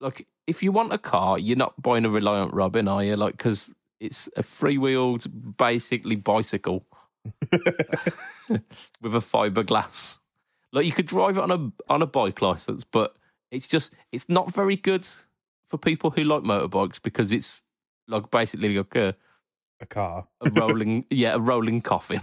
like 0.00 0.26
if 0.50 0.62
you 0.62 0.72
want 0.72 0.92
a 0.92 0.98
car, 0.98 1.38
you're 1.38 1.56
not 1.56 1.80
buying 1.80 2.04
a 2.04 2.10
Reliant 2.10 2.52
Robin, 2.52 2.88
are 2.88 3.04
you? 3.04 3.16
Like 3.16 3.36
because 3.36 3.74
it's 4.00 4.28
a 4.36 4.42
free-wheeled, 4.42 5.56
basically 5.56 6.16
bicycle 6.16 6.84
with 7.52 9.14
a 9.14 9.20
fiberglass. 9.20 10.18
Like 10.72 10.86
you 10.86 10.92
could 10.92 11.06
drive 11.06 11.36
it 11.36 11.42
on 11.42 11.50
a 11.50 11.92
on 11.92 12.02
a 12.02 12.06
bike 12.06 12.42
license, 12.42 12.84
but 12.84 13.14
it's 13.50 13.68
just 13.68 13.92
it's 14.12 14.28
not 14.28 14.52
very 14.52 14.76
good 14.76 15.06
for 15.66 15.78
people 15.78 16.10
who 16.10 16.24
like 16.24 16.42
motorbikes 16.42 17.00
because 17.02 17.32
it's 17.32 17.64
like 18.08 18.30
basically 18.30 18.76
like 18.76 18.94
a, 18.96 19.14
A 19.80 19.86
car. 19.86 20.26
a 20.40 20.50
rolling 20.50 21.04
yeah 21.10 21.34
a 21.34 21.38
rolling 21.38 21.80
coffin. 21.80 22.20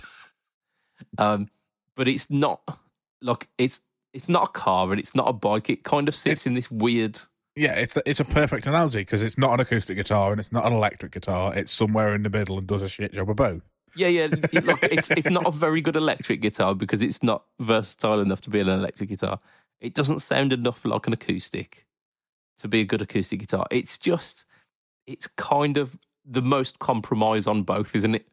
Um, 1.18 1.50
but 1.96 2.08
it's 2.08 2.30
not 2.30 2.62
like 3.22 3.48
it's 3.58 3.82
it's 4.14 4.30
not 4.30 4.50
a 4.50 4.52
car 4.52 4.92
and 4.92 5.00
it's 5.00 5.14
not 5.16 5.28
a 5.28 5.34
bike. 5.34 5.70
It 5.70 5.84
kind 5.84 6.08
of 6.08 6.16
sits 6.16 6.48
in 6.48 6.54
this 6.54 6.72
weird. 6.72 7.20
Yeah, 7.58 7.74
it's 7.74 7.98
it's 8.06 8.20
a 8.20 8.26
perfect 8.26 8.68
analogy 8.68 9.00
because 9.00 9.24
it's 9.24 9.38
not 9.38 9.54
an 9.56 9.60
acoustic 9.60 9.98
guitar 9.98 10.32
and 10.32 10.40
it's 10.40 10.52
not 10.52 10.66
an 10.66 10.74
electric 10.74 11.12
guitar. 11.12 11.56
It's 11.56 11.72
somewhere 11.72 12.14
in 12.14 12.22
the 12.22 12.30
middle 12.30 12.60
and 12.60 12.68
does 12.68 12.84
a 12.84 12.88
shit 12.88 13.14
job 13.14 13.30
of 13.32 13.36
both. 13.36 13.64
Yeah, 13.96 14.10
yeah. 14.10 14.28
like 14.54 14.84
it's 14.84 15.10
it's 15.10 15.30
not 15.30 15.48
a 15.48 15.52
very 15.52 15.82
good 15.82 15.96
electric 15.96 16.40
guitar 16.40 16.76
because 16.76 17.02
it's 17.02 17.24
not 17.24 17.46
versatile 17.60 18.20
enough 18.20 18.42
to 18.42 18.52
be 18.52 18.60
an 18.60 18.70
electric 18.70 19.10
guitar. 19.10 19.40
It 19.82 19.96
doesn't 19.96 20.20
sound 20.20 20.54
enough 20.54 20.86
like 20.86 21.08
an 21.08 21.14
acoustic 21.14 21.88
to 22.60 22.68
be 22.68 22.82
a 22.82 22.86
good 22.86 23.02
acoustic 23.02 23.40
guitar. 23.40 23.66
It's 23.72 23.98
just 23.98 24.46
it's 25.08 25.26
kind 25.26 25.78
of 25.78 25.98
the 26.26 26.44
most 26.44 26.78
compromise 26.78 27.48
on 27.48 27.64
both, 27.64 27.96
isn't 27.96 28.16
it? 28.16 28.28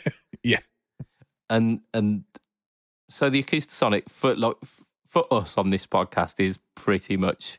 Yeah. 0.42 0.60
And 1.50 1.80
and 1.92 2.24
so 3.08 3.28
the 3.28 3.42
Acoustasonic 3.42 4.08
for 4.08 4.36
like 4.36 4.56
for 5.06 5.26
us 5.32 5.58
on 5.58 5.70
this 5.70 5.86
podcast 5.86 6.38
is 6.38 6.58
pretty 6.76 7.16
much 7.16 7.58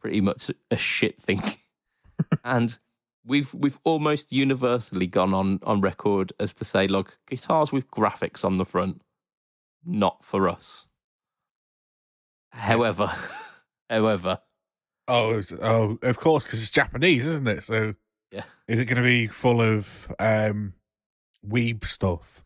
pretty 0.00 0.20
much 0.20 0.50
a 0.70 0.76
shit 0.76 1.20
thing. 1.20 1.42
and 2.44 2.78
we've 3.24 3.52
we've 3.54 3.78
almost 3.84 4.32
universally 4.32 5.06
gone 5.06 5.34
on 5.34 5.60
on 5.62 5.80
record 5.80 6.32
as 6.40 6.54
to 6.54 6.64
say, 6.64 6.86
look, 6.88 7.18
guitars 7.28 7.72
with 7.72 7.90
graphics 7.90 8.44
on 8.44 8.58
the 8.58 8.64
front, 8.64 9.02
not 9.84 10.24
for 10.24 10.48
us. 10.48 10.86
However, 12.50 13.12
however, 13.90 14.40
Oh, 15.10 15.40
oh, 15.62 15.98
of 16.02 16.18
course, 16.18 16.44
because 16.44 16.60
it's 16.60 16.70
Japanese, 16.70 17.24
isn't 17.24 17.48
it? 17.48 17.64
So, 17.64 17.94
Yeah. 18.30 18.42
is 18.66 18.78
it 18.78 18.84
going 18.84 19.02
to 19.02 19.02
be 19.02 19.26
full 19.26 19.62
of 19.62 20.12
um, 20.18 20.74
weeb 21.46 21.86
stuff? 21.86 22.44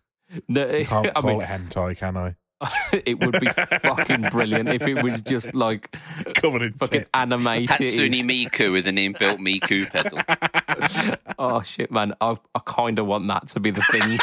no, 0.48 0.68
I 0.68 0.84
can't 0.88 1.08
I 1.08 1.20
call 1.20 1.30
mean, 1.32 1.40
it 1.42 1.48
hentai, 1.48 1.96
can 1.96 2.16
I? 2.16 2.36
it 2.92 3.24
would 3.24 3.40
be 3.40 3.48
fucking 3.48 4.22
brilliant 4.30 4.68
if 4.68 4.82
it 4.82 5.02
was 5.02 5.22
just 5.22 5.54
like 5.54 5.94
Covered 6.34 6.62
in 6.62 6.72
fucking 6.74 7.00
tits. 7.00 7.10
animated. 7.14 7.70
Hatsune 7.70 8.22
Miku 8.24 8.72
with 8.72 8.86
an 8.86 8.96
inbuilt 8.96 9.38
Miku 9.38 9.88
pedal. 9.90 11.16
oh 11.38 11.62
shit, 11.62 11.90
man! 11.90 12.14
I 12.20 12.38
I 12.54 12.60
kind 12.64 12.98
of 12.98 13.06
want 13.06 13.26
that 13.28 13.48
to 13.48 13.60
be 13.60 13.70
the 13.70 13.82
thing. 13.82 14.18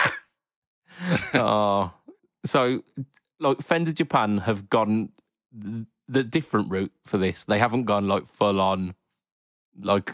oh, 1.42 1.92
so 2.46 2.84
like 3.40 3.62
Fender 3.62 3.94
Japan 3.94 4.40
have 4.40 4.70
gone 4.70 5.10
the 6.08 6.24
different 6.24 6.72
route 6.72 6.92
for 7.06 7.18
this. 7.18 7.46
They 7.46 7.60
haven't 7.60 7.86
gone 7.86 8.08
like 8.08 8.28
full 8.28 8.60
on, 8.60 8.96
like 9.82 10.12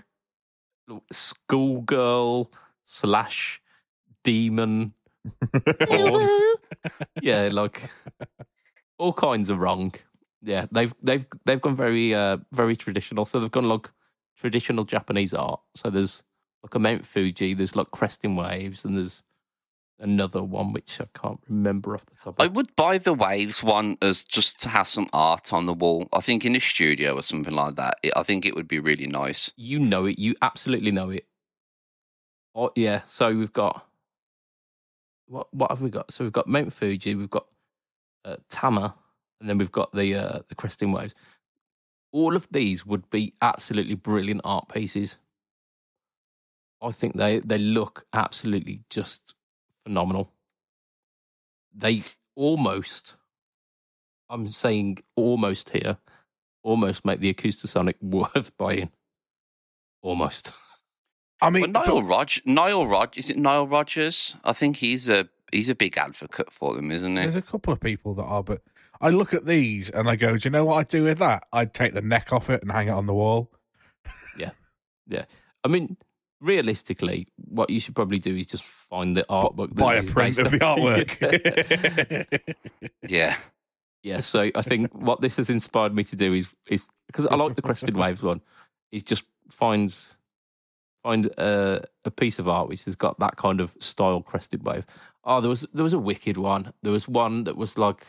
schoolgirl 1.12 2.52
slash 2.86 3.62
demon. 4.24 4.94
Yeah, 7.22 7.49
like 7.51 7.89
all 8.97 9.13
kinds 9.13 9.49
are 9.51 9.57
wrong. 9.57 9.93
Yeah, 10.41 10.68
they've 10.72 10.93
they've 11.01 11.26
they've 11.45 11.61
gone 11.61 11.76
very 11.76 12.13
uh 12.13 12.38
very 12.51 12.76
traditional. 12.76 13.26
So 13.26 13.39
they've 13.39 13.51
gone 13.51 13.68
like 13.68 13.89
traditional 14.38 14.84
Japanese 14.84 15.34
art. 15.34 15.61
So 15.76 15.89
there's 15.89 16.24
like 16.63 16.76
a 16.76 16.80
Mount 16.80 17.05
Fuji, 17.05 17.53
there's 17.53 17.76
like 17.76 17.91
cresting 17.91 18.36
waves, 18.36 18.86
and 18.86 18.97
there's 18.97 19.24
another 19.99 20.43
one 20.43 20.74
which 20.74 20.99
I 20.99 21.05
can't 21.18 21.39
remember 21.47 21.93
off 21.93 22.05
the 22.05 22.16
top. 22.16 22.36
I 22.39 22.47
would 22.47 22.76
buy 22.76 22.97
the 22.97 23.13
Waves 23.13 23.63
one 23.63 23.97
as 24.01 24.24
just 24.24 24.59
to 24.61 24.70
have 24.70 24.88
some 24.88 25.07
art 25.13 25.53
on 25.53 25.66
the 25.66 25.74
wall. 25.74 26.07
I 26.11 26.22
think 26.22 26.45
in 26.45 26.55
a 26.55 26.59
studio 26.59 27.16
or 27.16 27.24
something 27.24 27.53
like 27.53 27.76
that. 27.76 27.97
I 28.16 28.24
think 28.24 28.45
it 28.45 28.55
would 28.55 28.68
be 28.68 28.80
really 28.80 29.07
nice. 29.07 29.51
You 29.55 29.80
know 29.80 30.05
it. 30.05 30.20
You 30.20 30.36
absolutely 30.41 30.91
know 30.91 31.09
it. 31.11 31.26
Oh 32.53 32.72
yeah. 32.76 33.01
So 33.05 33.36
we've 33.36 33.53
got 33.53 33.85
what? 35.28 35.54
What 35.54 35.72
have 35.72 35.82
we 35.82 35.90
got? 35.90 36.12
So 36.12 36.24
we've 36.24 36.34
got 36.34 36.48
Mount 36.48 36.74
Fuji. 36.74 37.16
We've 37.16 37.30
got 37.30 37.48
uh, 38.24 38.38
Tama, 38.50 38.96
and 39.40 39.50
then 39.50 39.58
we've 39.58 39.72
got 39.72 39.92
the 39.94 40.16
uh, 40.16 40.40
the 40.48 40.56
cresting 40.56 40.92
waves. 40.92 41.16
All 42.12 42.36
of 42.36 42.48
these 42.52 42.86
would 42.86 43.10
be 43.10 43.34
absolutely 43.42 43.96
brilliant 43.96 44.42
art 44.44 44.70
pieces. 44.70 45.18
I 46.82 46.92
think 46.92 47.16
they 47.16 47.40
they 47.40 47.58
look 47.58 48.06
absolutely 48.14 48.82
just 48.90 49.36
phenomenal. 49.86 50.32
They 51.74 52.02
almost, 52.36 53.16
I'm 54.30 54.48
saying 54.48 55.00
almost 55.16 55.70
here, 55.72 55.98
almost 56.64 57.06
make 57.06 57.20
the 57.20 57.34
Acoustasonic 57.34 57.96
worth 58.02 58.56
buying. 58.58 58.92
Almost. 60.02 60.54
I 61.42 61.46
Well, 61.46 61.52
mean, 61.52 61.72
Nile 61.72 62.02
but- 62.02 62.08
Rog, 62.08 62.30
Nile 62.46 62.86
Rog, 62.88 63.18
is 63.18 63.30
it 63.30 63.38
Nile 63.38 63.68
Rodgers? 63.68 64.36
I 64.44 64.54
think 64.54 64.78
he's 64.78 65.10
a 65.10 65.28
he's 65.52 65.70
a 65.70 65.76
big 65.76 65.98
advocate 65.98 66.52
for 66.54 66.74
them, 66.76 66.92
isn't 66.92 67.16
he? 67.18 67.24
there's 67.24 67.36
a 67.36 67.42
couple 67.42 67.72
of 67.74 67.80
people 67.80 68.14
that 68.16 68.24
are, 68.24 68.44
but 68.44 68.62
I 69.02 69.10
look 69.10 69.34
at 69.34 69.46
these 69.46 69.90
and 69.90 70.10
I 70.10 70.16
go, 70.16 70.38
do 70.38 70.48
you 70.48 70.52
know 70.52 70.66
what 70.66 70.76
I'd 70.76 70.88
do 70.88 71.04
with 71.04 71.18
that? 71.20 71.44
I'd 71.54 71.74
take 71.74 71.94
the 71.94 72.02
neck 72.02 72.32
off 72.34 72.50
it 72.50 72.62
and 72.62 72.72
hang 72.72 72.88
it 72.88 72.92
on 72.92 73.06
the 73.06 73.14
wall. 73.14 73.52
Yeah, 74.38 74.52
yeah. 75.08 75.26
I 75.64 75.68
mean, 75.70 75.96
realistically, 76.42 77.28
what 77.38 77.70
you 77.70 77.80
should 77.80 77.96
probably 77.96 78.20
do 78.20 78.36
is 78.36 78.48
just 78.48 78.64
find 78.64 79.16
the 79.16 79.24
artbook. 79.30 79.70
that 79.70 79.76
Buy 79.78 79.96
a 79.96 80.04
print 80.04 80.38
of 80.40 80.52
the 80.52 80.60
artwork. 80.72 82.56
Yeah, 83.08 83.36
yeah, 84.04 84.20
so 84.20 84.52
I 84.56 84.62
think 84.62 84.94
what 84.94 85.22
this 85.22 85.38
has 85.38 85.50
inspired 85.50 85.96
me 85.96 86.04
to 86.06 86.16
do 86.16 86.34
is 86.34 86.56
is 86.68 86.86
because 87.08 87.26
I 87.28 87.36
like 87.36 87.56
the 87.56 87.62
crested 87.62 87.96
waves 87.96 88.22
one, 88.22 88.42
is 88.92 89.04
just 89.04 89.24
finds 89.50 90.18
find 91.06 91.28
a, 91.38 91.86
a 92.03 92.12
piece 92.12 92.39
of 92.39 92.47
art 92.49 92.68
which 92.68 92.86
has 92.86 92.95
got 92.95 93.20
that 93.20 93.36
kind 93.38 93.62
of 93.62 93.76
style 93.80 94.22
crested 94.22 94.66
wave. 94.66 94.86
Oh, 95.24 95.39
there 95.39 95.49
was 95.49 95.66
there 95.74 95.84
was 95.84 95.93
a 95.93 95.99
wicked 95.99 96.38
one. 96.38 96.74
There 96.84 96.91
was 96.91 97.08
one 97.08 97.43
that 97.43 97.56
was 97.58 97.78
like 97.78 98.06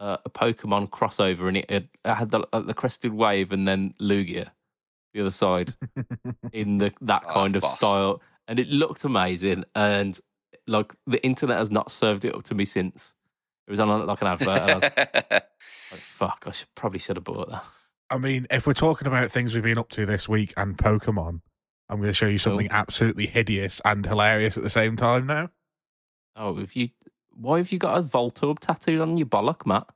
uh, 0.00 0.18
a 0.24 0.30
Pokemon 0.30 0.90
crossover, 0.90 1.48
and 1.48 1.56
it, 1.56 1.66
it 1.68 1.88
had 2.04 2.30
the, 2.30 2.46
uh, 2.52 2.60
the 2.60 2.74
crested 2.74 3.12
wave 3.12 3.50
and 3.52 3.66
then 3.66 3.94
Lugia 4.00 4.50
the 5.14 5.20
other 5.22 5.30
side 5.30 5.74
in 6.52 6.78
the 6.78 6.92
that 7.00 7.22
Oh, 7.26 7.32
kind 7.32 7.54
that's 7.54 7.64
of 7.64 7.70
boss. 7.70 7.74
style, 7.76 8.22
and 8.46 8.60
it 8.60 8.68
looked 8.68 9.04
amazing. 9.04 9.64
And 9.74 10.18
like 10.68 10.94
the 11.06 11.24
internet 11.24 11.58
has 11.58 11.70
not 11.70 11.90
served 11.90 12.24
it 12.24 12.34
up 12.34 12.44
to 12.44 12.54
me 12.54 12.64
since. 12.64 13.14
It 13.66 13.70
was 13.72 13.80
on 13.80 14.06
like 14.06 14.20
an 14.22 14.28
advert, 14.28 14.48
and 14.60 14.70
I 14.70 14.74
was 14.74 14.82
like, 14.82 15.46
"Fuck, 15.60 16.44
I 16.46 16.52
should, 16.52 16.68
probably 16.74 16.98
should 17.00 17.16
have 17.16 17.24
bought 17.24 17.50
that." 17.50 17.64
I 18.10 18.18
mean, 18.18 18.46
if 18.50 18.66
we're 18.66 18.72
talking 18.74 19.06
about 19.08 19.30
things 19.32 19.52
we've 19.54 19.62
been 19.62 19.78
up 19.78 19.90
to 19.90 20.06
this 20.06 20.28
week 20.28 20.54
and 20.56 20.76
Pokemon, 20.78 21.40
I'm 21.88 21.96
going 21.98 22.08
to 22.10 22.14
show 22.14 22.26
you 22.26 22.38
something 22.38 22.68
absolutely 22.70 23.26
hideous 23.26 23.80
and 23.84 24.04
hilarious 24.04 24.56
at 24.56 24.62
the 24.62 24.70
same 24.70 24.96
time 24.96 25.26
now. 25.26 25.50
Oh, 26.36 26.58
if 26.58 26.76
you, 26.76 26.88
why 27.34 27.58
have 27.58 27.72
you 27.72 27.78
got 27.78 27.98
a 27.98 28.02
Voltorb 28.02 28.58
tattooed 28.58 29.00
on 29.00 29.16
your 29.16 29.26
bollock, 29.26 29.64
Matt? 29.66 29.86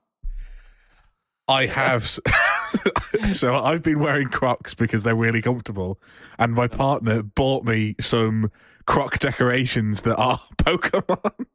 I 1.48 1.66
have. 1.66 2.18
so 3.32 3.54
I've 3.54 3.82
been 3.82 3.98
wearing 4.00 4.28
Crocs 4.28 4.74
because 4.74 5.02
they're 5.02 5.14
really 5.14 5.42
comfortable, 5.42 6.00
and 6.38 6.54
my 6.54 6.66
partner 6.66 7.22
bought 7.22 7.64
me 7.64 7.94
some 8.00 8.50
Croc 8.86 9.18
decorations 9.18 10.02
that 10.02 10.16
are 10.16 10.40
Pokemon. 10.56 11.46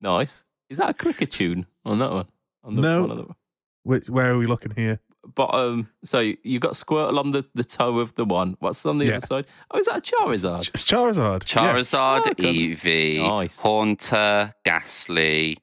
Nice. 0.00 0.44
Is 0.70 0.78
that 0.78 0.90
a 0.90 0.94
cricket 0.94 1.32
tune 1.32 1.66
on 1.84 1.98
that 1.98 2.12
one? 2.12 2.26
On 2.62 2.76
the, 2.76 2.82
No. 2.82 3.00
one 3.02 3.10
of 3.10 3.16
the- 3.28 3.34
Which 3.82 4.08
where 4.08 4.32
are 4.32 4.38
we 4.38 4.46
looking 4.46 4.72
here? 4.76 5.00
Bottom. 5.34 5.88
So 6.04 6.20
you 6.20 6.58
got 6.58 6.72
Squirtle 6.72 7.18
on 7.18 7.32
the, 7.32 7.44
the 7.54 7.64
toe 7.64 7.98
of 7.98 8.14
the 8.14 8.24
one. 8.24 8.56
What's 8.60 8.84
on 8.86 8.98
the 8.98 9.06
Yeah. 9.06 9.16
other 9.16 9.26
side? 9.26 9.46
Oh, 9.70 9.78
is 9.78 9.86
that 9.86 9.98
a 9.98 10.00
Charizard? 10.00 10.68
It's 10.74 10.84
Charizard. 10.84 11.54
Yeah. 11.54 11.72
Charizard, 11.74 12.20
Oh, 12.26 12.34
good. 12.34 12.36
Eevee, 12.38 13.18
Nice. 13.26 13.58
Haunter, 13.58 14.54
Gastly, 14.64 15.58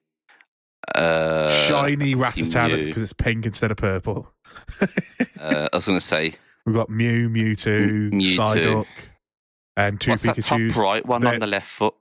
uh, 0.96 1.52
Shiny 1.68 2.16
let's 2.16 2.36
Rattata 2.36 2.84
because 2.84 3.04
it's 3.04 3.14
pink 3.14 3.46
instead 3.46 3.72
of 3.72 3.78
purple. 3.78 4.32
Uh, 5.40 5.70
I 5.72 5.76
was 5.76 5.86
going 5.88 6.00
to 6.00 6.06
say, 6.06 6.34
We've 6.66 6.76
got 6.76 6.90
Mew, 6.90 7.30
Mewtwo, 7.30 7.88
M- 7.88 8.12
Mewtwo. 8.12 8.36
Psyduck, 8.38 8.86
and 9.78 10.00
two 10.00 10.12
what's 10.12 10.24
that 10.24 10.42
top 10.44 10.76
right 10.76 11.06
one 11.06 11.22
They're- 11.22 11.34
on 11.34 11.40
the 11.40 11.48
left 11.48 11.68
foot? 11.70 11.94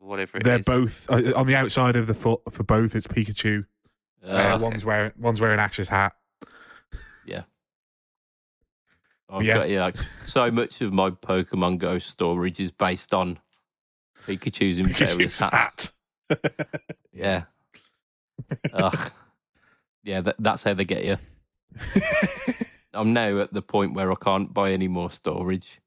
Whatever 0.00 0.38
it 0.38 0.42
They're 0.44 0.58
is. 0.58 0.64
both 0.64 1.08
uh, 1.10 1.32
on 1.36 1.46
the 1.46 1.54
outside 1.54 1.94
of 1.94 2.08
the 2.08 2.14
foot 2.14 2.40
for 2.50 2.64
both. 2.64 2.96
It's 2.96 3.06
Pikachu. 3.06 3.66
Uh, 4.26 4.30
Uh, 4.30 4.58
One's 4.60 4.84
wearing 4.84 5.12
one's 5.16 5.40
wearing 5.40 5.60
Ash's 5.60 5.88
hat. 5.88 6.14
I've 9.28 9.44
yeah. 9.44 9.54
got 9.54 9.70
yeah. 9.70 9.80
Like, 9.80 9.96
so 10.24 10.50
much 10.50 10.80
of 10.80 10.92
my 10.92 11.10
Pokemon 11.10 11.78
Go 11.78 11.98
storage 11.98 12.60
is 12.60 12.70
based 12.70 13.14
on 13.14 13.38
Pikachu's 14.26 14.78
in 14.78 14.88
various 14.92 15.40
hats. 15.40 15.92
hat. 16.28 16.40
Yeah. 17.12 17.44
Ugh. 18.72 19.10
Yeah, 20.02 20.22
that, 20.22 20.36
that's 20.38 20.62
how 20.62 20.74
they 20.74 20.84
get 20.84 21.04
you. 21.04 21.16
I'm 22.94 23.12
now 23.12 23.38
at 23.38 23.52
the 23.52 23.62
point 23.62 23.94
where 23.94 24.10
I 24.10 24.16
can't 24.16 24.52
buy 24.52 24.72
any 24.72 24.88
more 24.88 25.10
storage, 25.10 25.78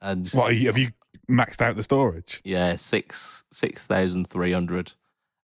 and 0.00 0.26
what 0.28 0.56
you, 0.56 0.66
have 0.66 0.78
you 0.78 0.92
maxed 1.30 1.60
out 1.60 1.76
the 1.76 1.82
storage? 1.82 2.40
yeah, 2.44 2.76
six 2.76 3.44
six 3.52 3.86
thousand 3.86 4.26
three 4.26 4.52
hundred, 4.52 4.92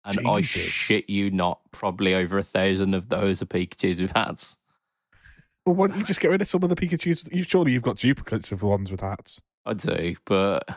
and 0.05 0.27
I 0.27 0.43
shit 0.43 1.09
you 1.09 1.31
not, 1.31 1.61
probably 1.71 2.15
over 2.15 2.37
a 2.37 2.43
thousand 2.43 2.95
of 2.95 3.09
those 3.09 3.41
are 3.41 3.47
Pikachu's 3.47 4.03
with 4.03 4.13
hats. 4.13 4.59
Well, 5.65 5.77
why 5.77 5.87
don't 5.89 5.99
you 5.99 6.05
just 6.05 6.21
get 6.21 6.31
rid 6.31 6.43
of 6.43 6.49
some 6.49 6.63
of 6.63 6.71
the 6.71 6.77
Pikachu's? 6.77 7.29
You 7.33 7.45
surely 7.45 7.73
you've 7.73 7.83
got 7.83 7.99
duplicates 7.99 8.51
of 8.53 8.61
the 8.61 8.67
ones 8.67 8.91
with 8.91 9.01
hats. 9.01 9.41
I 9.65 9.75
do, 9.75 10.17
but 10.25 10.69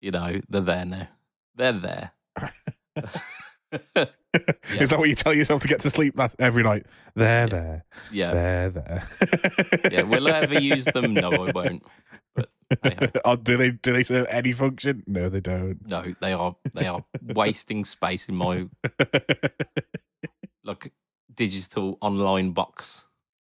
you 0.00 0.10
know 0.10 0.40
they're 0.48 0.60
there 0.60 0.84
now. 0.84 1.08
They're 1.54 1.72
there. 1.72 2.12
Yeah. 2.36 3.10
Is 4.78 4.90
that 4.90 4.98
what 4.98 5.08
you 5.08 5.14
tell 5.14 5.34
yourself 5.34 5.62
to 5.62 5.68
get 5.68 5.80
to 5.80 5.90
sleep 5.90 6.16
that 6.16 6.34
every 6.38 6.62
night? 6.62 6.86
They're 7.14 7.46
there. 7.48 7.84
yeah, 8.12 8.32
They're 8.32 8.70
there. 8.70 9.08
yeah. 9.90 10.02
Will 10.02 10.28
I 10.28 10.40
ever 10.40 10.60
use 10.60 10.84
them? 10.84 11.14
No, 11.14 11.30
I 11.30 11.50
won't. 11.50 11.82
But 12.34 13.16
oh, 13.24 13.36
do 13.36 13.56
they 13.56 13.70
do 13.70 13.92
they 13.92 14.02
serve 14.02 14.26
any 14.30 14.52
function? 14.52 15.02
No, 15.06 15.28
they 15.28 15.40
don't. 15.40 15.78
no, 15.86 16.14
they 16.20 16.32
are 16.34 16.54
they 16.74 16.86
are 16.86 17.04
wasting 17.22 17.84
space 17.84 18.28
in 18.28 18.34
my 18.34 18.68
like 20.64 20.92
digital 21.34 21.96
online 22.02 22.50
box 22.50 23.06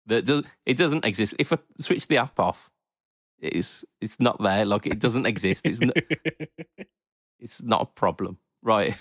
that 0.08 0.26
does 0.26 0.44
it 0.66 0.78
doesn't 0.78 1.06
exist. 1.06 1.36
If 1.40 1.54
I 1.54 1.58
switch 1.80 2.08
the 2.08 2.18
app 2.18 2.40
off, 2.40 2.70
it's 3.40 3.86
it's 4.02 4.20
not 4.20 4.42
there. 4.42 4.66
Like 4.66 4.86
it 4.86 5.00
doesn't 5.00 5.26
exist. 5.26 5.66
It's 5.66 5.82
not, 5.82 5.96
it's 7.40 7.62
not 7.62 7.82
a 7.82 7.86
problem, 7.86 8.38
right? 8.62 8.96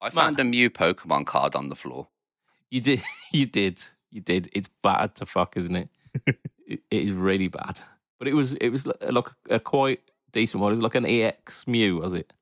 I 0.00 0.10
found 0.10 0.38
a 0.38 0.44
Mew 0.44 0.70
Pokemon 0.70 1.26
card 1.26 1.56
on 1.56 1.68
the 1.68 1.76
floor. 1.76 2.08
You 2.70 2.80
did, 2.80 3.02
you 3.32 3.46
did, 3.46 3.82
you 4.10 4.20
did. 4.20 4.48
It's 4.52 4.68
bad 4.82 5.14
to 5.16 5.26
fuck, 5.26 5.56
isn't 5.56 5.74
it? 5.74 5.88
it, 6.26 6.36
it 6.68 6.82
is 6.90 7.12
really 7.12 7.48
bad. 7.48 7.80
But 8.18 8.28
it 8.28 8.34
was 8.34 8.54
it 8.54 8.68
was 8.70 8.86
like 8.86 9.28
a 9.50 9.58
quite 9.60 10.00
decent 10.32 10.62
one. 10.62 10.70
It 10.72 10.76
was 10.76 10.82
like 10.82 10.94
an 10.94 11.06
EX 11.06 11.66
Mew, 11.66 11.98
was 11.98 12.14
it? 12.14 12.32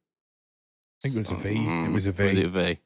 I 1.05 1.09
think 1.09 1.17
it 1.17 1.31
was 1.31 1.31
a 1.31 1.43
V. 1.43 1.51
It 1.51 1.55
Mm, 1.59 1.93
was 1.93 2.07
a 2.07 2.12
V. 2.12 2.25
Was 2.25 2.37
it 2.37 2.47
a 2.47 2.49
V? 2.49 2.79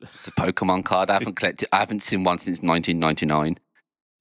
It's 0.00 0.28
a 0.28 0.32
Pokemon 0.32 0.84
card. 0.84 1.10
I 1.10 1.14
haven't 1.14 1.34
collected. 1.34 1.68
I 1.72 1.78
haven't 1.78 2.02
seen 2.02 2.24
one 2.24 2.38
since 2.38 2.60
1999. 2.62 3.58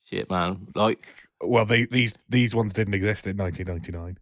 Shit, 0.05 0.30
man. 0.30 0.67
Like, 0.75 1.07
Well, 1.41 1.65
they, 1.65 1.86
these 1.86 2.13
these 2.30 2.55
ones 2.55 2.73
didn't 2.73 2.93
exist 2.95 3.28
in 3.28 3.38
1999. 3.38 4.17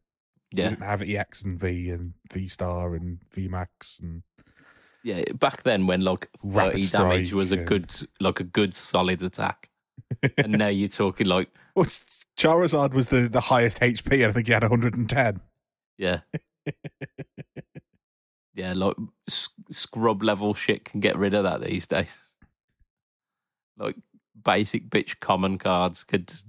They 0.54 0.62
yeah, 0.62 0.70
didn't 0.70 0.84
have 0.84 1.02
EX 1.02 1.44
and 1.44 1.60
V 1.60 1.90
and 1.90 2.14
V 2.32 2.48
Star 2.48 2.96
and 2.96 3.20
V 3.34 3.48
Max 3.48 4.00
and 4.02 4.24
yeah. 5.04 5.24
Back 5.34 5.64
then, 5.64 5.86
when 5.88 6.02
like 6.02 6.30
Rapid 6.44 6.74
thirty 6.74 6.88
damage 6.88 7.28
strike, 7.28 7.38
was 7.38 7.52
a 7.52 7.58
good, 7.58 7.94
like 8.20 8.40
a 8.40 8.44
good 8.44 8.74
solid 8.74 9.22
attack, 9.22 9.70
and 10.38 10.54
now 10.54 10.68
you're 10.68 10.90
talking 10.90 11.28
like, 11.28 11.50
well, 11.76 11.88
Charizard 12.38 12.94
was 12.94 13.10
the, 13.10 13.28
the 13.30 13.42
highest 13.42 13.80
HP, 13.80 14.14
and 14.24 14.26
I 14.26 14.32
think 14.32 14.48
he 14.48 14.54
had 14.54 14.64
110. 14.64 15.42
yeah, 15.98 16.20
yeah, 18.56 18.74
like 18.74 18.96
s- 19.30 19.50
scrub 19.72 20.24
level 20.24 20.54
shit 20.54 20.86
can 20.86 21.00
get 21.00 21.18
rid 21.18 21.34
of 21.34 21.44
that 21.44 21.62
these 21.62 21.88
days. 21.88 22.18
Like 23.78 23.96
basic 24.44 24.90
bitch 24.90 25.20
common 25.20 25.58
cards 25.58 26.04
could 26.04 26.28
just 26.28 26.48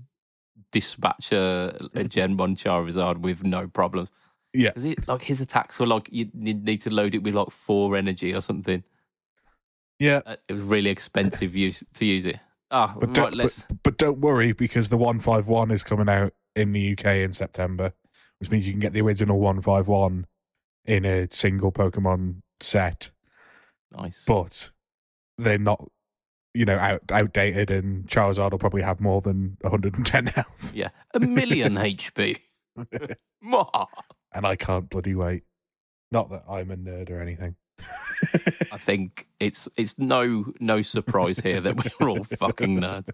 dispatch 0.72 1.32
a, 1.32 1.88
a 1.94 2.04
Gen 2.04 2.36
One 2.36 2.54
Charizard 2.54 3.18
with 3.18 3.42
no 3.42 3.66
problems. 3.66 4.10
Yeah. 4.52 4.70
Because 4.70 4.84
it 4.84 5.08
like 5.08 5.22
his 5.22 5.40
attacks 5.40 5.78
were 5.78 5.86
like 5.86 6.08
you 6.10 6.28
need 6.34 6.80
to 6.82 6.90
load 6.90 7.14
it 7.14 7.22
with 7.22 7.34
like 7.34 7.50
four 7.50 7.96
energy 7.96 8.34
or 8.34 8.40
something. 8.40 8.82
Yeah, 9.98 10.20
Uh, 10.26 10.36
It 10.48 10.52
was 10.52 10.62
really 10.62 10.90
expensive 10.90 11.54
use 11.66 11.82
to 11.94 12.04
use 12.04 12.26
it. 12.26 12.38
Ah, 12.70 12.96
but 12.98 13.16
right, 13.16 13.32
but, 13.36 13.66
but 13.82 13.96
don't 13.96 14.18
worry 14.18 14.52
because 14.52 14.88
the 14.88 14.96
151 14.96 15.70
is 15.70 15.82
coming 15.84 16.08
out 16.08 16.32
in 16.56 16.72
the 16.72 16.92
UK 16.92 17.18
in 17.18 17.32
September, 17.32 17.92
which 18.40 18.50
means 18.50 18.66
you 18.66 18.72
can 18.72 18.80
get 18.80 18.92
the 18.92 19.00
original 19.02 19.38
151 19.38 20.26
in 20.84 21.04
a 21.04 21.28
single 21.30 21.70
Pokemon 21.70 22.42
set, 22.60 23.10
Nice. 23.92 24.24
but 24.26 24.70
they're 25.38 25.58
not, 25.58 25.90
you 26.54 26.64
know, 26.64 26.78
out, 26.78 27.02
outdated, 27.12 27.70
and 27.70 28.06
Charizard 28.06 28.50
will 28.52 28.58
probably 28.58 28.82
have 28.82 29.00
more 29.00 29.20
than 29.20 29.56
110 29.60 30.26
health. 30.26 30.72
yeah, 30.74 30.90
a 31.14 31.20
million 31.20 31.74
HP. 31.76 32.38
And 34.32 34.44
I 34.46 34.56
can't 34.56 34.90
bloody 34.90 35.14
wait. 35.14 35.44
Not 36.10 36.30
that 36.30 36.44
I'm 36.48 36.70
a 36.70 36.76
nerd 36.76 37.10
or 37.10 37.20
anything. 37.22 37.56
I 38.72 38.76
think 38.78 39.26
it's 39.40 39.68
it's 39.76 39.98
no 39.98 40.52
no 40.60 40.82
surprise 40.82 41.38
here 41.38 41.60
that 41.60 41.98
we're 42.00 42.08
all 42.10 42.24
fucking 42.24 42.80
nerds. 42.80 43.08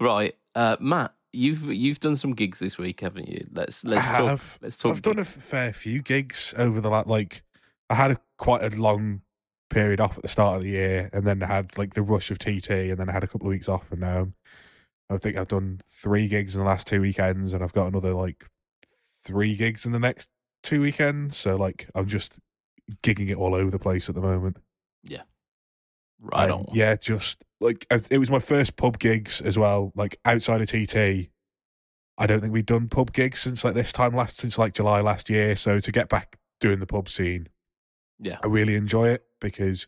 right, 0.00 0.34
uh, 0.54 0.76
Matt, 0.80 1.14
you've 1.34 1.64
you've 1.64 2.00
done 2.00 2.16
some 2.16 2.32
gigs 2.34 2.58
this 2.58 2.78
week, 2.78 3.00
haven't 3.00 3.28
you? 3.28 3.46
Let's 3.52 3.84
let's 3.84 4.08
I 4.08 4.12
talk. 4.12 4.26
have. 4.26 4.58
Let's 4.62 4.76
talk. 4.76 4.92
I've 4.92 5.02
done 5.02 5.18
a 5.18 5.24
fair 5.24 5.72
few 5.72 6.02
gigs 6.02 6.54
over 6.56 6.80
the 6.80 6.90
la- 6.90 7.04
like. 7.06 7.42
I 7.90 7.96
had 7.96 8.12
a, 8.12 8.20
quite 8.38 8.62
a 8.62 8.74
long 8.76 9.20
period 9.68 10.00
off 10.00 10.16
at 10.16 10.22
the 10.22 10.28
start 10.28 10.56
of 10.56 10.62
the 10.62 10.70
year, 10.70 11.10
and 11.12 11.26
then 11.26 11.42
I 11.42 11.46
had 11.46 11.76
like 11.76 11.94
the 11.94 12.02
rush 12.02 12.30
of 12.30 12.38
TT, 12.38 12.70
and 12.70 12.98
then 12.98 13.08
I 13.08 13.12
had 13.12 13.24
a 13.24 13.26
couple 13.26 13.46
of 13.46 13.50
weeks 13.50 13.68
off, 13.68 13.90
and 13.90 14.00
now 14.00 14.28
I 15.10 15.18
think 15.18 15.36
I've 15.36 15.48
done 15.48 15.80
three 15.86 16.28
gigs 16.28 16.54
in 16.54 16.60
the 16.60 16.66
last 16.66 16.86
two 16.86 17.00
weekends, 17.00 17.52
and 17.52 17.62
I've 17.62 17.72
got 17.74 17.86
another 17.86 18.14
like 18.14 18.48
three 19.24 19.54
gigs 19.56 19.84
in 19.84 19.92
the 19.92 19.98
next 19.98 20.28
two 20.62 20.80
weekends. 20.80 21.36
So 21.36 21.56
like 21.56 21.88
I'm 21.94 22.06
just 22.06 22.38
gigging 23.02 23.30
it 23.30 23.36
all 23.36 23.54
over 23.54 23.70
the 23.70 23.78
place 23.78 24.08
at 24.08 24.14
the 24.14 24.20
moment. 24.20 24.58
Right 26.32 26.44
And, 26.44 26.52
on. 26.52 26.66
Yeah, 26.72 26.96
just 26.96 27.44
like 27.60 27.86
it 28.10 28.18
was 28.18 28.30
my 28.30 28.38
first 28.38 28.76
pub 28.76 28.98
gigs 28.98 29.40
as 29.40 29.58
well. 29.58 29.92
Like 29.94 30.18
outside 30.24 30.60
of 30.60 30.68
TT, 30.68 31.30
I 32.18 32.26
don't 32.26 32.40
think 32.40 32.52
we've 32.52 32.66
done 32.66 32.88
pub 32.88 33.12
gigs 33.12 33.40
since 33.40 33.64
like 33.64 33.74
this 33.74 33.92
time 33.92 34.14
last 34.14 34.36
since 34.36 34.58
like 34.58 34.74
July 34.74 35.00
last 35.00 35.28
year. 35.30 35.56
So 35.56 35.80
to 35.80 35.92
get 35.92 36.08
back 36.08 36.38
doing 36.60 36.80
the 36.80 36.86
pub 36.86 37.08
scene, 37.08 37.48
Yeah. 38.18 38.38
I 38.42 38.46
really 38.46 38.74
enjoy 38.74 39.08
it 39.08 39.24
because 39.40 39.86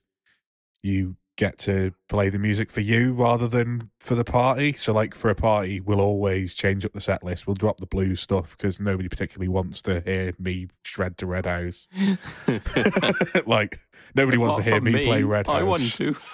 you 0.83 1.17
get 1.37 1.59
to 1.59 1.93
play 2.09 2.29
the 2.29 2.39
music 2.39 2.71
for 2.71 2.81
you 2.81 3.13
rather 3.13 3.47
than 3.47 3.91
for 4.01 4.15
the 4.15 4.25
party. 4.25 4.73
So 4.73 4.93
like 4.93 5.15
for 5.15 5.31
a 5.31 5.35
party, 5.35 5.81
we'll 5.81 6.01
always 6.01 6.55
change 6.55 6.85
up 6.85 6.93
the 6.93 7.01
set 7.01 7.23
list. 7.23 7.47
We'll 7.47 7.55
drop 7.55 7.79
the 7.79 7.87
blues 7.87 8.21
stuff 8.21 8.57
because 8.57 8.81
nobody 8.81 9.09
particularly 9.09 9.49
wants 9.49 9.83
to 9.83 10.01
hear 10.01 10.33
me 10.39 10.69
shred 10.83 11.19
to 11.19 11.27
Red 11.27 11.47
House. 11.47 11.87
like 13.47 13.79
nobody 14.15 14.39
wants 14.39 14.57
to 14.57 14.63
hear 14.63 14.77
from 14.77 14.85
me, 14.85 15.07
play 15.07 15.23
Red 15.23 15.47
House 15.47 15.57
I 15.57 15.63
want 15.63 15.83
to. 15.93 16.17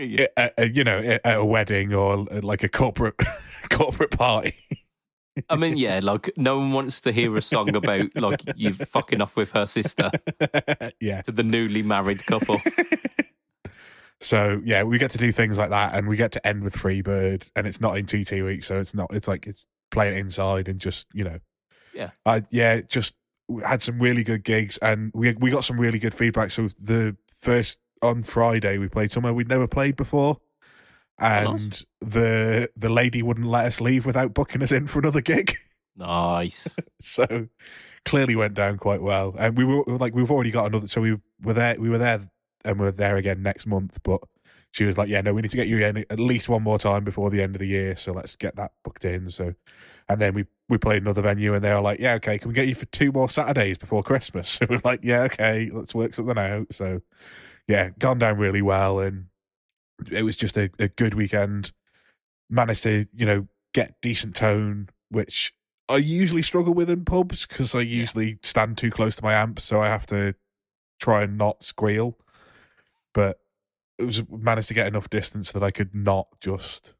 Yeah. 0.00 0.26
at, 0.36 0.54
at, 0.56 0.76
you 0.76 0.84
know, 0.84 1.00
at 1.00 1.22
a 1.24 1.44
wedding 1.44 1.92
or 1.92 2.18
like 2.18 2.62
a 2.62 2.68
corporate 2.68 3.16
corporate 3.68 4.12
party. 4.12 4.54
I 5.50 5.56
mean, 5.56 5.76
yeah, 5.76 5.98
like 6.00 6.30
no 6.36 6.58
one 6.58 6.70
wants 6.70 7.00
to 7.00 7.10
hear 7.10 7.36
a 7.36 7.42
song 7.42 7.74
about 7.74 8.14
like 8.14 8.42
you 8.54 8.74
fucking 8.74 9.20
off 9.20 9.34
with 9.34 9.50
her 9.50 9.66
sister 9.66 10.12
yeah. 11.00 11.22
to 11.22 11.32
the 11.32 11.42
newly 11.42 11.82
married 11.82 12.24
couple. 12.26 12.60
So 14.20 14.60
yeah, 14.64 14.82
we 14.82 14.98
get 14.98 15.12
to 15.12 15.18
do 15.18 15.30
things 15.30 15.58
like 15.58 15.70
that, 15.70 15.94
and 15.94 16.08
we 16.08 16.16
get 16.16 16.32
to 16.32 16.46
end 16.46 16.64
with 16.64 16.74
Freebird, 16.74 17.50
and 17.54 17.66
it's 17.66 17.80
not 17.80 17.96
in 17.96 18.06
two 18.06 18.24
TT 18.24 18.42
week, 18.42 18.64
so 18.64 18.78
it's 18.78 18.94
not. 18.94 19.12
It's 19.12 19.28
like 19.28 19.46
it's 19.46 19.64
playing 19.90 20.16
it 20.16 20.20
inside 20.20 20.68
and 20.68 20.80
just 20.80 21.06
you 21.12 21.24
know. 21.24 21.38
Yeah. 21.94 22.10
I 22.26 22.44
yeah, 22.50 22.80
just 22.80 23.14
had 23.64 23.82
some 23.82 23.98
really 23.98 24.24
good 24.24 24.44
gigs, 24.44 24.76
and 24.78 25.12
we 25.14 25.34
we 25.34 25.50
got 25.50 25.64
some 25.64 25.78
really 25.78 25.98
good 25.98 26.14
feedback. 26.14 26.50
So 26.50 26.68
the 26.80 27.16
first 27.28 27.78
on 28.02 28.22
Friday, 28.22 28.78
we 28.78 28.88
played 28.88 29.12
somewhere 29.12 29.32
we'd 29.32 29.48
never 29.48 29.66
played 29.66 29.96
before, 29.96 30.38
oh, 31.20 31.24
and 31.24 31.70
nice. 31.70 31.84
the 32.00 32.70
the 32.76 32.88
lady 32.88 33.22
wouldn't 33.22 33.46
let 33.46 33.66
us 33.66 33.80
leave 33.80 34.04
without 34.04 34.34
booking 34.34 34.62
us 34.62 34.72
in 34.72 34.86
for 34.86 34.98
another 34.98 35.20
gig. 35.20 35.56
Nice. 35.98 36.76
so 37.00 37.48
clearly 38.04 38.36
went 38.36 38.54
down 38.54 38.78
quite 38.78 39.02
well. 39.02 39.34
And 39.36 39.56
we 39.56 39.64
were 39.64 39.82
like, 39.86 40.14
we've 40.14 40.30
already 40.30 40.52
got 40.52 40.66
another. 40.66 40.86
So 40.86 41.00
we 41.00 41.16
were 41.42 41.54
there. 41.54 41.74
We 41.78 41.90
were 41.90 41.98
there, 41.98 42.20
and 42.68 42.78
we're 42.78 42.90
there 42.90 43.16
again 43.16 43.42
next 43.42 43.66
month. 43.66 43.98
But 44.02 44.20
she 44.70 44.84
was 44.84 44.98
like, 44.98 45.08
"Yeah, 45.08 45.22
no, 45.22 45.32
we 45.32 45.42
need 45.42 45.50
to 45.50 45.56
get 45.56 45.68
you 45.68 45.78
in 45.78 46.04
at 46.10 46.20
least 46.20 46.48
one 46.48 46.62
more 46.62 46.78
time 46.78 47.02
before 47.04 47.30
the 47.30 47.42
end 47.42 47.56
of 47.56 47.60
the 47.60 47.66
year. 47.66 47.96
So 47.96 48.12
let's 48.12 48.36
get 48.36 48.56
that 48.56 48.72
booked 48.84 49.04
in." 49.04 49.30
So, 49.30 49.54
and 50.08 50.20
then 50.20 50.34
we 50.34 50.44
we 50.68 50.78
played 50.78 51.02
another 51.02 51.22
venue, 51.22 51.54
and 51.54 51.64
they 51.64 51.72
were 51.72 51.80
like, 51.80 52.00
"Yeah, 52.00 52.14
okay, 52.14 52.38
can 52.38 52.48
we 52.48 52.54
get 52.54 52.68
you 52.68 52.74
for 52.74 52.86
two 52.86 53.10
more 53.10 53.28
Saturdays 53.28 53.78
before 53.78 54.02
Christmas?" 54.02 54.48
So 54.58 54.66
we're 54.68 54.80
like, 54.84 55.00
"Yeah, 55.02 55.22
okay, 55.22 55.70
let's 55.72 55.94
work 55.94 56.14
something 56.14 56.38
out." 56.38 56.72
So, 56.72 57.00
yeah, 57.66 57.90
gone 57.98 58.18
down 58.18 58.38
really 58.38 58.62
well, 58.62 59.00
and 59.00 59.26
it 60.10 60.22
was 60.22 60.36
just 60.36 60.56
a, 60.56 60.70
a 60.78 60.88
good 60.88 61.14
weekend. 61.14 61.72
Managed 62.50 62.82
to 62.84 63.06
you 63.14 63.26
know 63.26 63.48
get 63.74 63.96
decent 64.02 64.36
tone, 64.36 64.88
which 65.10 65.52
I 65.88 65.96
usually 65.96 66.42
struggle 66.42 66.74
with 66.74 66.90
in 66.90 67.04
pubs 67.04 67.46
because 67.46 67.74
I 67.74 67.80
usually 67.80 68.38
stand 68.42 68.76
too 68.76 68.90
close 68.90 69.16
to 69.16 69.24
my 69.24 69.32
amp, 69.32 69.60
so 69.60 69.80
I 69.80 69.88
have 69.88 70.06
to 70.08 70.34
try 71.00 71.22
and 71.22 71.38
not 71.38 71.64
squeal. 71.64 72.18
But 73.14 73.40
it 73.98 74.04
was 74.04 74.22
managed 74.30 74.68
to 74.68 74.74
get 74.74 74.86
enough 74.86 75.10
distance 75.10 75.52
that 75.52 75.62
I 75.62 75.70
could 75.70 75.94
not 75.94 76.28
just 76.40 76.94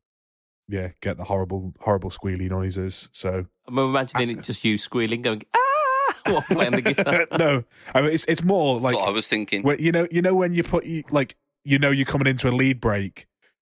yeah 0.69 0.91
get 1.01 1.17
the 1.17 1.25
horrible 1.25 1.75
horrible 1.81 2.11
squealy 2.11 2.51
noises. 2.51 3.09
So 3.13 3.47
I'm 3.67 3.79
imagining 3.79 4.31
it 4.31 4.43
just 4.43 4.65
you 4.65 4.79
squealing, 4.79 5.23
going 5.23 5.43
ah, 5.55 6.15
while 6.27 6.43
playing 6.43 6.73
the 6.73 6.83
guitar. 6.83 7.27
no, 7.39 7.65
I 7.95 8.03
mean 8.03 8.13
it's 8.13 8.25
it's 8.27 8.43
more 8.43 8.77
That's 8.77 8.85
like 8.85 8.97
what 8.97 9.09
I 9.09 9.13
was 9.13 9.29
thinking. 9.29 9.63
Well, 9.63 9.81
you 9.81 9.93
know, 9.93 10.07
you 10.11 10.23
know 10.23 10.35
when 10.35 10.55
you 10.55 10.63
put 10.63 10.85
you 10.85 11.05
like 11.11 11.37
you 11.65 11.79
know 11.79 11.91
you're 11.91 12.07
coming 12.07 12.27
into 12.27 12.49
a 12.49 12.53
lead 12.53 12.81
break 12.81 13.27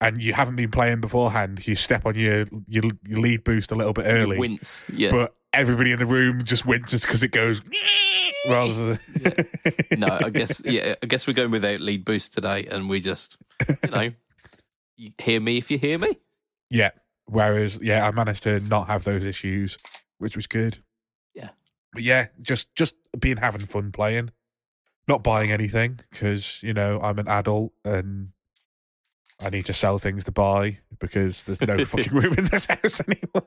and 0.00 0.20
you 0.20 0.34
haven't 0.34 0.56
been 0.56 0.70
playing 0.70 1.00
beforehand. 1.00 1.66
You 1.66 1.76
step 1.76 2.04
on 2.04 2.16
your 2.16 2.44
your, 2.66 2.84
your 3.06 3.20
lead 3.20 3.44
boost 3.44 3.70
a 3.70 3.74
little 3.74 3.92
bit 3.92 4.06
You 4.06 4.12
early, 4.12 4.38
wince. 4.38 4.84
Yeah. 4.92 5.10
but 5.10 5.34
everybody 5.52 5.92
in 5.92 5.98
the 5.98 6.06
room 6.06 6.44
just 6.44 6.64
winces 6.66 7.02
because 7.02 7.22
it 7.22 7.28
goes 7.32 7.60
rather 8.48 8.94
than 8.94 9.48
no, 9.98 10.18
I 10.22 10.30
guess 10.30 10.62
yeah. 10.64 10.94
I 11.02 11.06
guess 11.06 11.26
we're 11.26 11.32
going 11.34 11.50
without 11.50 11.80
lead 11.80 12.04
boost 12.04 12.32
today, 12.32 12.66
and 12.70 12.88
we 12.88 13.00
just 13.00 13.36
you 13.68 13.90
know, 13.90 14.10
you 14.96 15.12
hear 15.18 15.40
me 15.40 15.58
if 15.58 15.70
you 15.70 15.78
hear 15.78 15.98
me. 15.98 16.18
yeah. 16.70 16.90
Whereas, 17.26 17.78
yeah, 17.80 18.06
I 18.06 18.10
managed 18.10 18.42
to 18.42 18.58
not 18.60 18.88
have 18.88 19.04
those 19.04 19.24
issues, 19.24 19.78
which 20.18 20.34
was 20.36 20.46
good. 20.48 20.78
Yeah. 21.34 21.50
but 21.92 22.02
yeah, 22.02 22.26
just 22.42 22.74
just 22.74 22.96
being 23.18 23.36
having 23.38 23.64
fun 23.64 23.92
playing, 23.92 24.32
not 25.06 25.22
buying 25.22 25.52
anything 25.52 26.00
because 26.10 26.62
you 26.62 26.74
know 26.74 27.00
I'm 27.00 27.18
an 27.18 27.28
adult 27.28 27.72
and 27.84 28.32
I 29.40 29.50
need 29.50 29.66
to 29.66 29.72
sell 29.72 29.98
things 29.98 30.24
to 30.24 30.32
buy 30.32 30.78
because 30.98 31.44
there's 31.44 31.60
no 31.60 31.84
fucking 31.84 32.12
room 32.12 32.34
in 32.34 32.44
this 32.46 32.66
house 32.66 33.00
anymore. 33.00 33.46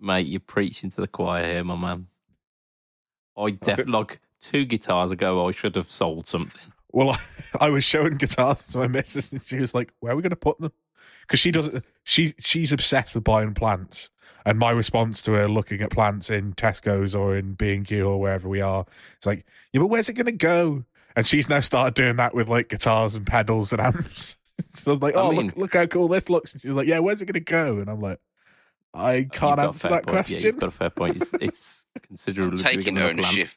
Mate, 0.00 0.26
you're 0.26 0.40
preaching 0.40 0.90
to 0.90 1.00
the 1.00 1.08
choir 1.08 1.44
here, 1.44 1.64
my 1.64 1.76
man. 1.76 2.06
I 3.36 3.50
def 3.50 3.86
like 3.86 4.20
two 4.40 4.64
guitars 4.64 5.10
ago. 5.10 5.46
I 5.48 5.52
should 5.52 5.76
have 5.76 5.90
sold 5.90 6.26
something. 6.26 6.72
Well, 6.92 7.10
I, 7.60 7.66
I 7.66 7.68
was 7.70 7.84
showing 7.84 8.16
guitars 8.16 8.66
to 8.68 8.78
my 8.78 8.88
missus, 8.88 9.32
and 9.32 9.42
she 9.44 9.58
was 9.58 9.74
like, 9.74 9.92
"Where 10.00 10.12
are 10.12 10.16
we 10.16 10.22
going 10.22 10.30
to 10.30 10.36
put 10.36 10.58
them?" 10.60 10.72
Because 11.22 11.40
she 11.40 11.50
doesn't. 11.50 11.84
She 12.04 12.34
she's 12.38 12.72
obsessed 12.72 13.14
with 13.14 13.24
buying 13.24 13.54
plants, 13.54 14.10
and 14.44 14.58
my 14.58 14.70
response 14.70 15.22
to 15.22 15.32
her 15.32 15.48
looking 15.48 15.80
at 15.82 15.90
plants 15.90 16.30
in 16.30 16.52
Tesco's 16.54 17.14
or 17.14 17.36
in 17.36 17.54
B 17.54 17.74
and 17.74 17.86
Q 17.86 18.06
or 18.06 18.20
wherever 18.20 18.48
we 18.48 18.60
are, 18.60 18.86
it's 19.16 19.26
like, 19.26 19.44
"Yeah, 19.72 19.80
but 19.80 19.88
where's 19.88 20.08
it 20.08 20.14
going 20.14 20.26
to 20.26 20.32
go?" 20.32 20.84
And 21.14 21.24
she's 21.26 21.48
now 21.48 21.60
started 21.60 21.94
doing 21.94 22.16
that 22.16 22.34
with 22.34 22.48
like 22.48 22.68
guitars 22.68 23.14
and 23.16 23.26
pedals 23.26 23.72
and 23.72 23.80
amps. 23.80 24.36
so 24.74 24.92
I'm 24.92 24.98
like, 25.00 25.16
I 25.16 25.20
"Oh, 25.20 25.32
mean- 25.32 25.46
look 25.46 25.56
look 25.56 25.74
how 25.74 25.86
cool 25.86 26.08
this 26.08 26.28
looks!" 26.30 26.52
And 26.52 26.60
she's 26.62 26.70
like, 26.70 26.86
"Yeah, 26.86 26.98
where's 27.00 27.20
it 27.22 27.26
going 27.26 27.34
to 27.34 27.40
go?" 27.40 27.78
And 27.78 27.88
I'm 27.90 28.00
like, 28.00 28.20
"I 28.96 29.28
can't 29.30 29.58
answer 29.58 29.88
that 29.88 30.06
point. 30.06 30.06
Yeah, 30.06 30.12
question." 30.12 30.42
you've 30.42 30.58
got 30.58 30.68
a 30.68 30.70
fair 30.70 30.90
point. 30.90 31.16
It's, 31.16 31.32
it's 31.40 31.86
I'm 31.94 32.02
considerably 32.02 32.62
taking 32.62 32.94
bigger 32.94 33.08
than 33.08 33.18
a 33.18 33.22
plant. 33.22 33.34
ownership. 33.36 33.48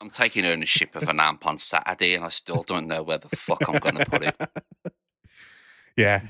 I'm 0.00 0.10
taking 0.10 0.46
ownership 0.46 0.96
of 0.96 1.08
an 1.08 1.20
amp 1.20 1.46
on 1.46 1.58
Saturday, 1.58 2.14
and 2.14 2.24
I 2.24 2.30
still 2.30 2.62
don't 2.62 2.86
know 2.86 3.02
where 3.02 3.18
the 3.18 3.28
fuck 3.36 3.68
I'm 3.68 3.78
going 3.78 3.96
to 3.96 4.06
put 4.06 4.24
it. 4.24 4.36
yeah, 5.96 6.22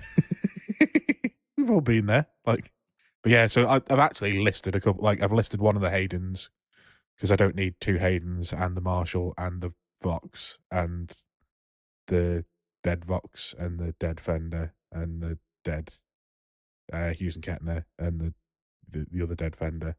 we've 1.56 1.70
all 1.70 1.80
been 1.80 2.06
there. 2.06 2.26
Like, 2.44 2.72
but 3.22 3.30
yeah, 3.30 3.46
so 3.46 3.68
I, 3.68 3.76
I've 3.76 4.00
actually 4.00 4.42
listed 4.42 4.74
a 4.74 4.80
couple. 4.80 5.04
Like, 5.04 5.22
I've 5.22 5.32
listed 5.32 5.60
one 5.60 5.76
of 5.76 5.82
the 5.82 5.90
Haydens 5.90 6.48
because 7.16 7.30
I 7.30 7.36
don't 7.36 7.54
need 7.54 7.74
two 7.80 7.98
Haydens 7.98 8.52
and 8.52 8.76
the 8.76 8.80
Marshall 8.80 9.34
and 9.38 9.60
the 9.60 9.72
Vox 10.02 10.58
and 10.70 11.12
the 12.06 12.44
dead 12.82 13.04
Vox 13.04 13.54
and 13.58 13.78
the 13.78 13.94
dead 14.00 14.18
Fender 14.20 14.74
and 14.90 15.22
the 15.22 15.38
dead 15.64 15.92
uh, 16.92 17.10
Hughes 17.10 17.34
and 17.36 17.44
Kettner 17.44 17.84
and 17.98 18.20
the 18.20 18.34
the, 18.90 19.06
the 19.12 19.22
other 19.22 19.34
dead 19.34 19.56
Fender. 19.56 19.96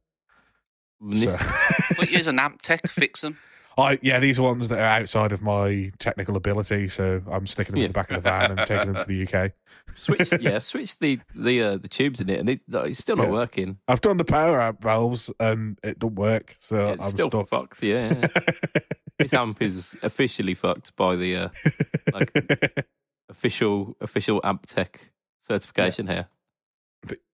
So- 1.14 1.36
But 1.98 2.12
use 2.12 2.28
an 2.28 2.40
amp 2.40 2.62
tech, 2.62 2.82
fix 2.88 3.22
them. 3.22 3.38
I 3.78 4.00
yeah, 4.02 4.20
these 4.20 4.38
are 4.38 4.44
ones 4.44 4.68
that 4.68 4.80
are 4.80 5.00
outside 5.02 5.32
of 5.32 5.42
my 5.42 5.92
technical 5.98 6.36
ability, 6.36 6.90
so 6.90 7.22
I'm 7.32 7.48
sticking 7.48 7.74
them 7.76 7.82
in 7.84 7.88
the 7.90 7.94
back 7.94 8.12
of 8.12 8.16
the 8.18 8.22
van 8.30 8.52
and 8.52 8.68
taking 8.68 8.92
them 8.92 9.02
to 9.02 9.08
the 9.08 9.26
UK. 9.26 9.54
switch, 9.96 10.30
yeah, 10.42 10.60
switch 10.60 11.00
the 11.00 11.20
the 11.34 11.62
uh, 11.64 11.78
the 11.78 11.88
tubes 11.88 12.20
in 12.20 12.30
it, 12.30 12.40
and 12.40 12.50
it, 12.50 12.60
it's 12.68 13.00
still 13.00 13.16
not 13.16 13.28
Yeah. 13.28 13.32
working. 13.32 13.78
I've 13.88 14.02
done 14.02 14.18
the 14.18 14.26
power 14.26 14.60
amp 14.62 14.82
valves 14.82 15.32
and 15.40 15.80
it 15.84 16.00
don't 16.00 16.16
work, 16.16 16.58
so 16.60 16.90
it's 16.90 17.06
I'm 17.06 17.12
still 17.12 17.30
stuck. 17.30 17.48
fucked. 17.48 17.82
Yeah, 17.82 18.28
this 19.18 19.34
amp 19.34 19.62
is 19.62 19.96
officially 20.04 20.54
fucked 20.54 20.94
by 20.98 21.16
the 21.16 21.36
uh, 21.38 21.50
like 22.14 22.86
official 23.30 23.96
official 24.02 24.42
amp 24.44 24.66
tech 24.66 25.12
certification 25.40 26.08
here. 26.08 26.28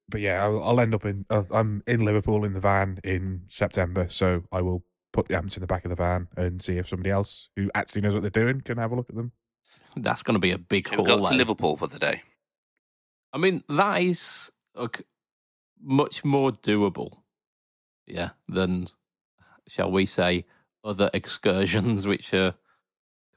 But 0.09 0.21
yeah, 0.21 0.43
I'll, 0.43 0.63
I'll 0.63 0.79
end 0.79 0.93
up 0.95 1.05
in. 1.05 1.25
Uh, 1.29 1.43
I'm 1.51 1.83
in 1.87 2.05
Liverpool 2.05 2.45
in 2.45 2.53
the 2.53 2.59
van 2.59 2.99
in 3.03 3.43
September, 3.49 4.07
so 4.09 4.43
I 4.51 4.61
will 4.61 4.83
put 5.13 5.27
the 5.27 5.35
amps 5.37 5.57
in 5.57 5.61
the 5.61 5.67
back 5.67 5.85
of 5.85 5.89
the 5.89 5.95
van 5.95 6.27
and 6.37 6.61
see 6.61 6.77
if 6.77 6.87
somebody 6.87 7.09
else 7.09 7.49
who 7.55 7.69
actually 7.73 8.01
knows 8.01 8.13
what 8.13 8.21
they're 8.21 8.29
doing 8.29 8.61
can 8.61 8.77
have 8.77 8.91
a 8.91 8.95
look 8.95 9.09
at 9.09 9.15
them. 9.15 9.31
That's 9.95 10.23
going 10.23 10.35
to 10.35 10.39
be 10.39 10.51
a 10.51 10.57
big 10.57 10.89
We 10.89 10.97
haul. 10.97 11.05
got 11.05 11.29
to. 11.29 11.35
Liverpool 11.35 11.75
for 11.77 11.87
the 11.87 11.99
day. 11.99 12.21
I 13.33 13.37
mean, 13.37 13.63
that 13.69 14.01
is 14.01 14.51
like 14.75 15.05
much 15.81 16.23
more 16.23 16.51
doable, 16.51 17.17
yeah, 18.05 18.29
than 18.47 18.87
shall 19.67 19.91
we 19.91 20.05
say 20.05 20.45
other 20.83 21.09
excursions 21.13 22.07
which 22.11 22.33
are 22.33 22.53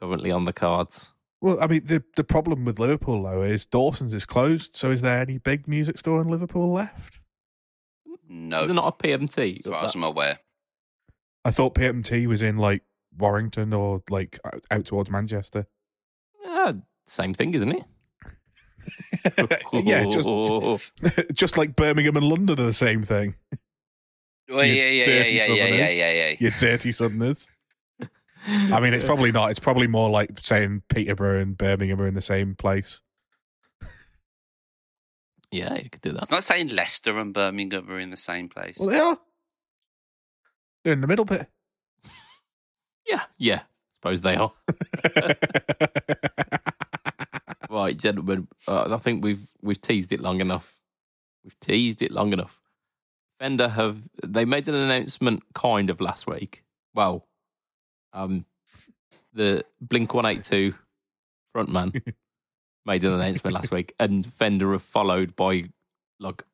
currently 0.00 0.30
on 0.30 0.44
the 0.44 0.52
cards. 0.52 1.10
Well, 1.40 1.58
I 1.62 1.66
mean, 1.66 1.86
the 1.86 2.02
the 2.16 2.24
problem 2.24 2.64
with 2.64 2.78
Liverpool 2.78 3.22
though 3.22 3.42
is 3.42 3.64
Dawson's 3.66 4.12
is 4.14 4.26
closed. 4.26 4.76
So, 4.76 4.90
is 4.90 5.00
there 5.02 5.20
any 5.20 5.38
big 5.38 5.66
music 5.66 5.98
store 5.98 6.20
in 6.20 6.28
Liverpool 6.28 6.70
left? 6.72 7.20
No, 8.28 8.60
Is 8.62 8.66
there 8.68 8.74
not 8.74 8.94
a 9.02 9.02
PMT? 9.06 9.58
as 9.58 9.66
far 9.66 9.84
as 9.84 9.94
I'm 9.94 10.04
aware. 10.04 10.38
I 11.44 11.50
thought 11.50 11.74
PMT 11.74 12.26
was 12.26 12.42
in 12.42 12.58
like 12.58 12.82
Warrington 13.16 13.72
or 13.72 14.02
like 14.10 14.38
out- 14.44 14.64
out 14.70 14.84
towards 14.84 15.10
Manchester. 15.10 15.66
Yeah, 16.44 16.72
same 17.06 17.32
thing, 17.34 17.54
isn't 17.54 17.72
it? 17.72 17.84
yeah, 19.72 20.04
just 20.04 20.92
just 21.34 21.56
like 21.58 21.74
Birmingham 21.76 22.16
and 22.16 22.26
London 22.28 22.60
are 22.60 22.66
the 22.66 22.72
same 22.72 23.02
thing. 23.02 23.34
Oh, 24.50 24.60
You 24.60 24.72
yeah, 24.72 24.84
yeah, 24.84 24.90
yeah, 24.90 25.04
dirty 25.04 25.34
yeah, 25.34 25.46
yeah, 25.46 25.64
yeah, 25.66 25.88
yeah, 25.90 26.12
yeah. 26.30 26.36
You 26.38 26.50
dirty 26.50 26.92
Southerners. 26.92 27.48
I 28.46 28.80
mean, 28.80 28.94
it's 28.94 29.04
probably 29.04 29.32
not. 29.32 29.50
It's 29.50 29.58
probably 29.58 29.86
more 29.86 30.10
like 30.10 30.38
saying 30.40 30.82
Peterborough 30.88 31.40
and 31.40 31.56
Birmingham 31.56 32.00
are 32.00 32.06
in 32.06 32.14
the 32.14 32.22
same 32.22 32.54
place. 32.54 33.00
yeah, 35.50 35.74
you 35.74 35.90
could 35.90 36.00
do 36.00 36.12
that. 36.12 36.22
It's 36.22 36.30
not 36.30 36.44
saying 36.44 36.68
Leicester 36.68 37.18
and 37.18 37.34
Birmingham 37.34 37.90
are 37.90 37.98
in 37.98 38.10
the 38.10 38.16
same 38.16 38.48
place. 38.48 38.78
Well, 38.78 38.88
they 38.88 38.98
are. 38.98 39.18
They're 40.84 40.92
in 40.94 41.00
the 41.00 41.06
middle 41.06 41.24
bit. 41.24 41.46
Yeah, 43.08 43.22
yeah. 43.38 43.62
Suppose 43.96 44.22
they 44.22 44.36
are. 44.36 44.52
Right, 47.70 47.96
gentlemen. 47.96 48.48
Uh, 48.66 48.92
I 48.92 48.96
think 48.96 49.22
we've 49.24 49.46
we've 49.62 49.80
teased 49.80 50.12
it 50.12 50.20
long 50.20 50.40
enough. 50.40 50.76
We've 51.44 51.58
teased 51.60 52.02
it 52.02 52.10
long 52.10 52.32
enough. 52.32 52.60
Fender 53.38 53.68
have 53.68 54.00
they 54.26 54.44
made 54.44 54.68
an 54.68 54.74
announcement 54.74 55.44
kind 55.54 55.88
of 55.88 56.00
last 56.00 56.26
week. 56.26 56.64
Well, 56.94 57.28
um, 58.12 58.44
the 59.32 59.64
Blink 59.80 60.14
One 60.14 60.26
Eight 60.26 60.44
Two 60.44 60.74
frontman 61.54 62.14
made 62.86 63.04
an 63.04 63.12
announcement 63.12 63.54
last 63.54 63.70
week, 63.70 63.94
and 63.98 64.24
Fender 64.26 64.72
have 64.72 64.82
followed 64.82 65.36
by 65.36 65.64
like 66.18 66.44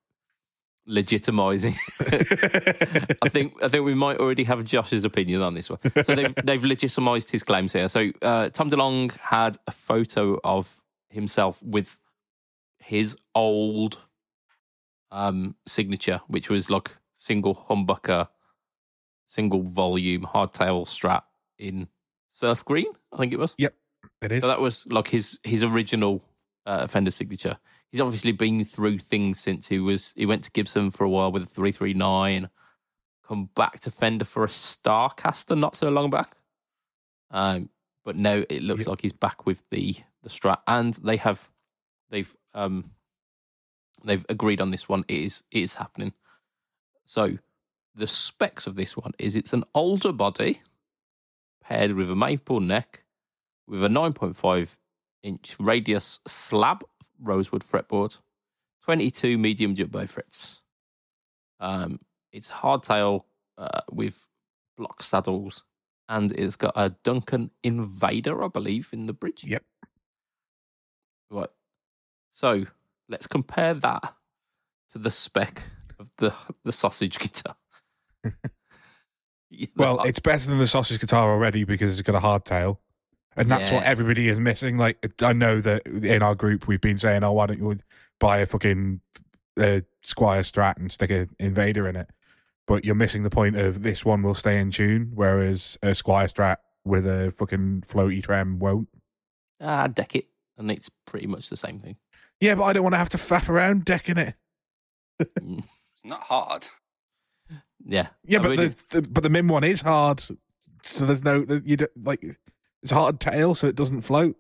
legitimizing. 0.89 1.77
I 3.23 3.29
think 3.29 3.63
I 3.63 3.69
think 3.69 3.85
we 3.85 3.95
might 3.95 4.19
already 4.19 4.45
have 4.45 4.65
Josh's 4.65 5.05
opinion 5.05 5.43
on 5.43 5.55
this 5.55 5.71
one. 5.71 5.79
So 6.03 6.15
they've 6.15 6.35
they've 6.45 6.65
legitimized 6.65 7.31
his 7.31 7.43
claims 7.43 7.73
here. 7.73 7.89
So 7.89 8.11
uh, 8.23 8.51
Tom 8.51 8.71
DeLonge 8.71 9.17
had 9.19 9.57
a 9.67 9.73
photo 9.73 10.39
of 10.45 10.81
himself 11.11 11.63
with 11.63 11.99
his 12.79 13.17
old 13.35 14.01
um, 15.11 15.57
signature, 15.67 16.21
which 16.29 16.51
was 16.51 16.71
like 16.71 16.91
single 17.15 17.67
humbucker, 17.69 18.29
single 19.27 19.63
volume 19.63 20.23
hardtail 20.23 20.87
strat 20.87 21.23
in 21.59 21.89
surf 22.31 22.65
green. 22.65 22.87
I 23.13 23.17
think 23.19 23.33
it 23.33 23.39
was. 23.39 23.55
Yep, 23.59 23.75
it 24.23 24.33
is. 24.33 24.41
So 24.43 24.49
that 24.49 24.61
was 24.61 24.87
like 24.87 25.09
his 25.09 25.39
his 25.43 25.63
original 25.65 26.23
uh, 26.65 26.87
Fender 26.87 27.11
signature. 27.11 27.59
He's 27.93 28.01
obviously 28.01 28.33
been 28.33 28.65
through 28.65 28.99
things 28.99 29.41
since 29.41 29.69
he 29.69 29.79
was 29.79 30.13
he 30.17 30.27
went 30.27 30.45
to 30.45 30.51
Gibson 30.51 30.91
for 30.91 31.05
a 31.05 31.09
while 31.11 31.33
with 31.33 31.43
a 31.45 31.47
three 31.47 31.73
three 31.73 31.95
nine, 31.95 32.51
come 33.27 33.51
back 33.55 33.81
to 33.81 33.91
Fender 33.91 34.25
for 34.25 34.45
a 34.45 34.49
Starcaster 34.49 35.59
not 35.59 35.77
so 35.77 35.89
long 35.89 36.11
back. 36.11 36.37
Um, 37.31 37.71
but 38.05 38.17
now 38.17 38.45
it 38.49 38.63
looks 38.63 38.85
Yeah. 38.85 38.91
like 38.91 39.01
he's 39.03 39.13
back 39.13 39.47
with 39.47 39.63
the 39.71 39.95
the 40.23 40.29
Strat, 40.29 40.59
and 40.67 40.95
they 40.95 41.17
have 41.17 41.49
they've 42.11 42.35
um 42.55 42.91
they've 44.05 44.27
agreed 44.29 44.61
on 44.61 44.71
this 44.71 44.89
one. 44.89 45.05
It 45.09 45.19
is 45.19 45.43
it 45.51 45.63
is 45.63 45.75
happening. 45.77 46.13
So 47.05 47.39
the 47.95 48.07
specs 48.07 48.67
of 48.67 48.77
this 48.77 48.97
one 48.97 49.13
is 49.19 49.37
it's 49.37 49.53
an 49.53 49.65
alder 49.73 50.13
body 50.13 50.61
paired 51.67 51.93
with 51.93 52.11
a 52.11 52.17
maple 52.17 52.61
neck 52.61 53.05
with 53.67 53.85
a 53.85 53.89
9.5 53.89 54.77
inch 55.23 55.57
radius 55.59 56.21
slab 56.27 56.85
rosewood 57.21 57.65
fretboard, 57.65 58.17
22 58.85 59.37
medium 59.39 59.75
jumbo 59.75 60.07
frets. 60.07 60.61
Um, 61.59 61.99
it's 62.33 62.51
hardtail 62.51 63.23
uh, 63.59 63.81
with 63.91 64.29
block 64.77 65.03
saddles, 65.03 65.65
and 66.09 66.31
it's 66.33 66.57
got 66.57 66.75
a 66.77 66.91
Duncan 67.03 67.51
Invader, 67.63 68.45
I 68.45 68.49
believe, 68.49 68.91
in 68.93 69.07
the 69.07 69.13
bridge. 69.13 69.43
Yep. 69.45 69.65
Right. 71.31 71.49
So 72.35 72.67
let's 73.09 73.27
compare 73.27 73.75
that 73.75 74.15
to 74.93 74.99
the 74.99 75.11
spec 75.11 75.65
of 75.99 76.13
the 76.19 76.33
the 76.65 76.73
sausage 76.73 77.19
guitar. 77.19 77.57
You 79.51 79.69
know, 79.77 79.97
Well, 79.97 80.03
it's 80.05 80.19
better 80.19 80.49
than 80.49 80.59
the 80.59 80.67
sausage 80.67 81.01
guitar 81.01 81.31
already 81.31 81.65
because 81.65 81.99
it's 81.99 82.07
got 82.07 82.17
a 82.17 82.25
hardtail. 82.27 82.79
And 83.37 83.51
that's 83.51 83.71
what 83.71 83.85
everybody 83.85 84.29
is 84.29 84.39
missing. 84.39 84.79
Like, 84.79 84.99
I 85.23 85.35
know 85.35 85.61
that 85.61 85.87
in 85.87 86.23
our 86.23 86.35
group 86.35 86.67
we've 86.67 86.81
been 86.81 86.97
saying, 86.97 87.23
oh, 87.23 87.33
why 87.33 87.47
don't 87.47 87.59
you 87.59 87.79
buy 88.19 88.39
a 88.39 88.47
fucking 88.47 89.01
uh, 89.59 89.81
Squier 90.03 90.41
Strat 90.41 90.79
and 90.79 90.91
stick 90.91 91.11
an 91.11 91.29
Invader 91.39 91.87
in 91.87 91.97
it? 91.97 92.09
But 92.67 92.85
you're 92.87 92.95
missing 92.95 93.25
the 93.25 93.31
point 93.31 93.57
of 93.57 93.83
this 93.83 94.05
one 94.07 94.23
will 94.23 94.35
stay 94.35 94.59
in 94.59 94.71
tune, 94.71 95.13
whereas 95.15 95.77
a 95.83 95.89
Squier 95.89 96.33
Strat 96.33 96.57
with 96.85 97.07
a 97.07 97.31
fucking 97.37 97.85
floaty 97.87 98.23
trem 98.23 98.59
won't. 98.59 98.89
ah, 99.61 99.87
deck 99.87 100.17
it, 100.17 100.29
and 100.57 100.71
it's 100.71 100.91
pretty 101.05 101.27
much 101.27 101.51
the 101.51 101.57
same 101.59 101.79
thing. 101.79 101.97
Yeah, 102.41 102.55
but 102.55 102.65
I 102.65 102.73
don't 102.73 102.83
want 102.85 102.95
to 102.95 102.99
have 102.99 103.11
to 103.11 103.19
faff 103.19 103.49
around 103.51 103.85
decking 103.85 104.17
it. 104.19 104.35
Mm, 105.21 105.63
It's 105.93 106.05
not 106.05 106.21
hard. 106.21 106.69
Yeah, 107.85 108.09
Yeah, 108.25 108.39
I 108.39 108.43
but 108.43 108.51
really- 108.51 108.69
the, 108.69 109.01
the 109.01 109.03
but 109.09 109.23
the 109.23 109.31
Mim 109.31 109.49
one 109.49 109.65
is 109.65 109.81
hard, 109.83 110.21
so 110.83 111.05
there's 111.07 111.23
no 111.25 111.45
you 111.65 111.77
don't 111.77 111.91
like 112.05 112.23
it's 112.83 112.93
a 112.93 112.95
hard 112.95 113.21
tail, 113.21 113.55
so 113.55 113.67
it 113.69 113.77
doesn't 113.77 114.03
float. 114.03 114.37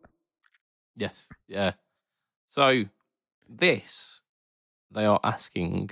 Yes, 0.97 1.29
yeah. 1.49 1.73
So 2.49 2.85
this 3.49 4.21
they 4.91 5.05
are 5.05 5.21
asking 5.23 5.91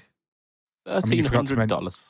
thirteen 0.87 1.19
you 1.19 1.25
forgot 1.25 1.47
to 1.47 1.55
hundred 1.55 1.69
dollars. 1.69 2.05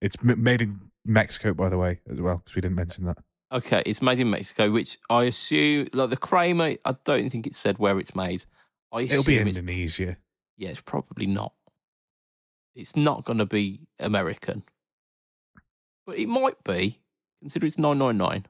It's 0.00 0.16
made 0.22 0.62
in 0.62 0.80
Mexico, 1.04 1.52
by 1.54 1.68
the 1.68 1.76
way, 1.78 2.00
as 2.10 2.20
well, 2.20 2.38
because 2.38 2.54
we 2.54 2.62
didn't 2.62 2.76
mention 2.76 3.04
that. 3.04 3.18
Okay, 3.52 3.82
it's 3.84 4.00
made 4.00 4.20
in 4.20 4.30
Mexico, 4.30 4.70
which 4.70 4.98
I 5.10 5.24
assume 5.24 5.88
like 5.92 6.10
the 6.10 6.16
Kramer. 6.16 6.76
I 6.84 6.94
don't 7.04 7.28
think 7.30 7.46
it 7.46 7.54
said 7.56 7.78
where 7.78 7.98
it's 7.98 8.14
made. 8.14 8.44
I 8.92 9.02
It'll 9.02 9.22
be 9.24 9.36
assume 9.36 9.48
it's, 9.48 9.58
Indonesia. 9.58 10.16
yeah, 10.56 10.70
it's 10.70 10.80
probably 10.80 11.26
not. 11.26 11.52
It's 12.74 12.96
not 12.96 13.24
going 13.24 13.38
to 13.38 13.46
be 13.46 13.80
American, 13.98 14.62
but 16.06 16.18
it 16.18 16.28
might 16.28 16.62
be. 16.64 17.00
Consider 17.40 17.66
it's 17.66 17.78
nine 17.78 17.98
nine 17.98 18.16
nine. 18.18 18.46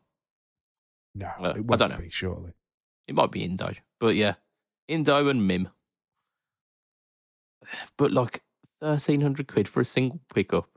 No, 1.15 1.27
Uh, 1.27 1.43
I 1.43 1.51
it 1.59 1.65
won't 1.65 1.79
don't 1.79 1.91
know. 1.91 1.97
be, 1.99 2.11
surely. 2.11 2.53
It 3.09 3.15
might 3.15 3.31
be 3.33 3.43
Indo, 3.45 3.75
but 3.99 4.15
yeah, 4.17 4.35
Indo 4.89 5.27
and 5.29 5.47
Mim. 5.47 5.69
But 7.97 8.11
like 8.13 8.43
thirteen 8.81 9.21
hundred 9.21 9.49
quid 9.49 9.69
for 9.69 9.81
a 9.81 9.85
single 9.85 10.21
pickup, 10.35 10.69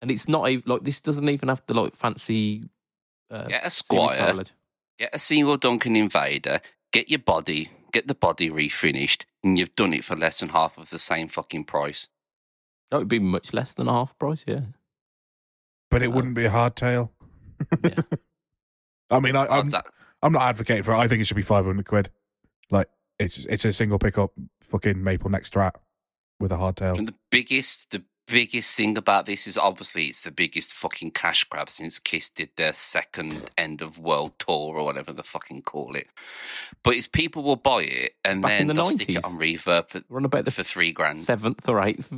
and 0.00 0.10
it's 0.10 0.28
not 0.28 0.48
even 0.48 0.64
like 0.66 0.82
this. 0.84 1.00
Doesn't 1.00 1.28
even 1.28 1.48
have 1.48 1.62
the 1.66 1.74
like 1.74 1.96
fancy. 1.96 2.68
Uh, 3.30 3.46
Get 3.46 3.66
a 3.66 3.70
series 3.70 4.02
Squier, 4.10 4.46
get 4.98 5.10
a 5.12 5.18
single 5.18 5.56
Duncan 5.58 5.96
Invader, 5.96 6.60
get 6.92 7.10
your 7.10 7.18
body, 7.18 7.70
get 7.92 8.08
the 8.08 8.14
body 8.14 8.48
refinished, 8.48 9.24
and 9.44 9.58
you've 9.58 9.74
done 9.76 9.92
it 9.92 10.04
for 10.04 10.16
less 10.16 10.40
than 10.40 10.48
half 10.50 10.78
of 10.78 10.88
the 10.90 10.98
same 10.98 11.28
fucking 11.28 11.64
price. 11.64 12.08
That 12.90 12.98
would 12.98 13.08
be 13.08 13.18
much 13.18 13.52
less 13.52 13.74
than 13.74 13.86
half 13.86 14.18
price. 14.18 14.44
Yeah, 14.46 14.60
But 15.90 16.02
it 16.02 16.08
Uh, 16.08 16.12
wouldn't 16.12 16.34
be 16.34 16.44
a 16.46 16.50
hardtail. 16.50 17.10
Yeah. 17.84 18.00
I 19.10 19.20
mean, 19.20 19.36
I, 19.36 19.46
Oh, 19.46 19.60
I'm, 19.60 19.68
that- 19.68 19.86
I'm 20.22 20.32
not 20.32 20.42
advocating 20.42 20.82
for 20.82 20.92
it. 20.92 20.98
I 20.98 21.08
think 21.08 21.20
it 21.20 21.26
should 21.26 21.36
be 21.36 21.42
500 21.42 21.86
quid. 21.86 22.10
Like, 22.70 22.88
it's 23.18 23.38
it's 23.46 23.64
a 23.64 23.72
single 23.72 23.98
pickup 23.98 24.32
fucking 24.62 25.02
maple 25.02 25.30
neck 25.30 25.44
strat 25.44 25.72
with 26.40 26.52
a 26.52 26.56
hardtail. 26.56 26.96
And 26.98 27.08
the 27.08 27.14
biggest, 27.30 27.90
the 27.90 28.02
biggest 28.26 28.76
thing 28.76 28.96
about 28.98 29.26
this 29.26 29.46
is 29.46 29.56
obviously 29.56 30.04
it's 30.04 30.20
the 30.20 30.30
biggest 30.30 30.72
fucking 30.74 31.12
cash 31.12 31.44
grab 31.44 31.70
since 31.70 31.98
Kiss 31.98 32.28
did 32.30 32.50
their 32.56 32.72
second 32.74 33.50
end 33.56 33.80
of 33.82 33.98
world 33.98 34.38
tour 34.38 34.76
or 34.76 34.84
whatever 34.84 35.12
the 35.12 35.22
fucking 35.22 35.62
call 35.62 35.94
it. 35.96 36.08
But 36.84 36.94
it's 36.96 37.08
people 37.08 37.42
will 37.42 37.56
buy 37.56 37.82
it 37.84 38.12
and 38.24 38.42
Back 38.42 38.58
then 38.58 38.66
the 38.68 38.74
they'll 38.74 38.86
stick 38.86 39.08
it 39.10 39.24
on 39.24 39.38
reverb 39.38 39.88
for, 39.90 40.02
we're 40.08 40.18
on 40.18 40.24
about 40.26 40.44
the 40.44 40.50
for 40.50 40.62
three 40.62 40.92
grand. 40.92 41.22
seventh 41.22 41.66
or 41.68 41.82
eighth, 41.82 42.12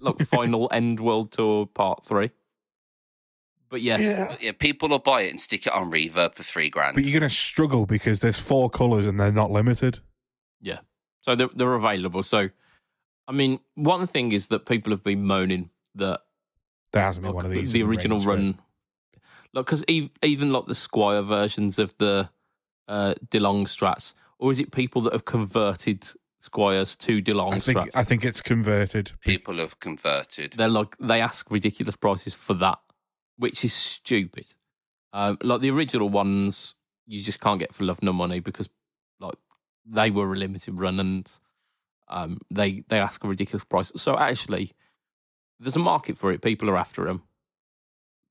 like 0.00 0.18
final 0.26 0.68
end 0.72 1.00
world 1.00 1.32
tour 1.32 1.66
part 1.66 2.04
three. 2.04 2.30
But 3.70 3.82
yes, 3.82 4.28
But 4.30 4.42
yeah, 4.42 4.52
people 4.52 4.88
will 4.88 4.98
buy 4.98 5.22
it 5.22 5.30
and 5.30 5.40
stick 5.40 5.66
it 5.66 5.72
on 5.74 5.90
reverb 5.90 6.34
for 6.34 6.42
three 6.42 6.70
grand. 6.70 6.94
But 6.94 7.04
you're 7.04 7.18
going 7.20 7.28
to 7.28 7.34
struggle 7.34 7.84
because 7.84 8.20
there's 8.20 8.38
four 8.38 8.70
colours 8.70 9.06
and 9.06 9.20
they're 9.20 9.30
not 9.30 9.50
limited. 9.50 9.98
Yeah, 10.60 10.78
so 11.20 11.34
they're, 11.34 11.50
they're 11.54 11.74
available. 11.74 12.22
So, 12.22 12.48
I 13.28 13.32
mean, 13.32 13.60
one 13.74 14.06
thing 14.06 14.32
is 14.32 14.48
that 14.48 14.64
people 14.64 14.90
have 14.90 15.04
been 15.04 15.24
moaning 15.24 15.68
that 15.96 16.20
There 16.92 17.02
hasn't 17.02 17.24
been 17.24 17.34
like, 17.34 17.36
one 17.36 17.44
of 17.44 17.50
these. 17.52 17.72
the 17.72 17.80
in 17.82 17.86
original 17.88 18.18
range 18.18 18.24
for 18.24 18.32
it. 18.32 18.36
run, 18.36 18.58
like 19.52 19.66
because 19.66 19.84
even, 19.86 20.10
even 20.22 20.50
like 20.50 20.64
the 20.66 20.72
Squier 20.74 21.22
versions 21.26 21.78
of 21.78 21.94
the 21.98 22.30
uh, 22.88 23.14
DeLonge 23.28 23.64
Strats, 23.68 24.14
or 24.38 24.50
is 24.50 24.60
it 24.60 24.72
people 24.72 25.02
that 25.02 25.12
have 25.12 25.26
converted 25.26 26.06
Squiers 26.40 26.96
to 26.98 27.20
DeLonge 27.20 27.54
I 27.54 27.58
think 27.58 27.78
Strats? 27.78 27.96
I 27.96 28.04
think 28.04 28.24
it's 28.24 28.40
converted. 28.40 29.12
people 29.20 29.58
have 29.58 29.80
converted. 29.80 30.52
they're 30.52 30.68
like 30.68 30.96
they 30.98 31.20
ask 31.20 31.50
ridiculous 31.50 31.96
prices 31.96 32.32
for 32.32 32.54
that, 32.54 32.78
which 33.36 33.64
is 33.64 33.72
stupid. 33.72 34.46
Um, 35.12 35.38
like 35.42 35.60
the 35.60 35.70
original 35.70 36.08
ones, 36.08 36.74
you 37.06 37.22
just 37.22 37.40
can't 37.40 37.58
get 37.58 37.74
for 37.74 37.84
love 37.84 38.02
nor 38.02 38.14
money 38.14 38.38
because 38.40 38.68
like 39.18 39.34
they 39.84 40.10
were 40.10 40.32
a 40.32 40.36
limited 40.36 40.78
run 40.78 41.00
and 41.00 41.30
um, 42.08 42.38
they 42.50 42.84
they 42.88 42.98
ask 42.98 43.24
a 43.24 43.28
ridiculous 43.28 43.64
price. 43.64 43.90
So 43.96 44.16
actually, 44.16 44.72
there's 45.58 45.76
a 45.76 45.80
market 45.80 46.18
for 46.18 46.32
it. 46.32 46.40
People 46.42 46.70
are 46.70 46.76
after 46.76 47.04
them. 47.04 47.22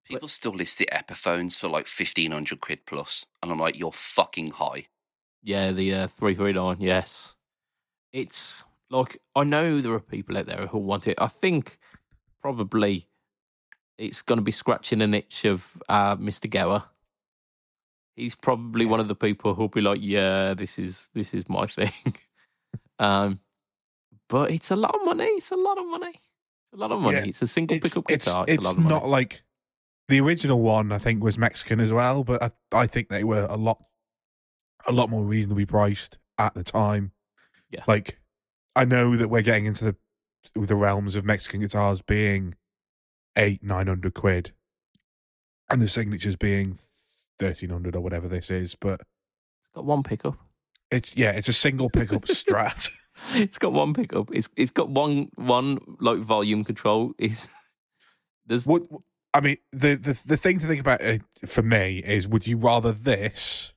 People 0.05 0.29
still 0.29 0.53
list 0.53 0.77
the 0.77 0.87
Epiphones 0.93 1.59
for 1.59 1.67
like 1.67 1.87
fifteen 1.87 2.31
hundred 2.31 2.61
quid 2.61 2.85
plus, 2.85 3.25
and 3.43 3.51
I'm 3.51 3.59
like, 3.59 3.77
you're 3.77 3.91
fucking 3.91 4.51
high. 4.51 4.85
Yeah, 5.43 5.71
the 5.71 5.93
uh, 5.93 6.07
three 6.07 6.33
three 6.33 6.53
nine. 6.53 6.77
Yes, 6.79 7.35
it's 8.13 8.63
like 8.89 9.19
I 9.35 9.43
know 9.43 9.81
there 9.81 9.93
are 9.93 9.99
people 9.99 10.37
out 10.37 10.45
there 10.45 10.67
who 10.67 10.77
want 10.79 11.07
it. 11.07 11.17
I 11.17 11.27
think 11.27 11.77
probably 12.41 13.07
it's 13.97 14.21
going 14.21 14.37
to 14.37 14.43
be 14.43 14.51
scratching 14.51 15.01
an 15.01 15.13
itch 15.13 15.45
of 15.45 15.81
uh, 15.89 16.15
Mr. 16.15 16.49
Gower. 16.49 16.83
He's 18.15 18.35
probably 18.35 18.85
one 18.85 18.99
of 18.99 19.07
the 19.07 19.15
people 19.15 19.53
who'll 19.53 19.67
be 19.67 19.81
like, 19.81 19.99
"Yeah, 20.01 20.53
this 20.53 20.79
is 20.79 21.09
this 21.13 21.33
is 21.33 21.47
my 21.49 21.65
thing." 21.67 21.91
um, 22.99 23.39
but 24.29 24.51
it's 24.51 24.71
a 24.71 24.75
lot 24.75 24.95
of 24.95 25.05
money. 25.05 25.25
It's 25.25 25.51
a 25.51 25.55
lot 25.55 25.77
of 25.77 25.85
money. 25.87 26.09
It's 26.09 26.73
a 26.73 26.77
lot 26.77 26.91
of 26.91 27.01
money. 27.01 27.17
Yeah, 27.17 27.25
it's 27.25 27.41
a 27.41 27.47
single 27.47 27.77
It's, 27.77 27.83
pickup 27.83 28.05
it's, 28.09 28.25
guitar. 28.25 28.45
It's, 28.47 28.53
it's 28.55 28.65
a 28.65 28.67
lot 28.69 28.77
of 28.77 28.83
money. 28.83 28.95
not 28.95 29.07
like 29.07 29.43
the 30.07 30.19
original 30.19 30.61
one. 30.61 30.91
I 30.91 30.97
think 30.97 31.23
was 31.23 31.37
Mexican 31.37 31.79
as 31.79 31.93
well, 31.93 32.23
but 32.23 32.41
I, 32.41 32.51
I 32.71 32.87
think 32.87 33.09
they 33.09 33.23
were 33.23 33.45
a 33.49 33.55
lot, 33.55 33.83
a 34.87 34.91
lot 34.91 35.09
more 35.09 35.23
reasonably 35.23 35.65
priced 35.65 36.17
at 36.37 36.55
the 36.55 36.63
time. 36.63 37.11
Yeah. 37.69 37.83
like 37.87 38.19
I 38.75 38.85
know 38.85 39.15
that 39.15 39.29
we're 39.29 39.41
getting 39.41 39.65
into 39.65 39.83
the 39.85 39.95
the 40.55 40.75
realms 40.75 41.15
of 41.15 41.25
Mexican 41.25 41.59
guitars 41.61 42.01
being 42.01 42.55
eight 43.35 43.63
nine 43.63 43.87
hundred 43.87 44.13
quid, 44.13 44.51
and 45.69 45.81
the 45.81 45.87
signatures 45.87 46.35
being 46.35 46.77
thirteen 47.39 47.69
hundred 47.69 47.95
or 47.95 48.01
whatever 48.01 48.27
this 48.27 48.49
is. 48.49 48.75
But 48.75 49.01
It's 49.01 49.71
got 49.75 49.85
one 49.85 50.03
pickup. 50.03 50.37
it's 50.91 51.15
yeah, 51.17 51.31
it's 51.31 51.47
a 51.49 51.53
single 51.53 51.89
pickup 51.89 52.23
Strat. 52.25 52.89
it's 53.33 53.57
got 53.57 53.73
one 53.73 53.93
pickup. 53.93 54.29
It's 54.33 54.49
it's 54.55 54.71
got 54.71 54.89
one 54.89 55.29
one 55.35 55.79
like 55.99 56.19
volume 56.19 56.63
control. 56.63 57.13
Is 57.17 57.49
there's 58.45 58.65
What 58.65 58.83
I 59.33 59.41
mean, 59.41 59.57
the 59.71 59.95
the 59.95 60.19
the 60.25 60.37
thing 60.37 60.59
to 60.59 60.65
think 60.67 60.79
about 60.81 61.03
uh, 61.03 61.17
for 61.45 61.61
me 61.61 61.99
is: 62.05 62.27
would 62.27 62.47
you 62.47 62.57
rather 62.57 62.91
this 62.91 63.73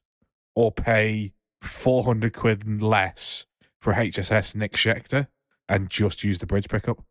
or 0.54 0.70
pay 0.72 1.32
four 1.62 2.04
hundred 2.04 2.32
quid 2.34 2.64
and 2.64 2.80
less 2.80 3.46
for 3.80 3.94
HSS 3.94 4.54
Nick 4.54 4.72
Schecter 4.72 5.28
and 5.68 5.88
just 5.90 6.22
use 6.24 6.38
the 6.38 6.46
bridge 6.46 6.68
pickup? 6.68 7.02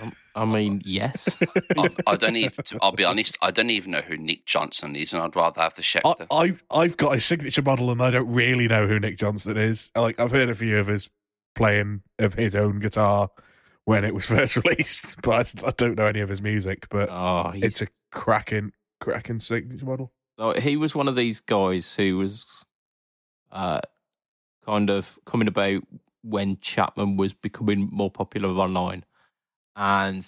Um, 0.00 0.12
I 0.34 0.44
mean, 0.46 0.80
yes. 0.84 1.36
I, 1.76 1.88
I 2.06 2.16
don't 2.16 2.36
even. 2.36 2.52
I'll 2.80 2.92
be 2.92 3.04
honest. 3.04 3.36
I 3.42 3.50
don't 3.50 3.68
even 3.70 3.90
know 3.90 4.00
who 4.00 4.16
Nick 4.16 4.46
Johnston 4.46 4.96
is, 4.96 5.12
and 5.12 5.20
I'd 5.22 5.36
rather 5.36 5.60
have 5.60 5.74
the 5.74 5.82
I, 5.82 5.84
Schecter. 5.84 6.26
I 6.30 6.56
I've 6.70 6.96
got 6.96 7.14
a 7.16 7.20
signature 7.20 7.60
model, 7.62 7.90
and 7.90 8.00
I 8.02 8.10
don't 8.10 8.32
really 8.32 8.66
know 8.66 8.86
who 8.86 8.98
Nick 8.98 9.18
Johnston 9.18 9.58
is. 9.58 9.90
Like 9.94 10.18
I've 10.18 10.30
heard 10.30 10.48
a 10.48 10.54
few 10.54 10.78
of 10.78 10.86
his 10.86 11.10
playing 11.54 12.02
of 12.18 12.34
his 12.34 12.56
own 12.56 12.78
guitar 12.78 13.28
when 13.84 14.04
it 14.04 14.14
was 14.14 14.24
first 14.26 14.56
released, 14.56 15.16
but 15.22 15.52
I, 15.64 15.68
I 15.68 15.70
don't 15.76 15.96
know 15.98 16.06
any 16.06 16.20
of 16.20 16.30
his 16.30 16.40
music. 16.40 16.86
But 16.88 17.10
Oh, 17.10 17.52
it's 17.54 17.82
a 17.82 17.88
cracking, 18.10 18.72
cracking 19.00 19.40
signature 19.40 19.84
model. 19.84 20.12
like, 20.38 20.62
he 20.62 20.76
was 20.78 20.94
one 20.94 21.08
of 21.08 21.16
these 21.16 21.40
guys 21.40 21.94
who 21.94 22.16
was 22.16 22.64
uh, 23.52 23.80
kind 24.68 24.90
of 24.90 25.18
coming 25.24 25.48
about 25.48 25.82
when 26.22 26.58
Chapman 26.60 27.16
was 27.16 27.32
becoming 27.32 27.88
more 27.90 28.10
popular 28.10 28.50
online, 28.50 29.04
and 29.74 30.26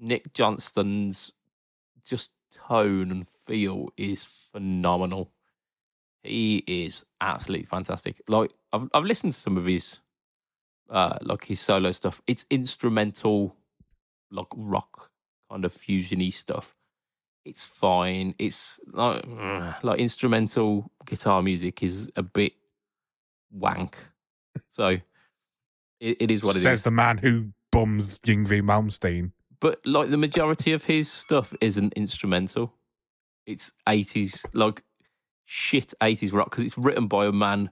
Nick 0.00 0.32
Johnston's 0.32 1.30
just 2.02 2.32
tone 2.50 3.10
and 3.10 3.28
feel 3.28 3.90
is 3.98 4.24
phenomenal. 4.24 5.30
He 6.22 6.64
is 6.66 7.04
absolutely 7.20 7.66
fantastic. 7.66 8.22
Like 8.28 8.52
I've 8.72 8.88
I've 8.94 9.04
listened 9.04 9.34
to 9.34 9.38
some 9.38 9.58
of 9.58 9.66
his 9.66 9.98
uh 10.88 11.18
like 11.20 11.44
his 11.44 11.60
solo 11.60 11.92
stuff. 11.92 12.22
It's 12.26 12.46
instrumental 12.48 13.56
like 14.30 14.46
rock 14.56 15.10
kind 15.50 15.66
of 15.66 15.72
fusiony 15.72 16.32
stuff. 16.32 16.74
It's 17.44 17.64
fine. 17.64 18.34
It's 18.38 18.80
like 18.86 19.26
like 19.82 19.98
instrumental 19.98 20.90
guitar 21.04 21.42
music 21.42 21.82
is 21.82 22.10
a 22.16 22.22
bit 22.22 22.54
wank. 23.52 23.96
So 24.70 24.98
it, 26.00 26.16
it 26.20 26.30
is 26.30 26.42
what 26.42 26.56
it 26.56 26.58
is. 26.58 26.62
Says 26.62 26.82
the 26.82 26.90
man 26.90 27.18
who 27.18 27.52
bums 27.70 28.18
Yngwie 28.20 28.62
Malmsteen. 28.62 29.32
but 29.60 29.80
like 29.86 30.10
the 30.10 30.16
majority 30.16 30.72
of 30.72 30.84
his 30.84 31.10
stuff 31.10 31.54
isn't 31.60 31.92
instrumental. 31.94 32.74
It's 33.46 33.72
eighties, 33.88 34.44
like 34.52 34.82
shit 35.44 35.94
eighties 36.02 36.32
rock 36.32 36.50
because 36.50 36.64
it's 36.64 36.78
written 36.78 37.06
by 37.06 37.26
a 37.26 37.32
man 37.32 37.70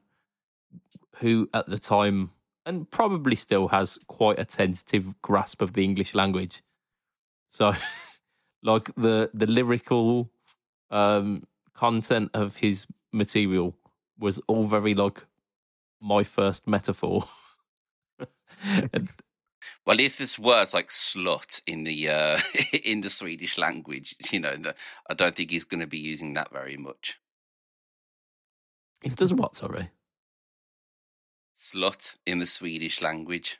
who, 1.16 1.48
at 1.52 1.68
the 1.68 1.78
time, 1.78 2.30
and 2.64 2.90
probably 2.90 3.36
still 3.36 3.68
has 3.68 3.98
quite 4.06 4.38
a 4.38 4.44
tentative 4.44 5.20
grasp 5.22 5.60
of 5.62 5.74
the 5.74 5.84
English 5.84 6.14
language. 6.14 6.62
So, 7.48 7.74
like 8.62 8.94
the 8.96 9.30
the 9.34 9.46
lyrical 9.46 10.30
um, 10.90 11.44
content 11.74 12.30
of 12.34 12.56
his 12.56 12.86
material 13.12 13.76
was 14.18 14.40
all 14.46 14.64
very 14.64 14.94
like 14.94 15.24
my 16.00 16.22
first 16.24 16.66
metaphor. 16.66 17.28
and 18.64 19.08
Well, 19.86 20.00
if 20.00 20.18
there's 20.18 20.38
words 20.38 20.72
like 20.74 20.88
slut 20.88 21.62
in 21.66 21.84
the 21.84 22.08
uh, 22.08 22.38
in 22.84 23.00
the 23.02 23.10
Swedish 23.10 23.58
language, 23.58 24.14
you 24.32 24.40
know, 24.40 24.56
the- 24.56 24.74
I 25.08 25.14
don't 25.14 25.34
think 25.36 25.50
he's 25.50 25.64
going 25.64 25.80
to 25.80 25.86
be 25.86 25.98
using 25.98 26.32
that 26.34 26.50
very 26.52 26.76
much. 26.76 27.18
if 29.02 29.16
there's 29.16 29.32
what, 29.34 29.54
sorry. 29.56 29.90
Slut 31.56 32.16
in 32.26 32.38
the 32.38 32.46
Swedish 32.46 33.02
language. 33.02 33.58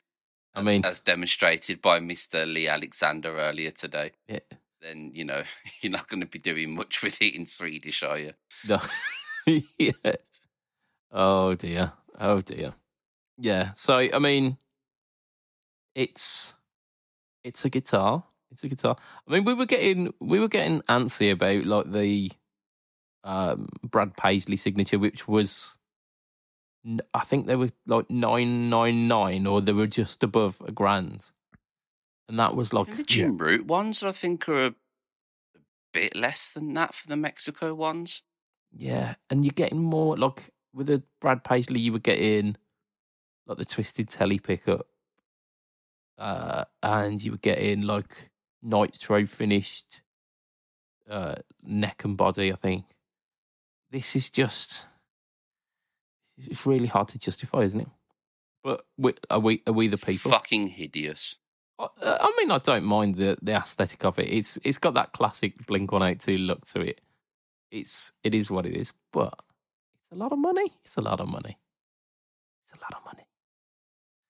I 0.53 0.61
mean- 0.63 0.85
as 0.85 0.99
demonstrated 1.01 1.81
by 1.81 1.99
Mister 1.99 2.45
Lee 2.45 2.67
Alexander 2.67 3.37
earlier 3.39 3.71
today. 3.71 4.11
Yeah. 4.27 4.39
Then 4.81 5.11
you 5.13 5.25
know 5.25 5.43
you're 5.81 5.91
not 5.91 6.07
going 6.07 6.21
to 6.21 6.25
be 6.27 6.39
doing 6.39 6.73
much 6.75 7.03
with 7.03 7.21
it 7.21 7.35
in 7.35 7.45
Swedish, 7.45 8.01
are 8.03 8.17
you? 8.19 8.33
No. 8.67 8.79
yeah. 9.77 9.91
Oh 11.11 11.53
dear. 11.55 11.93
Oh 12.21 12.39
dear. 12.39 12.73
Yeah. 13.37 13.71
So 13.75 13.95
I 13.95 14.19
mean, 14.19 14.57
it's 15.95 16.53
it's 17.43 17.65
a 17.65 17.69
guitar. 17.69 18.23
It's 18.51 18.63
a 18.63 18.69
guitar. 18.69 18.95
I 19.27 19.31
mean, 19.31 19.43
we 19.43 19.55
were 19.55 19.65
getting 19.65 20.13
we 20.19 20.39
were 20.39 20.47
getting 20.47 20.81
antsy 20.83 21.31
about 21.31 21.65
like 21.65 21.91
the 21.91 22.31
um, 23.23 23.69
Brad 23.83 24.15
Paisley 24.15 24.55
signature, 24.55 24.99
which 24.99 25.27
was 25.27 25.75
I 27.13 27.21
think 27.21 27.47
they 27.47 27.55
were 27.55 27.69
like 27.87 28.09
nine 28.09 28.69
nine 28.69 29.07
nine, 29.07 29.47
or 29.47 29.59
they 29.59 29.73
were 29.73 29.87
just 29.87 30.23
above 30.23 30.61
a 30.65 30.71
grand, 30.71 31.31
and 32.29 32.37
that 32.39 32.55
was 32.55 32.71
like 32.71 32.95
the 32.95 33.03
Jim 33.03 33.37
Root 33.37 33.65
ones, 33.65 34.03
I 34.03 34.11
think, 34.11 34.47
are 34.47 34.65
a 34.67 34.75
bit 35.91 36.15
less 36.15 36.51
than 36.51 36.73
that 36.75 36.93
for 36.93 37.07
the 37.07 37.17
Mexico 37.17 37.73
ones. 37.73 38.21
Yeah, 38.71 39.15
and 39.29 39.43
you're 39.43 39.53
getting 39.53 39.81
more 39.81 40.15
like 40.17 40.51
with 40.73 40.87
the 40.87 41.03
Brad 41.19 41.43
Paisley, 41.43 41.79
you 41.79 41.93
were 41.93 41.99
getting 41.99 42.55
like 43.47 43.57
the 43.57 43.65
twisted 43.65 44.09
telly 44.09 44.39
pickup, 44.39 44.87
uh, 46.17 46.65
and 46.81 47.21
you 47.21 47.31
were 47.31 47.37
getting 47.37 47.83
like 47.83 48.29
nitro 48.61 49.25
finished 49.25 50.01
uh, 51.09 51.35
neck 51.63 52.03
and 52.03 52.17
body. 52.17 52.51
I 52.51 52.55
think 52.55 52.85
this 53.91 54.15
is 54.15 54.29
just 54.29 54.85
it's 56.37 56.65
really 56.65 56.87
hard 56.87 57.09
to 57.09 57.19
justify, 57.19 57.59
isn't 57.61 57.81
it? 57.81 57.87
But 58.63 58.85
we, 58.97 59.13
are 59.29 59.39
we 59.39 59.63
are 59.67 59.73
we 59.73 59.87
the 59.87 59.97
people? 59.97 60.31
Fucking 60.31 60.67
hideous. 60.69 61.37
Uh, 61.79 61.87
I 62.01 62.33
mean, 62.37 62.51
I 62.51 62.59
don't 62.59 62.85
mind 62.85 63.15
the 63.15 63.37
the 63.41 63.53
aesthetic 63.53 64.05
of 64.05 64.19
it. 64.19 64.29
It's 64.29 64.57
it's 64.63 64.77
got 64.77 64.93
that 64.93 65.13
classic 65.13 65.65
Blink 65.65 65.91
One 65.91 66.03
Eight 66.03 66.19
Two 66.19 66.37
look 66.37 66.65
to 66.67 66.81
it. 66.81 67.01
It's 67.71 68.11
it 68.23 68.35
is 68.35 68.51
what 68.51 68.65
it 68.65 68.75
is, 68.75 68.93
but 69.11 69.33
it's 70.11 70.19
a 70.19 70.23
lot 70.23 70.33
of 70.33 70.39
money. 70.39 70.73
It's 70.83 70.97
a 70.97 71.01
lot 71.01 71.21
of 71.21 71.29
money. 71.29 71.57
It's 72.65 72.73
a 72.73 72.83
lot 72.83 72.93
of 72.93 73.05
money. 73.05 73.25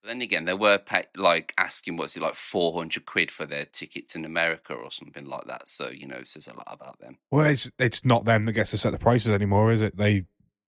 But 0.02 0.10
then 0.10 0.22
again, 0.22 0.46
they 0.46 0.54
were 0.54 0.78
pay- 0.78 1.08
like 1.16 1.56
asking, 1.58 1.98
what's 1.98 2.16
it 2.16 2.22
like, 2.22 2.36
400 2.36 3.06
quid 3.06 3.32
for 3.32 3.48
their 3.48 3.66
tickets 3.66 4.16
in 4.16 4.24
America 4.24 4.74
or 4.74 4.92
something 4.92 5.26
like 5.26 5.46
that. 5.48 5.68
So, 5.68 5.90
you 5.90 6.08
know, 6.08 6.18
it 6.18 6.28
says 6.28 6.48
a 6.48 6.54
lot 6.54 6.68
about 6.70 7.00
them. 7.00 7.18
Well, 7.32 7.46
it's 7.46 7.70
it's 7.80 8.06
not 8.06 8.26
them 8.26 8.46
that 8.46 8.54
gets 8.54 8.72
to 8.72 8.78
set 8.78 8.92
the 8.92 9.00
prices 9.00 9.32
anymore, 9.32 9.72
is 9.72 9.82
it? 9.82 9.98
They 9.98 10.26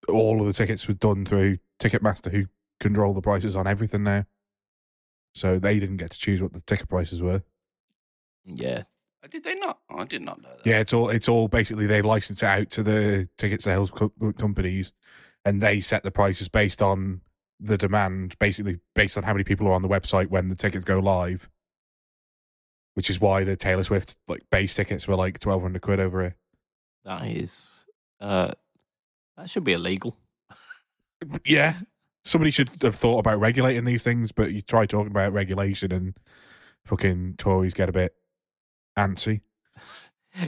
all 0.08 0.40
of 0.40 0.48
the 0.48 0.54
tickets 0.54 0.88
were 0.88 0.94
done 0.94 1.26
through 1.26 1.58
Ticketmaster, 1.80 2.32
who 2.32 2.46
control 2.80 3.14
the 3.14 3.22
prices 3.22 3.56
on 3.56 3.68
everything 3.68 4.04
now. 4.04 4.26
So 5.36 5.60
they 5.60 5.80
didn't 5.80 5.98
get 5.98 6.12
to 6.12 6.20
choose 6.20 6.42
what 6.42 6.54
the 6.54 6.62
ticket 6.62 6.88
prices 6.88 7.22
were. 7.22 7.44
Yeah, 8.46 8.84
did 9.30 9.44
they 9.44 9.56
not? 9.56 9.80
Oh, 9.90 10.00
I 10.00 10.06
did 10.06 10.22
not 10.24 10.42
know 10.42 10.50
that. 10.50 10.66
Yeah, 10.66 10.80
it's 10.80 10.94
all 10.94 11.10
it's 11.10 11.28
all 11.30 11.48
basically 11.48 11.86
they 11.86 12.02
license 12.02 12.42
it 12.42 12.48
out 12.48 12.70
to 12.72 12.84
the 12.84 13.30
ticket 13.38 13.62
sales 13.62 13.92
co- 13.92 14.12
companies, 14.38 14.94
and 15.46 15.62
they 15.62 15.80
set 15.80 16.04
the 16.04 16.12
prices 16.12 16.48
based 16.48 16.82
on 16.82 17.22
the 17.60 17.78
demand, 17.78 18.38
basically 18.40 18.80
based 18.96 19.18
on 19.18 19.24
how 19.24 19.34
many 19.34 19.44
people 19.44 19.68
are 19.68 19.74
on 19.74 19.84
the 19.84 19.88
website 19.88 20.28
when 20.30 20.50
the 20.50 20.56
tickets 20.56 20.86
go 20.86 21.00
live. 21.00 21.50
Which 22.96 23.10
is 23.10 23.22
why 23.22 23.44
the 23.44 23.56
Taylor 23.56 23.84
Swift 23.84 24.18
like 24.28 24.42
base 24.52 24.74
tickets 24.74 25.08
were 25.08 25.16
like 25.16 25.40
twelve 25.40 25.62
hundred 25.62 25.82
quid 25.82 26.00
over 26.00 26.22
here. 26.22 26.36
that 27.06 27.26
is 27.28 27.86
uh, 28.20 28.52
that 29.38 29.50
should 29.50 29.64
be 29.64 29.74
illegal. 29.74 30.18
Yeah, 31.46 31.76
somebody 32.26 32.50
should 32.50 32.72
have 32.82 32.96
thought 32.96 33.20
about 33.20 33.40
regulating 33.40 33.86
these 33.86 34.04
things, 34.04 34.32
but 34.32 34.52
you 34.54 34.62
try 34.62 34.88
talking 34.88 35.12
about 35.12 35.34
regulation 35.34 35.92
and 35.92 36.18
fucking 36.86 37.36
Tories 37.38 37.76
get 37.76 37.90
a 37.90 37.92
bit 37.92 38.16
antsy. 38.98 39.42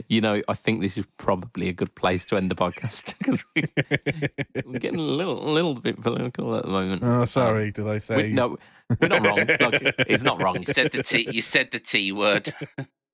You 0.08 0.22
know, 0.22 0.40
I 0.48 0.54
think 0.54 0.80
this 0.80 0.96
is 0.96 1.04
probably 1.18 1.68
a 1.68 1.72
good 1.74 1.94
place 1.94 2.24
to 2.26 2.36
end 2.36 2.50
the 2.50 2.54
podcast 2.54 3.18
because 3.18 3.44
we, 3.54 3.64
we're 4.64 4.78
getting 4.78 4.98
a 4.98 5.02
little 5.02 5.46
a 5.46 5.50
little 5.52 5.74
bit 5.74 6.00
political 6.02 6.56
at 6.56 6.62
the 6.64 6.70
moment. 6.70 7.02
oh, 7.04 7.20
um, 7.20 7.26
sorry, 7.26 7.70
did 7.70 7.86
I 7.86 7.98
say? 7.98 8.16
We, 8.28 8.32
no, 8.32 8.56
we're 8.98 9.08
not 9.08 9.26
wrong. 9.26 9.36
Like, 9.46 9.94
it's 10.08 10.22
not 10.22 10.42
wrong. 10.42 10.56
You 10.56 10.64
said 10.64 10.90
the 10.92 11.02
T. 11.02 11.28
You 11.30 11.42
said 11.42 11.70
the 11.70 11.80
T 11.80 12.12
word. 12.12 12.52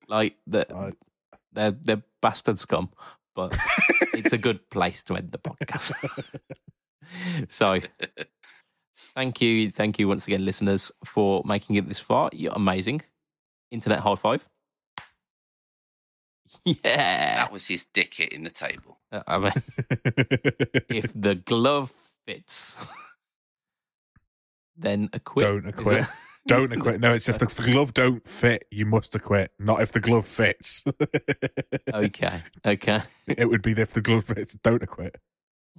Like 0.07 0.35
the, 0.45 0.65
Right. 0.69 0.93
they're 1.53 1.71
they're 1.71 2.03
bastard 2.21 2.57
scum, 2.59 2.89
but 3.33 3.57
it's 4.13 4.33
a 4.33 4.37
good 4.37 4.69
place 4.69 5.03
to 5.03 5.15
end 5.15 5.31
the 5.31 5.37
podcast. 5.39 5.93
so, 7.47 7.79
thank 9.15 9.41
you, 9.41 9.71
thank 9.71 9.99
you 9.99 10.09
once 10.09 10.27
again, 10.27 10.43
listeners, 10.43 10.91
for 11.05 11.41
making 11.45 11.77
it 11.77 11.87
this 11.87 11.99
far. 11.99 12.29
You're 12.33 12.51
amazing. 12.53 13.01
Internet 13.71 13.99
high 13.99 14.15
five. 14.15 14.49
Yeah, 16.65 17.35
That 17.35 17.51
was 17.51 17.67
his 17.67 17.85
dick 17.85 18.13
hitting 18.13 18.43
the 18.43 18.49
table. 18.49 18.99
Uh, 19.11 19.23
I 19.27 19.37
mean, 19.39 19.53
if 20.89 21.11
the 21.15 21.35
glove 21.35 21.91
fits, 22.25 22.75
then 24.77 25.09
acquit. 25.13 25.45
Don't 25.47 25.67
acquit. 25.67 26.01
it- 26.01 26.07
don't 26.47 26.73
acquit. 26.73 26.99
No, 26.99 27.13
it's 27.13 27.29
if 27.29 27.37
the 27.37 27.45
glove 27.45 27.93
don't 27.93 28.27
fit, 28.27 28.65
you 28.71 28.85
must 28.87 29.13
acquit. 29.13 29.51
Not 29.59 29.79
if 29.81 29.91
the 29.91 29.99
glove 29.99 30.25
fits. 30.25 30.83
okay, 31.93 32.41
okay, 32.65 33.01
it 33.27 33.45
would 33.47 33.61
be 33.61 33.73
if 33.73 33.91
the 33.93 34.01
glove 34.01 34.25
fits. 34.25 34.55
Don't 34.55 34.81
acquit. 34.81 35.17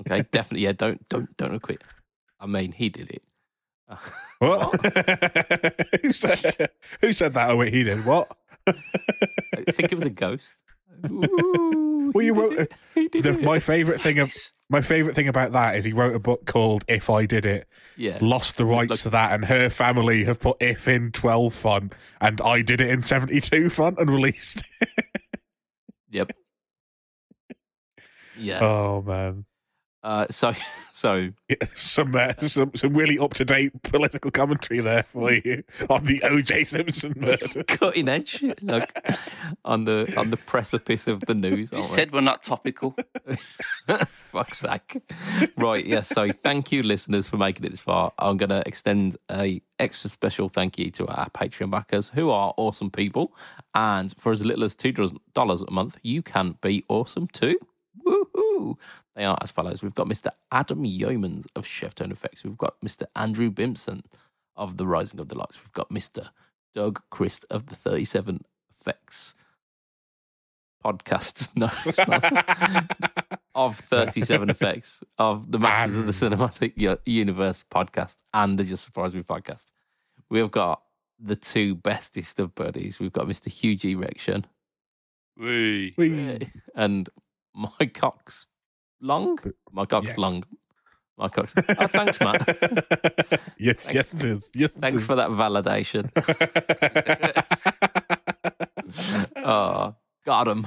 okay. 0.00 0.22
Definitely, 0.30 0.62
yeah. 0.64 0.70
Don't 0.72 1.06
don't 1.08 1.36
don't 1.36 1.54
acquit. 1.56 1.82
I 2.38 2.46
mean, 2.46 2.70
he 2.70 2.88
did 2.90 3.10
it. 3.10 3.22
What? 4.38 4.86
who 6.02 6.12
said? 6.12 6.70
Who 7.00 7.12
said 7.12 7.34
that? 7.34 7.50
Oh 7.50 7.56
wait, 7.56 7.74
he 7.74 7.82
did. 7.82 8.04
What? 8.04 8.30
I 8.68 9.72
think 9.72 9.90
it 9.90 9.96
was 9.96 10.04
a 10.04 10.10
ghost. 10.10 10.61
Ooh, 11.10 12.10
Well, 12.14 12.24
you 12.24 12.34
wrote. 12.34 12.58
Uh, 12.58 12.66
he 12.94 13.08
The, 13.08 13.32
my 13.38 13.58
favorite 13.58 14.00
thing 14.00 14.18
of 14.18 14.32
my 14.68 14.80
favorite 14.80 15.14
thing 15.14 15.28
about 15.28 15.52
that 15.52 15.76
is 15.76 15.84
he 15.84 15.92
wrote 15.92 16.14
a 16.14 16.18
book 16.18 16.46
called 16.46 16.84
"If 16.88 17.08
I 17.10 17.26
Did 17.26 17.46
It." 17.46 17.66
yeah. 17.96 18.18
Lost 18.20 18.56
the 18.56 18.64
rights 18.66 18.90
Look- 18.90 19.00
to 19.00 19.10
that, 19.10 19.32
and 19.32 19.44
her 19.46 19.68
family 19.70 20.24
have 20.24 20.40
put 20.40 20.56
"If" 20.60 20.88
in 20.88 21.10
twelve 21.12 21.54
font, 21.54 21.94
and 22.20 22.40
I 22.40 22.62
did 22.62 22.80
it 22.80 22.90
in 22.90 23.02
seventy-two 23.02 23.70
font 23.70 23.98
and 23.98 24.10
released. 24.10 24.62
Yep. 26.10 26.32
Yeah. 28.38 28.60
oh 28.64 29.02
man, 29.02 29.44
Uh, 30.02 30.26
so, 30.30 30.52
so 30.92 31.30
Yeah, 31.48 31.56
some, 31.74 32.14
uh, 32.14 32.34
some 32.38 32.72
some 32.74 32.94
really 32.94 33.18
up-to-date 33.18 33.82
political 33.82 34.30
commentary 34.30 34.80
there 34.80 35.04
for 35.04 35.32
you 35.32 35.62
on 35.88 36.04
the 36.04 36.22
O.J. 36.24 36.64
Simpson 36.64 37.14
murder. 37.16 37.62
cutting 37.68 38.08
edge, 38.08 38.44
like 38.62 39.06
on 39.64 39.84
the 39.84 40.12
on 40.16 40.30
the 40.30 40.36
precipice 40.36 41.06
of 41.06 41.20
the 41.20 41.34
news. 41.34 41.70
You 41.72 41.78
aren't 41.78 41.90
we? 41.90 41.94
said 41.94 42.12
we're 42.12 42.20
not 42.20 42.42
topical. 42.42 42.96
Fuck's 44.26 44.58
sake. 44.60 45.02
Right, 45.56 45.84
yes. 45.84 46.08
So 46.08 46.30
thank 46.30 46.72
you, 46.72 46.82
listeners, 46.82 47.28
for 47.28 47.36
making 47.36 47.66
it 47.66 47.70
this 47.70 47.80
far. 47.80 48.12
I'm 48.18 48.38
going 48.38 48.48
to 48.48 48.66
extend 48.66 49.18
a 49.30 49.60
extra 49.78 50.08
special 50.08 50.48
thank 50.48 50.78
you 50.78 50.90
to 50.92 51.06
our 51.06 51.28
Patreon 51.30 51.70
backers, 51.70 52.08
who 52.08 52.30
are 52.30 52.54
awesome 52.56 52.90
people. 52.90 53.34
And 53.74 54.14
for 54.18 54.32
as 54.32 54.44
little 54.44 54.64
as 54.64 54.74
$2 54.74 55.68
a 55.68 55.70
month, 55.70 55.98
you 56.02 56.22
can 56.22 56.56
be 56.62 56.84
awesome 56.88 57.28
too. 57.28 57.58
Woohoo! 58.06 58.76
They 59.14 59.24
are 59.24 59.38
as 59.42 59.50
follows. 59.50 59.82
We've 59.82 59.94
got 59.94 60.08
Mr. 60.08 60.30
Adam 60.50 60.84
Yeomans 60.84 61.46
of 61.54 61.66
Cheftone 61.66 62.12
Effects. 62.12 62.44
We've 62.44 62.56
got 62.56 62.80
Mr. 62.80 63.04
Andrew 63.14 63.50
Bimson 63.50 64.04
of 64.56 64.76
The 64.76 64.86
Rising 64.86 65.20
of 65.20 65.28
the 65.28 65.36
Lights. 65.36 65.58
We've 65.62 65.72
got 65.72 65.90
Mr. 65.90 66.28
Doug 66.74 67.02
Christ 67.10 67.44
of 67.50 67.66
the 67.66 67.74
37 67.74 68.44
Effects 68.74 69.34
podcast. 70.84 71.50
No, 71.56 71.68
it's 71.84 72.06
not 72.06 73.28
of 73.54 73.76
37 73.78 74.48
effects 74.50 75.02
of 75.18 75.50
the 75.52 75.58
Masters 75.58 75.96
of 75.96 76.06
the 76.06 76.26
um. 76.26 76.32
Cinematic 76.32 76.98
Universe 77.06 77.64
podcast 77.70 78.16
and 78.32 78.58
the 78.58 78.64
Just 78.64 78.84
Surprise 78.84 79.14
Me 79.14 79.22
podcast. 79.22 79.66
We've 80.30 80.50
got 80.50 80.82
the 81.20 81.36
two 81.36 81.74
bestest 81.74 82.40
of 82.40 82.54
buddies. 82.54 82.98
We've 82.98 83.12
got 83.12 83.26
Mr. 83.26 83.48
Hugh 83.50 83.76
Erection 83.98 84.46
Wee. 85.36 85.94
Whee. 85.96 86.50
and 86.74 87.08
my 87.54 87.86
cock's 87.92 88.46
long. 89.02 89.38
My 89.70 89.84
cock's 89.84 90.08
Yes. 90.08 90.18
long. 90.18 90.44
My 91.18 91.28
cock's. 91.28 91.54
Oh, 91.78 91.86
thanks, 91.86 92.18
Matt. 92.20 93.40
yes, 93.58 93.86
yes, 93.92 94.14
it 94.14 94.24
is. 94.24 94.50
Yes, 94.54 94.72
Thanks 94.72 95.04
for 95.04 95.14
that 95.16 95.30
validation. 95.30 96.10
oh, 99.36 99.94
got 100.24 100.48
him. 100.48 100.66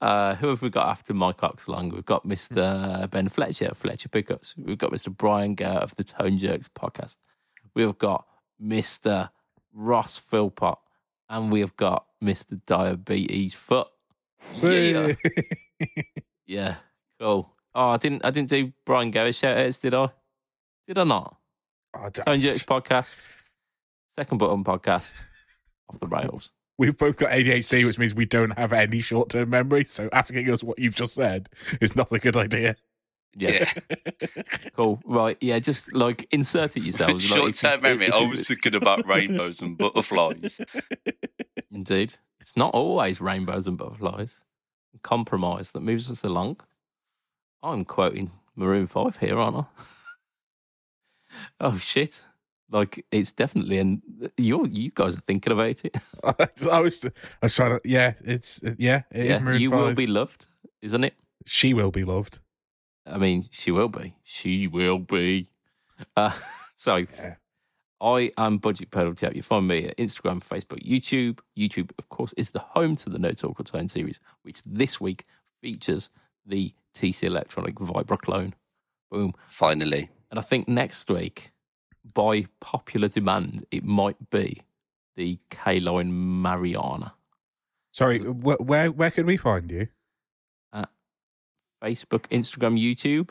Uh, 0.00 0.34
who 0.36 0.48
have 0.48 0.62
we 0.62 0.70
got 0.70 0.88
after 0.88 1.12
my 1.14 1.32
cock's 1.32 1.68
long? 1.68 1.88
We've 1.90 2.04
got 2.04 2.26
Mr. 2.26 3.08
Ben 3.10 3.28
Fletcher, 3.28 3.66
of 3.66 3.76
Fletcher 3.76 4.08
Pickups. 4.08 4.54
We've 4.56 4.78
got 4.78 4.92
Mr. 4.92 5.14
Brian 5.14 5.54
Gare 5.54 5.68
of 5.80 5.94
the 5.96 6.04
Tone 6.04 6.38
Jerks 6.38 6.68
podcast. 6.68 7.18
We've 7.74 7.96
got 7.98 8.26
Mr. 8.62 9.30
Ross 9.72 10.16
Philpott, 10.16 10.78
and 11.28 11.50
we've 11.52 11.76
got 11.76 12.06
Mr. 12.22 12.60
Diabetes 12.66 13.54
Foot. 13.54 13.88
Yeah, 14.62 15.14
yeah, 16.46 16.76
cool. 17.20 17.54
Oh, 17.74 17.88
I 17.90 17.96
didn't, 17.96 18.24
I 18.24 18.30
didn't 18.30 18.50
do 18.50 18.72
Brian 18.86 19.10
Gare 19.10 19.32
shout 19.32 19.56
outs, 19.58 19.78
did 19.80 19.94
I? 19.94 20.08
Did 20.86 20.98
I 20.98 21.04
not? 21.04 21.36
Oh, 21.96 22.08
d- 22.10 22.22
Tone 22.22 22.40
Jerks 22.40 22.64
podcast, 22.64 23.28
Second 24.14 24.38
Button 24.38 24.64
podcast, 24.64 25.24
off 25.88 26.00
the 26.00 26.06
rails. 26.06 26.50
We've 26.78 26.96
both 26.96 27.16
got 27.16 27.30
ADHD, 27.30 27.84
which 27.86 27.98
means 27.98 28.14
we 28.14 28.24
don't 28.26 28.56
have 28.58 28.72
any 28.72 29.00
short 29.00 29.30
term 29.30 29.50
memory. 29.50 29.84
So 29.84 30.08
asking 30.12 30.48
us 30.50 30.62
what 30.62 30.78
you've 30.78 30.94
just 30.94 31.14
said 31.14 31.48
is 31.80 31.96
not 31.96 32.12
a 32.12 32.18
good 32.18 32.36
idea. 32.36 32.76
Yeah, 33.36 33.70
Yeah. 34.20 34.26
cool. 34.76 35.00
Right, 35.04 35.36
yeah, 35.40 35.58
just 35.58 35.92
like 35.92 36.26
insert 36.30 36.76
it 36.76 36.82
yourselves. 36.84 37.30
like, 37.30 37.36
Short 37.38 37.50
if 37.50 37.62
you- 37.62 37.68
term 37.68 37.82
memory. 37.82 38.10
I 38.12 38.26
was 38.26 38.46
thinking 38.46 38.74
about 38.74 39.06
rainbows 39.08 39.60
and 39.60 39.76
butterflies. 39.76 40.60
Indeed, 41.70 42.14
it's 42.40 42.56
not 42.56 42.74
always 42.74 43.20
rainbows 43.20 43.66
and 43.66 43.76
butterflies. 43.76 44.42
Compromise 45.02 45.72
that 45.72 45.80
moves 45.80 46.10
us 46.10 46.24
along. 46.24 46.58
I'm 47.62 47.84
quoting 47.84 48.30
Maroon 48.56 48.86
Five 48.86 49.16
here, 49.16 49.38
aren't 49.38 49.56
I? 49.56 49.64
oh 51.60 51.78
shit! 51.78 52.22
Like 52.70 53.04
it's 53.10 53.32
definitely, 53.32 53.78
and 53.78 54.02
you 54.36 54.66
you 54.66 54.90
guys 54.94 55.16
are 55.16 55.22
thinking 55.22 55.52
about 55.52 55.84
it. 55.84 55.96
I 56.70 56.80
was, 56.80 57.04
I 57.04 57.10
was 57.42 57.54
trying 57.54 57.78
to, 57.78 57.80
yeah, 57.84 58.14
it's, 58.24 58.60
yeah, 58.78 59.02
it 59.10 59.20
is 59.20 59.28
yeah, 59.28 59.38
Maroon 59.38 59.60
you 59.60 59.70
will 59.70 59.94
be 59.94 60.06
loved, 60.06 60.46
isn't 60.82 61.04
it? 61.04 61.14
She 61.46 61.74
will 61.74 61.90
be 61.90 62.04
loved. 62.04 62.40
I 63.06 63.16
mean, 63.18 63.48
she 63.50 63.70
will 63.70 63.88
be. 63.88 64.16
She 64.22 64.66
will 64.66 64.98
be. 64.98 65.48
Uh, 66.14 66.32
so, 66.76 66.96
Yeah. 66.96 67.36
I 68.00 68.30
am 68.36 68.58
Budget 68.58 68.90
Pedal 68.90 69.14
Chap. 69.14 69.34
You 69.34 69.42
find 69.42 69.66
me 69.66 69.86
at 69.86 69.96
Instagram, 69.96 70.40
Facebook, 70.40 70.86
YouTube. 70.86 71.40
YouTube, 71.58 71.90
of 71.98 72.08
course, 72.10 72.32
is 72.36 72.52
the 72.52 72.60
home 72.60 72.94
to 72.96 73.10
the 73.10 73.18
No 73.18 73.32
Talk 73.32 73.58
or 73.58 73.64
Tone 73.64 73.88
series, 73.88 74.20
which 74.42 74.62
this 74.62 75.00
week 75.00 75.24
features 75.62 76.10
the 76.48 76.72
TC 76.94 77.24
Electronic 77.24 77.76
Vibra 77.76 78.18
clone. 78.18 78.54
Boom. 79.10 79.32
Finally. 79.46 80.10
And 80.30 80.38
I 80.38 80.42
think 80.42 80.66
next 80.68 81.08
week, 81.10 81.52
by 82.14 82.46
popular 82.60 83.08
demand, 83.08 83.64
it 83.70 83.84
might 83.84 84.30
be 84.30 84.62
the 85.16 85.38
Caline 85.50 86.42
Mariana. 86.42 87.14
Sorry, 87.92 88.18
wh- 88.20 88.60
where 88.60 88.90
where 88.90 89.10
can 89.10 89.26
we 89.26 89.36
find 89.36 89.70
you? 89.70 89.88
At 90.72 90.88
Facebook, 91.82 92.26
Instagram, 92.30 92.78
YouTube, 92.78 93.30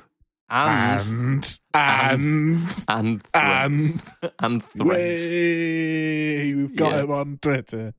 and 0.49 1.59
And 1.73 2.67
and 2.87 2.87
and 2.87 3.21
threads. 3.23 4.13
and, 4.39 4.63
threads. 4.63 5.21
Way, 5.29 6.53
we've 6.55 6.75
got 6.75 6.91
Yeah. 6.93 6.99
him 7.03 7.11
on 7.11 7.37
Twitter. 7.41 7.93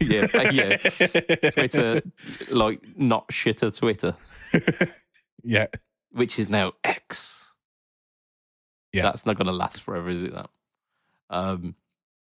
yeah, 0.00 0.26
uh, 0.34 0.50
yeah. 0.52 0.76
Twitter, 1.50 2.02
like 2.50 2.80
not 2.96 3.28
shitter 3.28 3.76
Twitter, 3.76 4.16
yeah, 5.42 5.66
which 6.12 6.38
is 6.38 6.48
now 6.48 6.72
X. 6.84 7.52
Yeah. 8.92 9.02
that's 9.02 9.26
not 9.26 9.36
going 9.36 9.46
to 9.46 9.52
last 9.52 9.82
forever, 9.82 10.08
is 10.08 10.22
it? 10.22 10.32
That. 10.32 10.50
Um, 11.30 11.74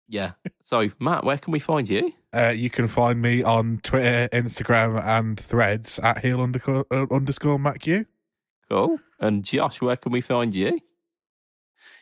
yeah. 0.07 0.31
So, 0.63 0.89
Matt, 0.99 1.23
where 1.23 1.37
can 1.37 1.51
we 1.51 1.59
find 1.59 1.87
you? 1.87 2.11
uh, 2.35 2.49
you 2.55 2.69
can 2.69 2.87
find 2.87 3.21
me 3.21 3.43
on 3.43 3.79
Twitter, 3.81 4.27
Instagram, 4.33 5.01
and 5.03 5.39
Threads 5.39 5.99
at 5.99 6.19
heel 6.19 6.41
underscore 6.41 6.85
uh, 6.91 7.05
underscore 7.11 7.57
MacU. 7.57 8.05
Cool. 8.69 8.99
And 9.19 9.43
Josh, 9.45 9.81
where 9.81 9.95
can 9.95 10.11
we 10.11 10.21
find 10.21 10.53
you? 10.53 10.79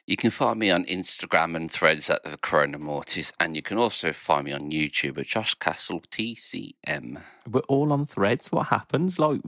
You 0.07 0.17
can 0.17 0.31
find 0.31 0.59
me 0.59 0.69
on 0.69 0.83
Instagram 0.85 1.55
and 1.55 1.71
threads 1.71 2.09
at 2.09 2.23
the 2.23 2.35
Corona 2.37 2.77
Mortis, 2.77 3.31
and 3.39 3.55
you 3.55 3.61
can 3.61 3.77
also 3.77 4.11
find 4.11 4.45
me 4.45 4.51
on 4.51 4.71
YouTube 4.71 5.17
at 5.17 5.27
Josh 5.27 5.53
Castle 5.53 6.01
TCM. 6.11 7.21
We're 7.49 7.61
all 7.69 7.93
on 7.93 8.05
Threads. 8.05 8.51
What 8.51 8.67
happens? 8.67 9.17
Like 9.17 9.39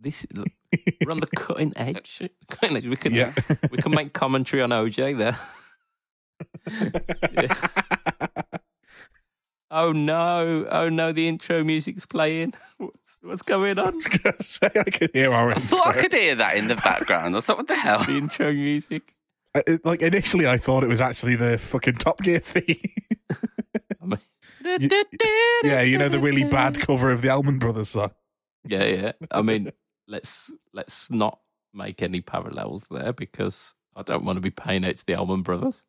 this, 0.00 0.26
we're 1.04 1.10
on 1.12 1.20
the 1.20 1.26
cutting 1.28 1.72
edge. 1.76 2.22
Cutting 2.50 2.76
edge. 2.76 2.86
We 2.86 2.96
can 2.96 3.14
Yeah. 3.14 3.32
we 3.70 3.78
can 3.78 3.92
make 3.92 4.12
commentary 4.12 4.62
on 4.62 4.70
OJ 4.70 5.16
there. 5.18 5.38
Oh 9.72 9.92
no! 9.92 10.66
Oh 10.68 10.88
no! 10.88 11.12
The 11.12 11.28
intro 11.28 11.62
music's 11.62 12.04
playing. 12.04 12.54
What's, 12.78 13.18
what's 13.22 13.42
going 13.42 13.78
on? 13.78 14.00
Say 14.40 14.68
I 14.74 14.82
can 14.90 15.08
hear 15.12 15.32
our 15.32 15.52
I 15.52 15.54
thought 15.54 15.86
I 15.86 15.92
could 15.92 16.12
hear 16.12 16.34
that 16.34 16.56
in 16.56 16.66
the 16.66 16.74
background. 16.74 17.34
I 17.34 17.38
was 17.38 17.48
like, 17.48 17.58
what 17.58 17.68
the 17.68 17.76
hell? 17.76 18.02
The 18.02 18.16
intro 18.16 18.52
music. 18.52 19.14
It- 19.54 19.84
Like 19.84 20.02
initially, 20.02 20.48
I 20.48 20.56
thought 20.56 20.82
it 20.82 20.88
was 20.88 21.00
actually 21.00 21.36
the 21.36 21.56
fucking 21.56 21.94
Top 21.96 22.20
Gear 22.20 22.40
theme. 22.40 22.80
I 24.02 24.06
mean, 24.06 24.90
yeah, 25.62 25.82
you 25.82 25.98
know 25.98 26.08
the 26.08 26.18
really 26.18 26.42
bad 26.44 26.80
cover 26.80 27.12
of 27.12 27.22
the 27.22 27.28
Allman 27.30 27.58
Brothers 27.60 27.90
song. 27.90 28.10
yeah, 28.66 28.84
yeah. 28.84 29.12
I 29.30 29.42
mean, 29.42 29.70
let's 30.10 30.50
let's 30.74 31.10
not 31.10 31.38
make 31.72 32.02
any 32.02 32.20
parallels 32.20 32.86
there 32.90 33.12
because 33.12 33.74
I 33.96 34.02
don't 34.02 34.24
want 34.24 34.36
to 34.36 34.40
be 34.40 34.50
paying 34.50 34.84
out 34.84 34.96
to 34.96 35.06
the 35.06 35.14
Allman 35.14 35.42
Brothers. 35.42 35.84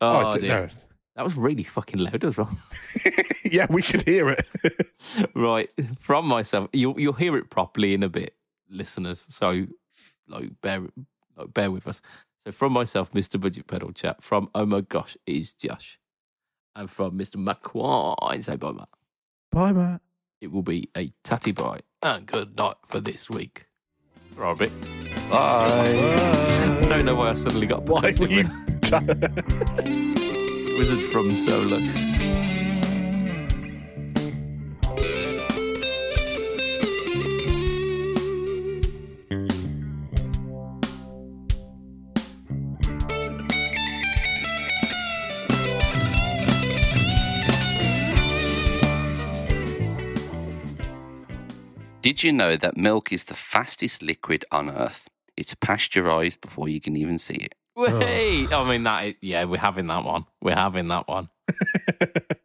Oh, 0.00 0.28
I 0.28 0.34
d- 0.34 0.46
dear. 0.46 0.48
no. 0.48 0.68
that 1.16 1.24
was 1.24 1.36
really 1.36 1.64
fucking 1.64 2.00
loud 2.00 2.24
as 2.24 2.38
well. 2.38 2.56
yeah, 3.44 3.66
we 3.68 3.82
could 3.82 4.02
hear 4.02 4.30
it. 4.30 4.46
right 5.34 5.70
from 5.98 6.26
myself, 6.26 6.70
you'll 6.72 6.98
you'll 6.98 7.12
hear 7.12 7.36
it 7.36 7.50
properly 7.50 7.94
in 7.94 8.02
a 8.02 8.08
bit, 8.08 8.34
listeners. 8.70 9.26
So, 9.28 9.66
like, 10.28 10.60
bear 10.60 10.82
like, 11.36 11.52
bear 11.52 11.70
with 11.70 11.86
us. 11.86 12.00
So, 12.46 12.52
from 12.52 12.72
myself, 12.72 13.12
Mr. 13.12 13.40
Budget 13.40 13.66
Pedal 13.66 13.92
Chap. 13.92 14.22
From 14.22 14.48
oh 14.54 14.66
my 14.66 14.82
gosh, 14.82 15.16
it 15.26 15.36
is 15.36 15.54
Josh, 15.54 15.98
and 16.76 16.90
from 16.90 17.18
Mr. 17.18 17.36
McQuine. 17.36 18.42
Say 18.42 18.56
bye, 18.56 18.72
Matt. 18.72 18.88
Bye, 19.50 19.72
Matt. 19.72 20.00
It 20.44 20.52
will 20.52 20.60
be 20.62 20.90
a 20.94 21.10
tatty 21.24 21.52
bye 21.52 21.80
and 22.02 22.26
good 22.26 22.54
night 22.54 22.76
for 22.86 23.00
this 23.00 23.30
week. 23.30 23.64
Robert. 24.36 24.70
Bye. 25.30 26.14
I 26.18 26.82
don't 26.86 27.06
know 27.06 27.14
why 27.14 27.30
I 27.30 27.32
suddenly 27.32 27.66
got 27.66 27.84
Why 27.84 28.12
were 28.20 28.26
you? 28.28 28.42
with 28.82 28.92
Wizard 30.76 31.06
from 31.06 31.34
Solo. 31.38 31.78
Did 52.04 52.22
you 52.22 52.34
know 52.34 52.54
that 52.56 52.76
milk 52.76 53.14
is 53.14 53.24
the 53.24 53.34
fastest 53.34 54.02
liquid 54.02 54.44
on 54.52 54.68
Earth? 54.68 55.08
It's 55.38 55.54
pasteurized 55.54 56.42
before 56.42 56.68
you 56.68 56.78
can 56.78 56.96
even 56.96 57.18
see 57.18 57.32
it. 57.32 57.54
Wait, 57.74 58.52
oh. 58.52 58.62
I 58.62 58.68
mean 58.68 58.82
that. 58.82 59.14
Yeah, 59.22 59.44
we're 59.44 59.56
having 59.56 59.86
that 59.86 60.04
one. 60.04 60.26
We're 60.42 60.54
having 60.54 60.88
that 60.88 61.08
one. 61.08 61.30